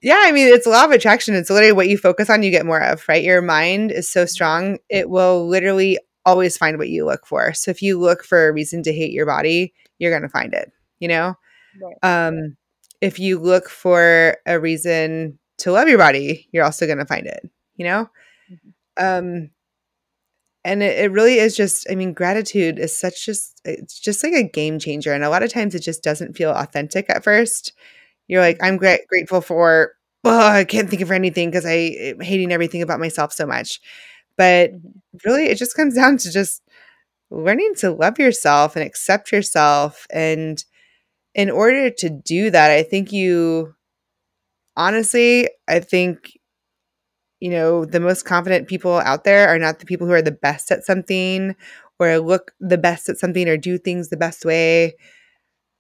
yeah, 0.02 0.22
I 0.24 0.32
mean, 0.32 0.48
it's 0.48 0.66
a 0.66 0.70
law 0.70 0.86
of 0.86 0.92
attraction. 0.92 1.36
It's 1.36 1.50
literally 1.50 1.72
what 1.72 1.88
you 1.88 1.98
focus 1.98 2.30
on, 2.30 2.44
you 2.44 2.52
get 2.52 2.66
more 2.66 2.82
of, 2.82 3.04
right? 3.08 3.24
Your 3.24 3.42
mind 3.42 3.92
is 3.92 4.12
so 4.12 4.26
strong, 4.26 4.80
it 4.90 5.10
will 5.10 5.48
literally 5.48 6.00
always 6.26 6.58
find 6.58 6.78
what 6.78 6.90
you 6.90 7.06
look 7.06 7.26
for. 7.26 7.54
So 7.54 7.72
if 7.72 7.82
you 7.82 8.00
look 8.00 8.24
for 8.24 8.48
a 8.48 8.52
reason 8.52 8.84
to 8.84 8.94
hate 8.94 9.12
your 9.12 9.26
body, 9.26 9.74
you're 10.00 10.12
going 10.12 10.24
to 10.24 10.30
find 10.30 10.54
it, 10.54 10.72
you 11.00 11.08
know? 11.08 11.36
Right. 11.82 12.28
Um, 12.28 12.58
if 13.02 13.20
you 13.20 13.40
look 13.40 13.70
for 13.70 14.38
a 14.46 14.60
reason 14.60 15.40
to 15.62 15.72
love 15.72 15.88
your 15.88 15.98
body, 15.98 16.48
you're 16.52 16.66
also 16.66 16.86
going 16.86 16.98
to 16.98 17.06
find 17.06 17.28
it, 17.28 17.50
you 17.76 17.86
know? 17.86 18.10
Mm-hmm. 18.52 19.04
Um, 19.04 19.50
and 20.64 20.84
it, 20.84 21.00
it 21.00 21.12
really 21.12 21.40
is 21.40 21.56
just, 21.56 21.88
I 21.90 21.96
mean, 21.96 22.14
gratitude 22.14 22.78
is 22.78 22.98
such 22.98 23.26
just, 23.26 23.62
it's 23.66 24.00
just 24.00 24.24
like 24.24 24.34
a 24.34 24.44
game 24.44 24.80
changer. 24.80 25.14
And 25.14 25.24
a 25.24 25.30
lot 25.30 25.44
of 25.44 25.52
times 25.52 25.74
it 25.74 25.80
just 25.80 26.04
doesn't 26.04 26.36
feel 26.36 26.52
authentic 26.52 27.10
at 27.10 27.24
first. 27.24 27.74
You're 28.28 28.42
like, 28.42 28.58
I'm 28.62 28.78
gra- 28.78 29.06
grateful 29.08 29.42
for, 29.42 29.94
oh, 30.24 30.48
I 30.48 30.64
can't 30.64 30.90
think 30.90 31.02
of 31.02 31.12
anything 31.12 31.50
because 31.50 31.66
I 31.66 31.96
am 32.00 32.20
hating 32.20 32.52
everything 32.52 32.82
about 32.82 33.00
myself 33.00 33.34
so 33.34 33.46
much. 33.46 33.80
But 34.38 34.72
mm-hmm. 34.72 35.18
really, 35.26 35.46
it 35.46 35.58
just 35.58 35.76
comes 35.76 35.96
down 35.96 36.18
to 36.18 36.32
just 36.32 36.62
learning 37.30 37.74
to 37.78 37.92
love 37.92 38.20
yourself 38.20 38.76
and 38.76 38.86
accept 38.86 39.32
yourself. 39.32 40.06
And 40.12 40.64
in 41.34 41.50
order 41.50 41.90
to 41.90 42.10
do 42.10 42.52
that, 42.52 42.72
I 42.72 42.84
think 42.84 43.12
you 43.12 43.74
honestly, 44.76 45.50
I 45.68 45.80
think 45.80 46.32
you 47.42 47.50
know, 47.50 47.84
the 47.84 48.00
most 48.00 48.24
confident 48.24 48.68
people 48.68 49.00
out 49.00 49.24
there 49.24 49.50
are 49.50 49.58
not 49.58 49.80
the 49.80 49.86
people 49.86 50.06
who 50.06 50.14
are 50.14 50.22
the 50.22 50.32
best 50.32 50.72
at 50.72 50.84
something 50.84 51.56
or 52.00 52.20
look 52.20 52.52
the 52.60 52.78
best 52.78 53.10
at 53.10 53.18
something 53.18 53.50
or 53.50 53.58
do 53.58 53.78
things 53.80 54.10
the 54.10 54.18
best 54.18 54.46
way 54.46 54.94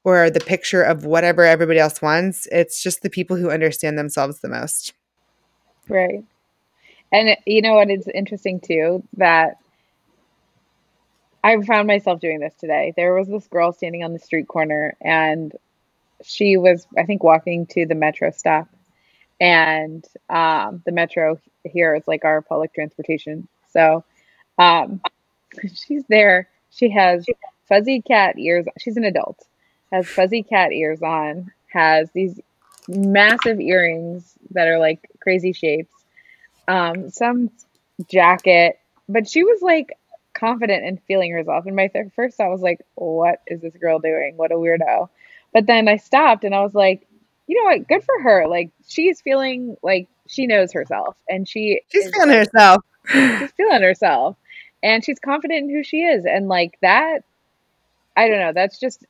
or 0.03 0.31
the 0.31 0.39
picture 0.39 0.81
of 0.81 1.05
whatever 1.05 1.43
everybody 1.43 1.79
else 1.79 2.01
wants. 2.01 2.47
It's 2.51 2.81
just 2.81 3.03
the 3.03 3.11
people 3.11 3.37
who 3.37 3.51
understand 3.51 3.97
themselves 3.97 4.41
the 4.41 4.49
most. 4.49 4.93
Right. 5.87 6.23
And 7.11 7.29
uh, 7.29 7.35
you 7.45 7.61
know 7.61 7.75
what 7.75 7.91
is 7.91 8.07
interesting 8.07 8.59
too 8.59 9.03
that 9.17 9.57
I 11.43 11.61
found 11.61 11.87
myself 11.87 12.19
doing 12.19 12.39
this 12.39 12.55
today. 12.59 12.93
There 12.95 13.13
was 13.13 13.27
this 13.27 13.47
girl 13.47 13.71
standing 13.71 14.03
on 14.03 14.13
the 14.13 14.19
street 14.19 14.47
corner 14.47 14.95
and 14.99 15.53
she 16.23 16.57
was 16.57 16.87
I 16.97 17.03
think 17.03 17.23
walking 17.23 17.67
to 17.67 17.85
the 17.85 17.95
metro 17.95 18.31
stop 18.31 18.67
and 19.41 20.05
um, 20.29 20.83
the 20.85 20.93
metro 20.93 21.39
here 21.65 21.95
is 21.95 22.07
like 22.07 22.23
our 22.25 22.41
public 22.43 22.73
transportation. 22.75 23.49
So 23.71 24.05
um, 24.59 25.01
she's 25.73 26.05
there. 26.07 26.47
She 26.69 26.89
has 26.91 27.25
fuzzy 27.67 28.01
cat 28.01 28.37
ears. 28.39 28.67
She's 28.79 28.97
an 28.97 29.03
adult. 29.03 29.43
has 29.91 30.07
fuzzy 30.07 30.43
cat 30.43 30.71
ears 30.71 31.01
on, 31.01 31.51
has 31.73 32.09
these 32.11 32.39
massive 32.87 33.59
earrings 33.59 34.33
that 34.51 34.67
are 34.67 34.79
like 34.79 35.09
crazy 35.21 35.53
shapes, 35.53 35.93
um, 36.67 37.09
some 37.09 37.49
jacket, 38.09 38.79
but 39.09 39.27
she 39.29 39.43
was 39.43 39.61
like 39.61 39.97
confident 40.35 40.85
in 40.85 40.97
feeling 41.07 41.31
herself. 41.31 41.65
And 41.65 41.75
my 41.75 41.87
th- 41.87 42.13
first 42.15 42.37
thought 42.37 42.51
was 42.51 42.61
like, 42.61 42.79
what 42.95 43.41
is 43.47 43.61
this 43.61 43.75
girl 43.77 43.99
doing? 43.99 44.37
What 44.37 44.51
a 44.51 44.55
weirdo. 44.55 45.09
But 45.53 45.67
then 45.67 45.87
I 45.87 45.97
stopped 45.97 46.43
and 46.43 46.55
I 46.55 46.61
was 46.61 46.75
like, 46.75 47.07
you 47.51 47.57
know 47.63 47.69
what? 47.71 47.87
Good 47.87 48.03
for 48.03 48.21
her. 48.21 48.47
Like 48.47 48.71
she's 48.87 49.21
feeling 49.21 49.75
like 49.83 50.07
she 50.27 50.47
knows 50.47 50.71
herself 50.71 51.15
and 51.29 51.47
she 51.47 51.81
She's 51.89 52.05
is, 52.05 52.11
feeling 52.13 52.29
herself. 52.37 52.81
she's 53.11 53.51
feeling 53.51 53.81
herself 53.81 54.37
and 54.81 55.03
she's 55.03 55.19
confident 55.19 55.69
in 55.69 55.75
who 55.75 55.83
she 55.83 55.97
is 56.03 56.25
and 56.25 56.47
like 56.47 56.77
that 56.81 57.19
i 58.15 58.27
don't 58.27 58.39
know 58.39 58.53
that's 58.53 58.79
just 58.79 59.05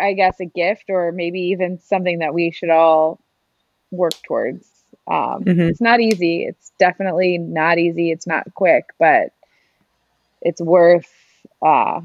i 0.00 0.12
guess 0.12 0.38
a 0.40 0.44
gift 0.44 0.84
or 0.88 1.12
maybe 1.12 1.40
even 1.40 1.78
something 1.78 2.18
that 2.20 2.34
we 2.34 2.50
should 2.52 2.70
all 2.70 3.18
work 3.90 4.14
towards 4.26 4.68
um, 5.08 5.44
Mhm. 5.44 5.68
it's 5.70 5.80
not 5.80 6.00
easy 6.00 6.44
it's 6.44 6.72
definitely 6.78 7.38
not 7.38 7.78
easy 7.78 8.10
it's 8.12 8.26
not 8.26 8.52
quick 8.54 8.86
but 8.98 9.32
it's 10.42 10.60
worth 10.60 11.10
uh 11.62 12.00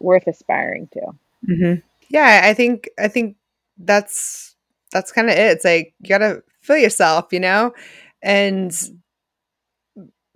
worth 0.00 0.26
aspiring 0.26 0.88
to 0.92 1.00
Mhm. 1.48 1.82
Yeah, 2.08 2.42
I 2.44 2.54
think 2.54 2.88
I 2.98 3.08
think 3.08 3.36
that's 3.78 4.53
that's 4.94 5.12
kind 5.12 5.30
of 5.30 5.36
it. 5.36 5.52
It's 5.52 5.66
like 5.66 5.94
you 6.00 6.10
gotta 6.10 6.44
feel 6.62 6.78
yourself, 6.78 7.28
you 7.32 7.40
know, 7.40 7.74
and 8.22 8.72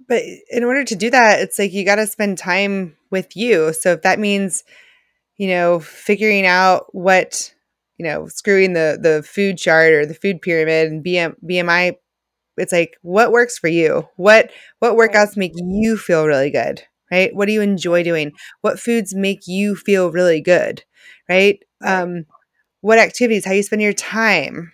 but 0.09 0.23
in 0.51 0.65
order 0.65 0.85
to 0.85 0.97
do 0.97 1.11
that, 1.11 1.41
it's 1.41 1.59
like 1.59 1.73
you 1.73 1.85
gotta 1.85 2.07
spend 2.07 2.39
time 2.39 2.97
with 3.11 3.37
you. 3.37 3.73
So 3.73 3.93
if 3.93 4.03
that 4.03 4.19
means, 4.19 4.65
you 5.39 5.49
know, 5.49 5.81
figuring 5.81 6.47
out 6.47 6.95
what, 6.95 7.55
you 7.99 8.07
know, 8.07 8.29
screwing 8.29 8.75
the 8.75 8.99
the 9.01 9.23
food 9.25 9.59
chart 9.59 9.93
or 9.93 10.07
the 10.07 10.15
food 10.15 10.43
pyramid 10.43 10.93
and 10.93 11.05
BM, 11.05 11.37
BMI, 11.47 11.97
it's 12.59 12.73
like 12.73 12.97
what 13.03 13.33
works 13.33 13.59
for 13.59 13.69
you. 13.69 14.09
What 14.17 14.51
what 14.81 14.95
workouts 14.95 15.37
make 15.37 15.53
you 15.57 15.97
feel 15.99 16.27
really 16.27 16.51
good, 16.51 16.83
right? 17.13 17.35
What 17.35 17.47
do 17.47 17.53
you 17.53 17.63
enjoy 17.63 18.03
doing? 18.05 18.33
What 18.63 18.81
foods 18.81 19.15
make 19.15 19.49
you 19.49 19.77
feel 19.77 20.11
really 20.13 20.41
good, 20.43 20.85
right? 21.29 21.61
right 21.83 22.03
Um, 22.03 22.27
what 22.81 22.99
activities, 22.99 23.45
how 23.45 23.53
you 23.53 23.63
spend 23.63 23.83
your 23.83 23.93
time. 23.93 24.73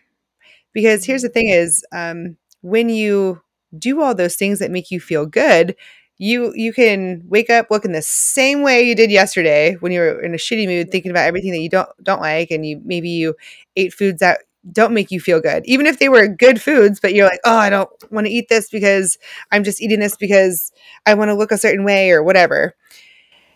Because 0.72 1.04
here's 1.04 1.22
the 1.22 1.28
thing 1.28 1.48
is, 1.48 1.84
um, 1.92 2.36
when 2.62 2.88
you 2.88 3.42
do 3.78 4.02
all 4.02 4.14
those 4.14 4.36
things 4.36 4.58
that 4.58 4.70
make 4.70 4.90
you 4.90 5.00
feel 5.00 5.26
good, 5.26 5.76
you 6.16 6.52
you 6.54 6.72
can 6.72 7.22
wake 7.26 7.50
up 7.50 7.70
looking 7.70 7.92
the 7.92 8.02
same 8.02 8.62
way 8.62 8.82
you 8.82 8.94
did 8.94 9.10
yesterday 9.10 9.74
when 9.80 9.90
you 9.92 10.00
were 10.00 10.22
in 10.22 10.34
a 10.34 10.38
shitty 10.38 10.66
mood, 10.66 10.90
thinking 10.90 11.10
about 11.10 11.26
everything 11.26 11.52
that 11.52 11.60
you 11.60 11.68
don't 11.68 11.88
don't 12.02 12.20
like, 12.20 12.50
and 12.50 12.64
you 12.64 12.80
maybe 12.84 13.08
you 13.10 13.34
ate 13.76 13.92
foods 13.92 14.20
that 14.20 14.42
don't 14.72 14.94
make 14.94 15.10
you 15.10 15.20
feel 15.20 15.40
good, 15.40 15.62
even 15.66 15.86
if 15.86 15.98
they 15.98 16.08
were 16.08 16.26
good 16.26 16.60
foods, 16.62 16.98
but 17.00 17.14
you're 17.14 17.28
like, 17.28 17.40
oh, 17.44 17.56
I 17.56 17.68
don't 17.68 17.90
want 18.10 18.26
to 18.26 18.32
eat 18.32 18.48
this 18.48 18.70
because 18.70 19.18
I'm 19.52 19.64
just 19.64 19.82
eating 19.82 20.00
this 20.00 20.16
because 20.16 20.72
I 21.04 21.14
want 21.14 21.28
to 21.28 21.34
look 21.34 21.52
a 21.52 21.58
certain 21.58 21.84
way 21.84 22.10
or 22.12 22.22
whatever. 22.22 22.74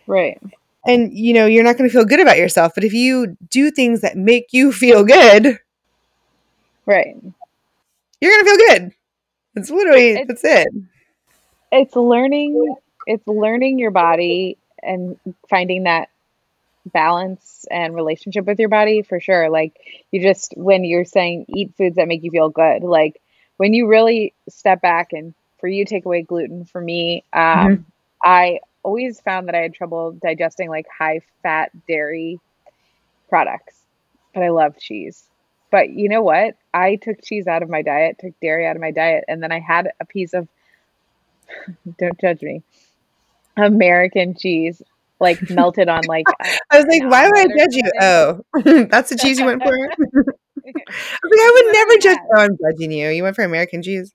right 0.07 0.40
And 0.89 1.12
you 1.12 1.34
know, 1.34 1.47
you're 1.47 1.64
not 1.64 1.76
going 1.76 1.89
to 1.89 1.93
feel 1.93 2.05
good 2.05 2.20
about 2.20 2.39
yourself. 2.39 2.72
But 2.74 2.84
if 2.84 2.93
you 2.93 3.36
do 3.51 3.70
things 3.70 4.01
that 4.01 4.16
make 4.16 4.49
you 4.53 4.72
feel 4.72 5.05
good, 5.05 5.59
right 6.86 7.16
you're 8.20 8.32
going 8.32 8.45
to 8.45 8.51
feel 8.51 8.68
good. 8.68 8.93
That's 9.55 9.70
literally 9.70 10.11
it's 10.11 10.28
that's 10.28 10.45
it. 10.45 10.68
it's 11.72 11.97
learning 11.97 12.76
it's 13.07 13.26
learning 13.26 13.78
your 13.78 13.91
body 13.91 14.59
and 14.82 15.18
finding 15.49 15.84
that 15.84 16.09
balance 16.93 17.66
and 17.70 17.95
relationship 17.95 18.47
with 18.47 18.59
your 18.59 18.68
body 18.68 19.03
for 19.03 19.20
sure 19.20 19.51
like 19.51 19.74
you 20.11 20.22
just 20.22 20.55
when 20.57 20.84
you're 20.84 21.05
saying 21.05 21.45
eat 21.49 21.74
foods 21.76 21.97
that 21.97 22.09
make 22.09 22.22
you 22.22 22.30
feel 22.30 22.49
good 22.49 22.82
like 22.82 23.20
when 23.59 23.74
you 23.74 23.86
really 23.89 24.32
step 24.49 24.80
back 24.80 25.12
and 25.12 25.34
for 25.59 25.68
you 25.68 25.84
take 25.84 26.07
away 26.07 26.22
gluten 26.22 26.64
for 26.64 26.80
me 26.80 27.24
um 27.34 27.84
i 28.24 28.61
always 28.89 29.20
found 29.20 29.47
that 29.47 29.55
i 29.55 29.59
had 29.59 29.74
trouble 29.74 30.12
digesting 30.12 30.70
like 30.70 30.86
high 30.99 31.20
fat 31.43 31.70
dairy 31.86 32.41
products 33.28 33.82
but 34.32 34.43
i 34.43 34.49
love 34.49 34.78
cheese 34.78 35.24
but 35.70 35.91
you 35.91 36.09
know 36.09 36.22
what 36.22 36.57
i 36.72 36.97
took 36.97 37.22
cheese 37.22 37.47
out 37.47 37.62
of 37.62 37.68
my 37.68 37.82
diet 37.82 38.16
took 38.18 38.32
dairy 38.41 38.66
out 38.66 38.76
of 38.76 38.80
my 38.80 38.91
diet 38.91 39.24
and 39.28 39.43
then 39.43 39.53
i 39.53 39.61
had 39.61 39.93
a 40.01 40.07
piece 40.07 40.32
of 40.32 40.49
don't 41.99 42.18
judge 42.18 42.41
me 42.41 42.62
american 43.59 44.34
cheese 44.34 44.80
like 45.20 45.51
melted 45.51 45.91
on 45.91 46.03
like 46.07 46.24
I 46.70 46.78
was 46.78 46.86
like, 46.86 47.11
why 47.11 47.26
would 47.26 47.39
I 47.39 47.47
judge 47.59 47.74
you? 47.74 47.91
Oh, 48.01 48.84
that's 48.84 49.11
the 49.11 49.16
cheese 49.16 49.39
you 49.39 49.47
went 49.47 49.62
for? 49.62 49.68
I 49.68 49.95
was 49.99 50.26
like, 50.64 51.41
I 51.41 51.53
would 51.55 51.72
never 51.72 51.99
judge. 51.99 52.18
Oh, 52.36 52.41
I'm 52.41 52.57
judging 52.57 52.93
you. 52.93 53.09
You 53.09 53.24
went 53.24 53.34
for 53.34 53.43
American 53.43 53.82
cheese. 53.82 54.12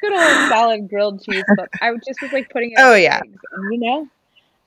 Good 0.00 0.12
old 0.12 0.48
solid 0.50 0.88
grilled 0.88 1.22
cheese, 1.22 1.44
but 1.56 1.68
I 1.80 1.92
just 2.06 2.20
was 2.22 2.32
like 2.32 2.50
putting 2.50 2.72
it 2.72 2.78
oh 2.78 2.94
yeah. 2.94 3.20
And 3.20 3.72
you 3.72 3.80
know, 3.80 4.08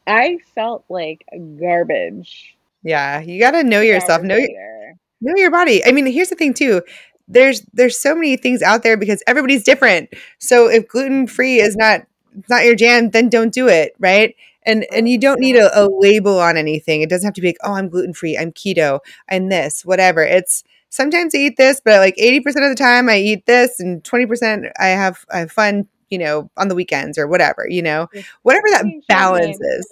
I 0.08 0.40
felt 0.56 0.84
like 0.90 1.26
garbage 1.60 2.56
yeah. 2.84 3.22
You 3.22 3.40
got 3.40 3.52
to 3.52 3.64
know 3.64 3.82
yourself. 3.82 4.24
Know 4.24 4.38
your 4.38 4.94
know 5.22 5.34
your 5.36 5.52
body. 5.52 5.86
I 5.86 5.92
mean, 5.92 6.06
here's 6.06 6.30
the 6.30 6.36
thing 6.36 6.54
too. 6.54 6.82
There's 7.28 7.62
there's 7.74 8.00
so 8.00 8.16
many 8.16 8.36
things 8.38 8.62
out 8.62 8.84
there 8.84 8.98
because 8.98 9.24
everybody's 9.28 9.64
different. 9.64 10.10
So 10.40 10.68
if 10.68 10.88
gluten 10.88 11.28
free 11.28 11.60
is 11.60 11.76
not 11.76 12.02
it's 12.38 12.50
not 12.50 12.66
your 12.66 12.76
jam, 12.76 13.12
then 13.12 13.30
don't 13.30 13.54
do 13.54 13.68
it, 13.68 13.94
right? 14.00 14.36
And 14.64 14.86
and 14.92 15.08
you 15.08 15.18
don't 15.20 15.40
need 15.40 15.56
a, 15.56 15.70
a 15.80 15.88
label 15.88 16.40
on 16.40 16.58
anything. 16.58 17.02
It 17.02 17.10
doesn't 17.10 17.26
have 17.26 17.34
to 17.36 17.42
be 17.42 17.50
like, 17.50 17.58
oh, 17.64 17.74
I'm 17.74 17.90
gluten 17.90 18.14
free, 18.14 18.38
I'm 18.38 18.52
keto, 18.52 19.00
I'm 19.30 19.50
this, 19.50 19.86
whatever. 19.86 20.24
It's 20.24 20.64
sometimes 20.92 21.34
I 21.34 21.40
eat 21.40 21.58
this, 21.58 21.82
but 21.84 22.00
like 22.00 22.16
80% 22.18 22.40
of 22.48 22.70
the 22.70 22.76
time 22.78 23.10
I 23.10 23.18
eat 23.18 23.48
this 23.48 23.80
and 23.80 24.04
20% 24.04 24.72
I 24.80 24.88
have 24.88 25.26
I 25.34 25.40
have 25.40 25.52
fun, 25.52 25.88
you 26.10 26.20
know, 26.20 26.52
on 26.58 26.68
the 26.68 26.76
weekends 26.76 27.18
or 27.18 27.28
whatever, 27.28 27.66
you 27.68 27.82
know. 27.82 28.08
Whatever 28.44 28.68
that 28.72 28.86
balance 29.08 29.58
is. 29.60 29.88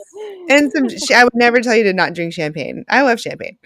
And 0.50 0.72
some 0.72 0.88
I 1.18 1.24
would 1.24 1.36
never 1.36 1.62
tell 1.62 1.76
you 1.76 1.84
to 1.86 1.94
not 1.94 2.14
drink 2.14 2.34
champagne. 2.34 2.86
I 2.88 3.02
love 3.02 3.20
champagne. 3.20 3.58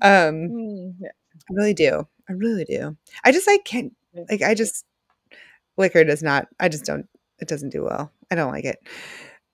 Um 0.00 0.48
Mm. 0.50 0.94
I 1.02 1.52
really 1.52 1.74
do. 1.74 2.06
I 2.28 2.32
really 2.32 2.64
do. 2.64 2.96
I 3.24 3.32
just 3.32 3.46
like 3.46 3.64
can't 3.64 3.92
like 4.30 4.42
I 4.42 4.54
just 4.54 4.86
liquor 5.76 6.04
does 6.04 6.22
not 6.22 6.46
I 6.60 6.68
just 6.68 6.84
don't 6.84 7.06
it 7.40 7.48
doesn't 7.48 7.70
do 7.70 7.84
well. 7.84 8.12
I 8.30 8.36
don't 8.36 8.52
like 8.52 8.64
it. 8.64 8.78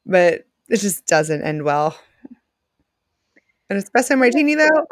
But 0.05 0.45
it 0.69 0.79
just 0.79 1.07
doesn't 1.07 1.43
end 1.43 1.65
well. 1.65 1.99
An 3.69 3.79
espresso 3.79 4.17
martini 4.19 4.55
though? 4.55 4.87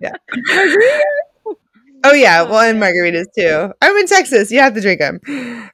yeah. 0.00 0.12
Oh 2.04 2.12
yeah, 2.14 2.42
well 2.42 2.60
and 2.60 2.82
ah. 2.82 2.86
margaritas 2.86 3.26
too. 3.36 3.72
I'm 3.82 3.96
in 3.96 4.06
Texas. 4.06 4.50
You 4.50 4.60
have 4.60 4.74
to 4.74 4.80
drink 4.80 5.00
them. 5.00 5.20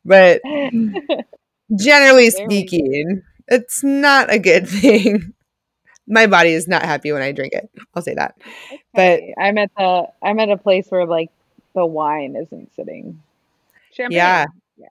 But 0.05 0.41
generally 1.79 2.31
There 2.31 2.47
we 2.49 2.65
go. 2.65 2.67
speaking, 2.71 3.23
it's 3.49 3.85
not 3.85 4.33
a 4.33 4.39
good 4.39 4.69
thing. 4.81 5.35
My 6.09 6.27
body 6.27 6.51
is 6.51 6.69
not 6.69 6.83
happy 6.83 7.13
when 7.13 7.23
I 7.23 7.33
drink 7.33 7.53
it. 7.53 7.69
I'll 7.95 8.03
say 8.03 8.15
that. 8.15 8.37
But 8.95 9.21
I'm 9.39 9.59
at 9.59 9.71
the 9.77 10.09
I'm 10.23 10.39
at 10.41 10.51
a 10.51 10.57
place 10.57 10.87
where 10.89 11.07
like 11.07 11.31
the 11.75 11.85
wine 11.87 12.37
isn't 12.37 12.75
sitting. 12.75 13.23
Champagne. 13.93 14.17
Yeah. 14.17 14.47
Don't 14.47 14.89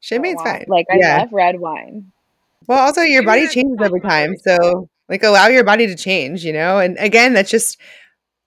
champagne's 0.00 0.42
fine. 0.42 0.64
like 0.68 0.86
I 0.90 0.96
Yeah. 0.98 1.18
love 1.20 1.32
red 1.32 1.60
wine. 1.60 2.12
Well, 2.70 2.78
also 2.78 3.02
your 3.02 3.24
body 3.24 3.48
changes 3.48 3.78
over 3.82 3.98
time. 3.98 4.36
So, 4.46 4.88
like 5.08 5.24
allow 5.24 5.48
your 5.48 5.64
body 5.64 5.88
to 5.88 5.96
change, 5.96 6.44
you 6.44 6.52
know? 6.52 6.78
And 6.78 6.96
again, 7.00 7.34
that's 7.34 7.50
just 7.50 7.80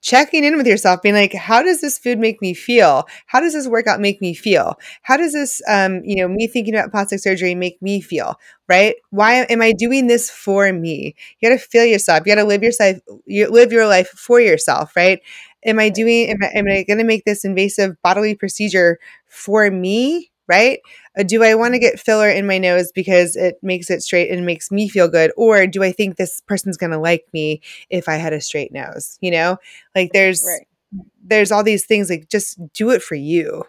checking 0.02 0.44
in 0.46 0.58
with 0.58 0.68
yourself 0.68 1.02
being 1.02 1.16
like 1.16 1.34
how 1.34 1.62
does 1.64 1.82
this 1.82 2.00
food 2.00 2.20
make 2.20 2.42
me 2.42 2.54
feel? 2.54 3.06
How 3.28 3.42
does 3.42 3.54
this 3.54 3.68
workout 3.68 4.02
make 4.02 4.22
me 4.22 4.34
feel? 4.34 4.76
How 5.04 5.18
does 5.18 5.34
this 5.34 5.62
um 5.70 6.02
you 6.06 6.16
know 6.18 6.28
me 6.30 6.48
thinking 6.48 6.76
about 6.76 6.92
plastic 6.92 7.20
surgery 7.20 7.56
make 7.56 7.82
me 7.82 8.02
feel? 8.02 8.36
Right? 8.70 8.96
Why 9.12 9.46
am 9.50 9.62
i 9.62 9.74
doing 9.74 10.08
this 10.08 10.30
for 10.30 10.74
me? 10.74 11.16
You 11.42 11.50
got 11.50 11.56
to 11.56 11.62
feel 11.62 11.86
yourself. 11.86 12.24
You 12.26 12.36
got 12.36 12.42
to 12.42 12.48
live 12.48 12.64
yourself 12.64 12.98
you 13.28 13.50
live 13.50 13.74
your 13.74 13.88
life 13.88 14.10
for 14.10 14.40
yourself 14.42 14.96
right? 14.96 15.22
Am 15.66 15.80
i 15.80 15.90
doing 15.90 16.30
am 16.30 16.40
i, 16.44 16.48
am 16.58 16.68
I 16.70 16.84
going 16.84 17.00
to 17.00 17.06
make 17.06 17.26
this 17.26 17.46
invasive 17.46 18.02
bodily 18.04 18.36
procedure 18.36 19.00
for 19.28 19.70
me? 19.72 20.32
Right 20.48 20.80
uh, 21.18 21.24
do 21.24 21.44
i 21.44 21.56
want 21.56 21.74
to 21.74 21.80
get 21.80 22.00
filler 22.00 22.30
in 22.30 22.48
my 22.48 22.58
nose 22.58 22.92
because 22.94 23.36
it 23.36 23.58
makes 23.62 23.90
it 23.90 24.02
straight 24.02 24.32
and 24.32 24.46
makes 24.46 24.72
me 24.72 24.90
feel 24.90 25.08
good? 25.08 25.32
Or 25.38 25.68
do 25.68 25.84
i 25.84 25.92
think 25.92 26.16
this 26.18 26.42
person's 26.42 26.78
going 26.78 26.92
to 26.92 26.98
like 27.00 27.26
me 27.34 27.62
if 27.90 28.08
i 28.10 28.16
had 28.16 28.34
a 28.34 28.42
straight 28.42 28.72
nose 28.74 29.18
you 29.22 29.32
know? 29.32 29.58
Like 29.96 30.12
there's 30.14 30.44
Right. 30.46 30.68
there's 31.24 31.52
all 31.52 31.64
these 31.64 31.86
things 31.86 32.10
like 32.10 32.30
just 32.30 32.60
do 32.74 32.90
it 32.92 33.02
for 33.04 33.16
you 33.16 33.64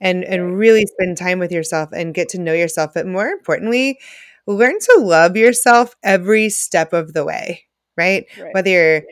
and 0.00 0.24
and 0.24 0.58
really 0.58 0.86
spend 0.86 1.16
time 1.16 1.38
with 1.38 1.52
yourself 1.52 1.90
and 1.92 2.14
get 2.14 2.28
to 2.30 2.40
know 2.40 2.52
yourself. 2.54 2.92
But 2.94 3.06
more 3.06 3.28
importantly 3.28 3.98
learn 4.46 4.78
to 4.80 5.00
love 5.00 5.36
yourself 5.36 5.94
every 6.02 6.48
step 6.48 6.92
of 6.92 7.12
the 7.14 7.24
way 7.24 7.64
right? 7.96 8.26
Right. 8.38 8.54
whether 8.54 8.70
you're 8.70 9.02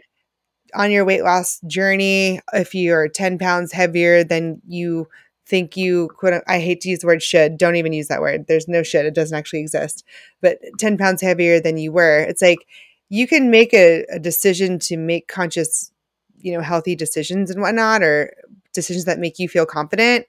on 0.74 0.90
your 0.90 1.04
weight 1.04 1.22
loss 1.22 1.60
journey 1.66 2.40
if 2.52 2.74
you're 2.74 3.08
10 3.08 3.38
pounds 3.38 3.72
heavier 3.72 4.24
than 4.24 4.60
you 4.66 5.08
think 5.46 5.76
you 5.76 6.08
quote 6.18 6.42
i 6.48 6.58
hate 6.58 6.80
to 6.80 6.88
use 6.88 7.00
the 7.00 7.06
word 7.06 7.22
should 7.22 7.56
don't 7.56 7.76
even 7.76 7.92
use 7.92 8.08
that 8.08 8.20
word 8.20 8.46
there's 8.48 8.68
no 8.68 8.82
should 8.82 9.06
it 9.06 9.14
doesn't 9.14 9.36
actually 9.38 9.60
exist 9.60 10.04
but 10.40 10.58
10 10.78 10.98
pounds 10.98 11.22
heavier 11.22 11.60
than 11.60 11.76
you 11.76 11.92
were 11.92 12.20
it's 12.20 12.42
like 12.42 12.66
you 13.08 13.26
can 13.26 13.50
make 13.50 13.72
a, 13.72 14.04
a 14.10 14.18
decision 14.18 14.78
to 14.80 14.96
make 14.96 15.28
conscious, 15.28 15.92
you 16.38 16.52
know, 16.52 16.60
healthy 16.60 16.96
decisions 16.96 17.50
and 17.50 17.60
whatnot, 17.60 18.02
or 18.02 18.34
decisions 18.72 19.04
that 19.04 19.18
make 19.18 19.38
you 19.38 19.48
feel 19.48 19.66
confident. 19.66 20.26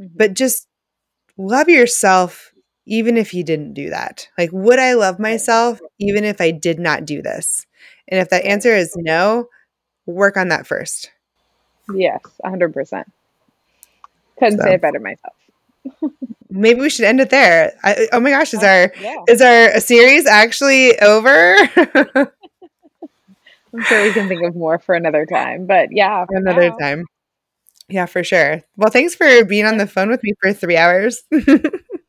Mhm. 0.00 0.10
But 0.16 0.34
just 0.34 0.68
love 1.38 1.68
yourself 1.68 2.52
even 2.86 3.16
if 3.16 3.34
you 3.34 3.44
didn't 3.44 3.74
do 3.74 3.90
that. 3.90 4.28
Like, 4.38 4.50
would 4.52 4.78
I 4.78 4.94
love 4.94 5.18
myself 5.18 5.80
even 5.98 6.24
if 6.24 6.40
I 6.40 6.50
did 6.52 6.78
not 6.80 7.04
do 7.06 7.22
this? 7.22 7.66
And 8.08 8.20
if 8.20 8.30
that 8.30 8.44
answer 8.44 8.74
is 8.74 8.94
no, 8.96 9.48
work 10.06 10.36
on 10.36 10.48
that 10.48 10.66
first. 10.66 11.10
yes, 11.94 12.20
hundred 12.44 12.72
percent. 12.72 13.10
Couldn't 14.38 14.58
So. 14.58 14.64
say 14.64 14.74
it 14.74 14.80
better 14.80 15.00
myself. 15.00 15.34
Maybe 16.50 16.80
we 16.80 16.90
should 16.90 17.04
end 17.04 17.20
it 17.20 17.30
there. 17.30 17.72
I, 17.82 18.08
oh 18.12 18.20
my 18.20 18.30
gosh, 18.30 18.54
is 18.54 18.62
our 18.62 18.92
Yeah, 19.00 19.16
is 19.28 19.40
our 19.42 19.78
series 19.80 20.26
actually 20.26 20.98
over? 21.00 21.56
I'm 23.74 23.82
sure 23.84 24.02
we 24.02 24.12
can 24.12 24.28
think 24.28 24.42
of 24.42 24.56
more 24.56 24.78
for 24.78 24.94
another 24.94 25.26
time. 25.26 25.66
But 25.66 25.88
yeah, 25.92 26.24
for 26.26 26.36
Another 26.36 26.70
now, 26.70 26.76
time. 26.80 27.04
Yeah, 27.88 28.06
for 28.06 28.24
sure. 28.24 28.62
Well, 28.76 28.90
thanks 28.90 29.14
for 29.14 29.44
being 29.44 29.66
on 29.66 29.76
the 29.78 29.86
phone 29.86 30.08
with 30.10 30.22
me 30.22 30.32
for 30.40 30.52
three 30.52 30.76
hours. 30.76 31.22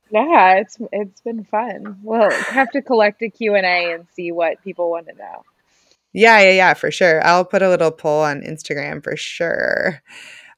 Yeah, 0.09 0.55
it's 0.55 0.77
it's 0.91 1.21
been 1.21 1.43
fun. 1.43 1.99
We'll 2.01 2.31
have 2.31 2.71
to 2.71 2.81
collect 2.81 3.21
a 3.21 3.29
Q 3.29 3.55
and 3.55 3.65
A 3.65 3.93
and 3.93 4.07
see 4.13 4.31
what 4.31 4.61
people 4.63 4.89
want 4.89 5.07
to 5.07 5.13
know. 5.15 5.43
Yeah, 6.13 6.39
yeah, 6.41 6.51
yeah, 6.51 6.73
for 6.73 6.91
sure. 6.91 7.23
I'll 7.25 7.45
put 7.45 7.61
a 7.61 7.69
little 7.69 7.91
poll 7.91 8.21
on 8.21 8.41
Instagram 8.41 9.03
for 9.03 9.15
sure. 9.17 10.01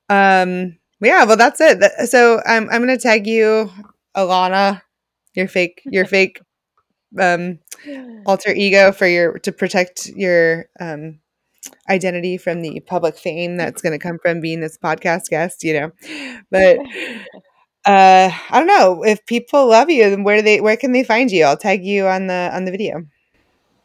Um, 0.09 0.78
yeah, 1.01 1.23
well, 1.25 1.37
that's 1.37 1.61
it. 1.61 1.81
So 2.09 2.41
I'm 2.45 2.69
I'm 2.69 2.81
gonna 2.81 2.97
tag 2.97 3.27
you, 3.27 3.71
Alana, 4.15 4.81
your 5.33 5.47
fake 5.47 5.81
your 5.85 6.05
fake 6.15 6.41
um 7.19 7.59
alter 8.25 8.51
ego 8.53 8.91
for 8.91 9.07
your 9.07 9.39
to 9.39 9.51
protect 9.51 10.07
your 10.07 10.65
um 10.79 11.19
identity 11.89 12.37
from 12.37 12.61
the 12.61 12.79
public 12.81 13.17
fame 13.17 13.57
that's 13.57 13.81
gonna 13.81 13.99
come 13.99 14.19
from 14.19 14.41
being 14.41 14.59
this 14.59 14.77
podcast 14.77 15.29
guest, 15.29 15.63
you 15.63 15.73
know. 15.73 15.91
But 16.51 16.77
uh 17.85 18.29
I 18.31 18.59
don't 18.59 18.67
know 18.67 19.03
if 19.03 19.25
people 19.25 19.69
love 19.69 19.89
you, 19.89 20.09
then 20.09 20.23
where 20.23 20.37
do 20.37 20.43
they 20.43 20.61
where 20.61 20.77
can 20.77 20.91
they 20.91 21.03
find 21.03 21.31
you? 21.31 21.45
I'll 21.45 21.57
tag 21.57 21.83
you 21.85 22.07
on 22.07 22.27
the 22.27 22.51
on 22.53 22.65
the 22.65 22.71
video. 22.71 23.05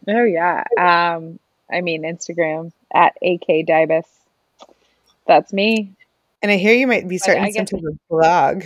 Oh 0.09 0.25
yeah. 0.25 0.65
Um, 0.79 1.39
I 1.73 1.81
mean 1.81 2.03
Instagram 2.03 2.73
at 2.95 3.17
ak 3.23 3.47
dibus. 3.67 4.07
That's 5.27 5.53
me. 5.53 5.93
And 6.45 6.53
I 6.53 6.59
hear 6.59 6.75
you 6.75 6.87
might 6.87 7.09
be 7.09 7.17
starting 7.17 7.51
some 7.55 7.65
type 7.65 7.81
of 7.89 7.99
blog. 8.11 8.65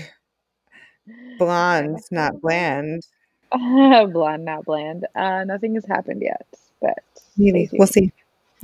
Blonde, 1.38 2.00
not 2.10 2.40
bland. 2.40 3.06
blonde, 3.52 4.44
not 4.44 4.64
bland. 4.64 5.06
Uh, 5.14 5.44
nothing 5.44 5.76
has 5.76 5.86
happened 5.86 6.20
yet, 6.20 6.44
but 6.82 6.98
Maybe 7.36 7.68
we'll 7.72 7.86
see. 7.86 8.10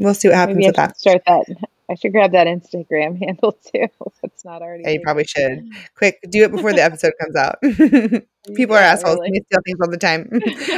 We'll 0.00 0.14
see 0.14 0.26
what 0.26 0.36
happens 0.36 0.66
with 0.66 0.74
that. 0.74 0.98
start 0.98 1.22
that. 1.28 1.46
I 1.90 1.94
should 1.96 2.12
grab 2.12 2.32
that 2.32 2.46
Instagram 2.46 3.18
handle 3.24 3.52
too. 3.52 3.86
That's 4.22 4.44
not 4.44 4.62
already. 4.62 4.84
Yeah, 4.84 4.90
you 4.92 5.00
probably 5.02 5.24
should. 5.24 5.68
Quick, 5.96 6.18
do 6.30 6.42
it 6.44 6.50
before 6.52 6.72
the 6.72 6.82
episode 6.82 7.12
comes 7.20 7.36
out. 7.36 7.56
People 8.54 8.76
are 8.76 8.80
Yeah, 8.80 8.92
assholes. 8.92 9.16
really. 9.16 9.30
They 9.32 9.44
steal 9.46 9.60
things 9.64 9.78
all 9.82 9.90
the 9.90 9.96
time. 9.98 10.28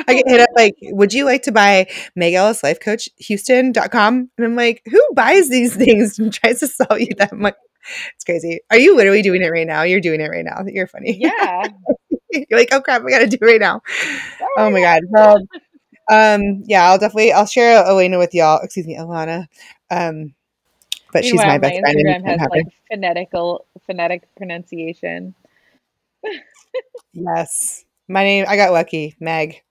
I 0.09 0.15
get 0.15 0.29
hit 0.29 0.41
up 0.41 0.49
like, 0.57 0.75
would 0.83 1.13
you 1.13 1.25
like 1.25 1.43
to 1.43 1.53
buy 1.53 1.87
Meg 2.15 2.35
Ellis 2.35 2.63
Life 2.63 2.79
Coach 2.81 3.09
Houston.com? 3.19 4.31
And 4.37 4.45
I'm 4.47 4.55
like, 4.57 4.83
who 4.91 5.01
buys 5.15 5.49
these 5.49 5.75
things 5.77 6.19
and 6.19 6.33
tries 6.33 6.61
to 6.61 6.69
sell 6.69 6.99
you 6.99 7.15
them? 7.17 7.41
Like, 7.41 7.57
it's 8.15 8.25
crazy. 8.25 8.61
Are 8.71 8.79
you 8.79 8.97
literally 8.97 9.23
doing 9.23 9.43
it 9.43 9.49
right 9.49 9.67
now? 9.67 9.83
You're 9.83 10.01
doing 10.01 10.21
it 10.21 10.29
right 10.29 10.45
now. 10.45 10.63
You're 10.67 10.87
funny. 10.87 11.17
Yeah. 11.21 11.69
You're 12.33 12.59
like, 12.59 12.69
oh 12.73 12.81
crap, 12.81 13.03
I 13.05 13.11
gotta 13.11 13.27
do 13.27 13.39
it 13.41 13.45
right 13.45 13.61
now. 13.61 13.81
Oh 14.59 14.71
my 14.71 14.81
god. 14.81 15.03
Well, 15.09 15.39
um, 16.11 16.63
yeah, 16.67 16.89
I'll 16.89 16.99
definitely 16.99 17.33
I'll 17.33 17.47
share 17.47 17.85
Elena 17.85 18.19
with 18.19 18.33
y'all. 18.35 18.61
Excuse 18.63 18.87
me, 18.87 18.97
Alana. 18.97 19.47
Um, 19.91 20.35
but 21.13 21.25
she's 21.25 21.35
my 21.35 21.59
best 21.59 21.81
friend. 21.81 21.99
and 21.99 22.25
Instagram 22.25 22.41
has 22.41 22.49
like 22.51 22.67
phonetical 22.91 23.67
phonetic 23.87 24.23
pronunciation. 24.37 25.35
Yes. 27.13 27.85
My 28.09 28.23
name, 28.23 28.45
I 28.49 28.57
got 28.57 28.73
lucky. 28.73 29.17
Meg. 29.21 29.63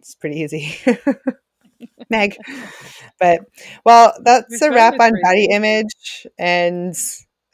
It's 0.00 0.14
pretty 0.14 0.40
easy. 0.40 0.76
Meg. 2.10 2.36
But, 3.20 3.40
well, 3.84 4.12
that's 4.22 4.60
Your 4.60 4.72
a 4.72 4.74
wrap 4.74 5.00
on 5.00 5.12
body 5.22 5.48
image. 5.50 6.26
And 6.38 6.94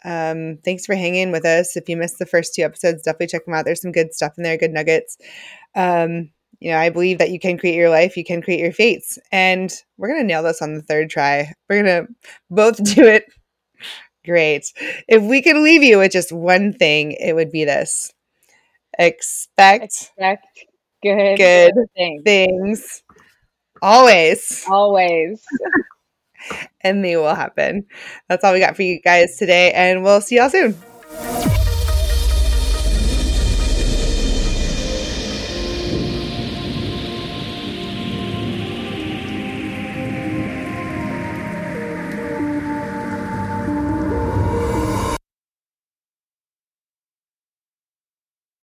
um, 0.05 0.59
thanks 0.65 0.87
for 0.87 0.95
hanging 0.95 1.33
with 1.33 1.45
us. 1.45 1.77
If 1.77 1.89
you 1.89 1.97
missed 1.97 2.19
the 2.19 2.27
first 2.27 2.55
two 2.55 2.63
episodes, 2.63 3.03
definitely 3.03 3.29
check 3.29 3.45
them 3.45 3.55
out. 3.55 3.65
There's 3.65 3.83
some 3.83 3.93
good 3.93 4.15
stuff 4.15 4.35
in 4.37 4.45
there, 4.45 4.57
good 4.57 4.73
nuggets. 4.73 5.17
Um, 5.75 6.31
you 6.61 6.71
know, 6.71 6.79
I 6.79 6.91
believe 6.91 7.19
that 7.19 7.31
you 7.31 7.39
can 7.41 7.59
create 7.59 7.77
your 7.77 7.91
life, 7.91 8.17
you 8.17 8.25
can 8.25 8.43
create 8.43 8.61
your 8.61 8.73
fates. 8.73 9.19
And 9.33 9.73
we're 9.99 10.09
going 10.09 10.21
to 10.21 10.27
nail 10.27 10.43
this 10.43 10.63
on 10.63 10.75
the 10.75 10.83
third 10.83 11.11
try. 11.11 11.53
We're 11.69 11.83
going 11.83 12.07
to 12.07 12.13
both 12.51 12.83
do 12.95 13.05
it. 13.05 13.27
Great. 14.25 14.73
If 15.09 15.23
we 15.23 15.43
could 15.43 15.57
leave 15.57 15.83
you 15.83 15.99
with 15.99 16.13
just 16.13 16.33
one 16.33 16.73
thing, 16.73 17.13
it 17.13 17.35
would 17.35 17.53
be 17.53 17.65
this 17.65 18.13
expect 18.99 19.85
Expect 19.85 20.47
good, 21.03 21.37
Good 21.37 21.73
things. 21.97 22.23
things 22.25 23.03
always, 23.83 24.65
Always. 24.69 25.43
and 26.83 27.05
they 27.05 27.17
will 27.17 27.35
happen. 27.35 27.87
That's 28.29 28.45
all 28.45 28.53
we 28.53 28.61
got 28.61 28.77
for 28.77 28.83
you 28.83 29.01
guys 29.01 29.37
today, 29.37 29.73
and 29.73 30.03
we'll 30.03 30.21
see 30.21 30.37
y'all 30.37 30.51
soon. 30.51 30.75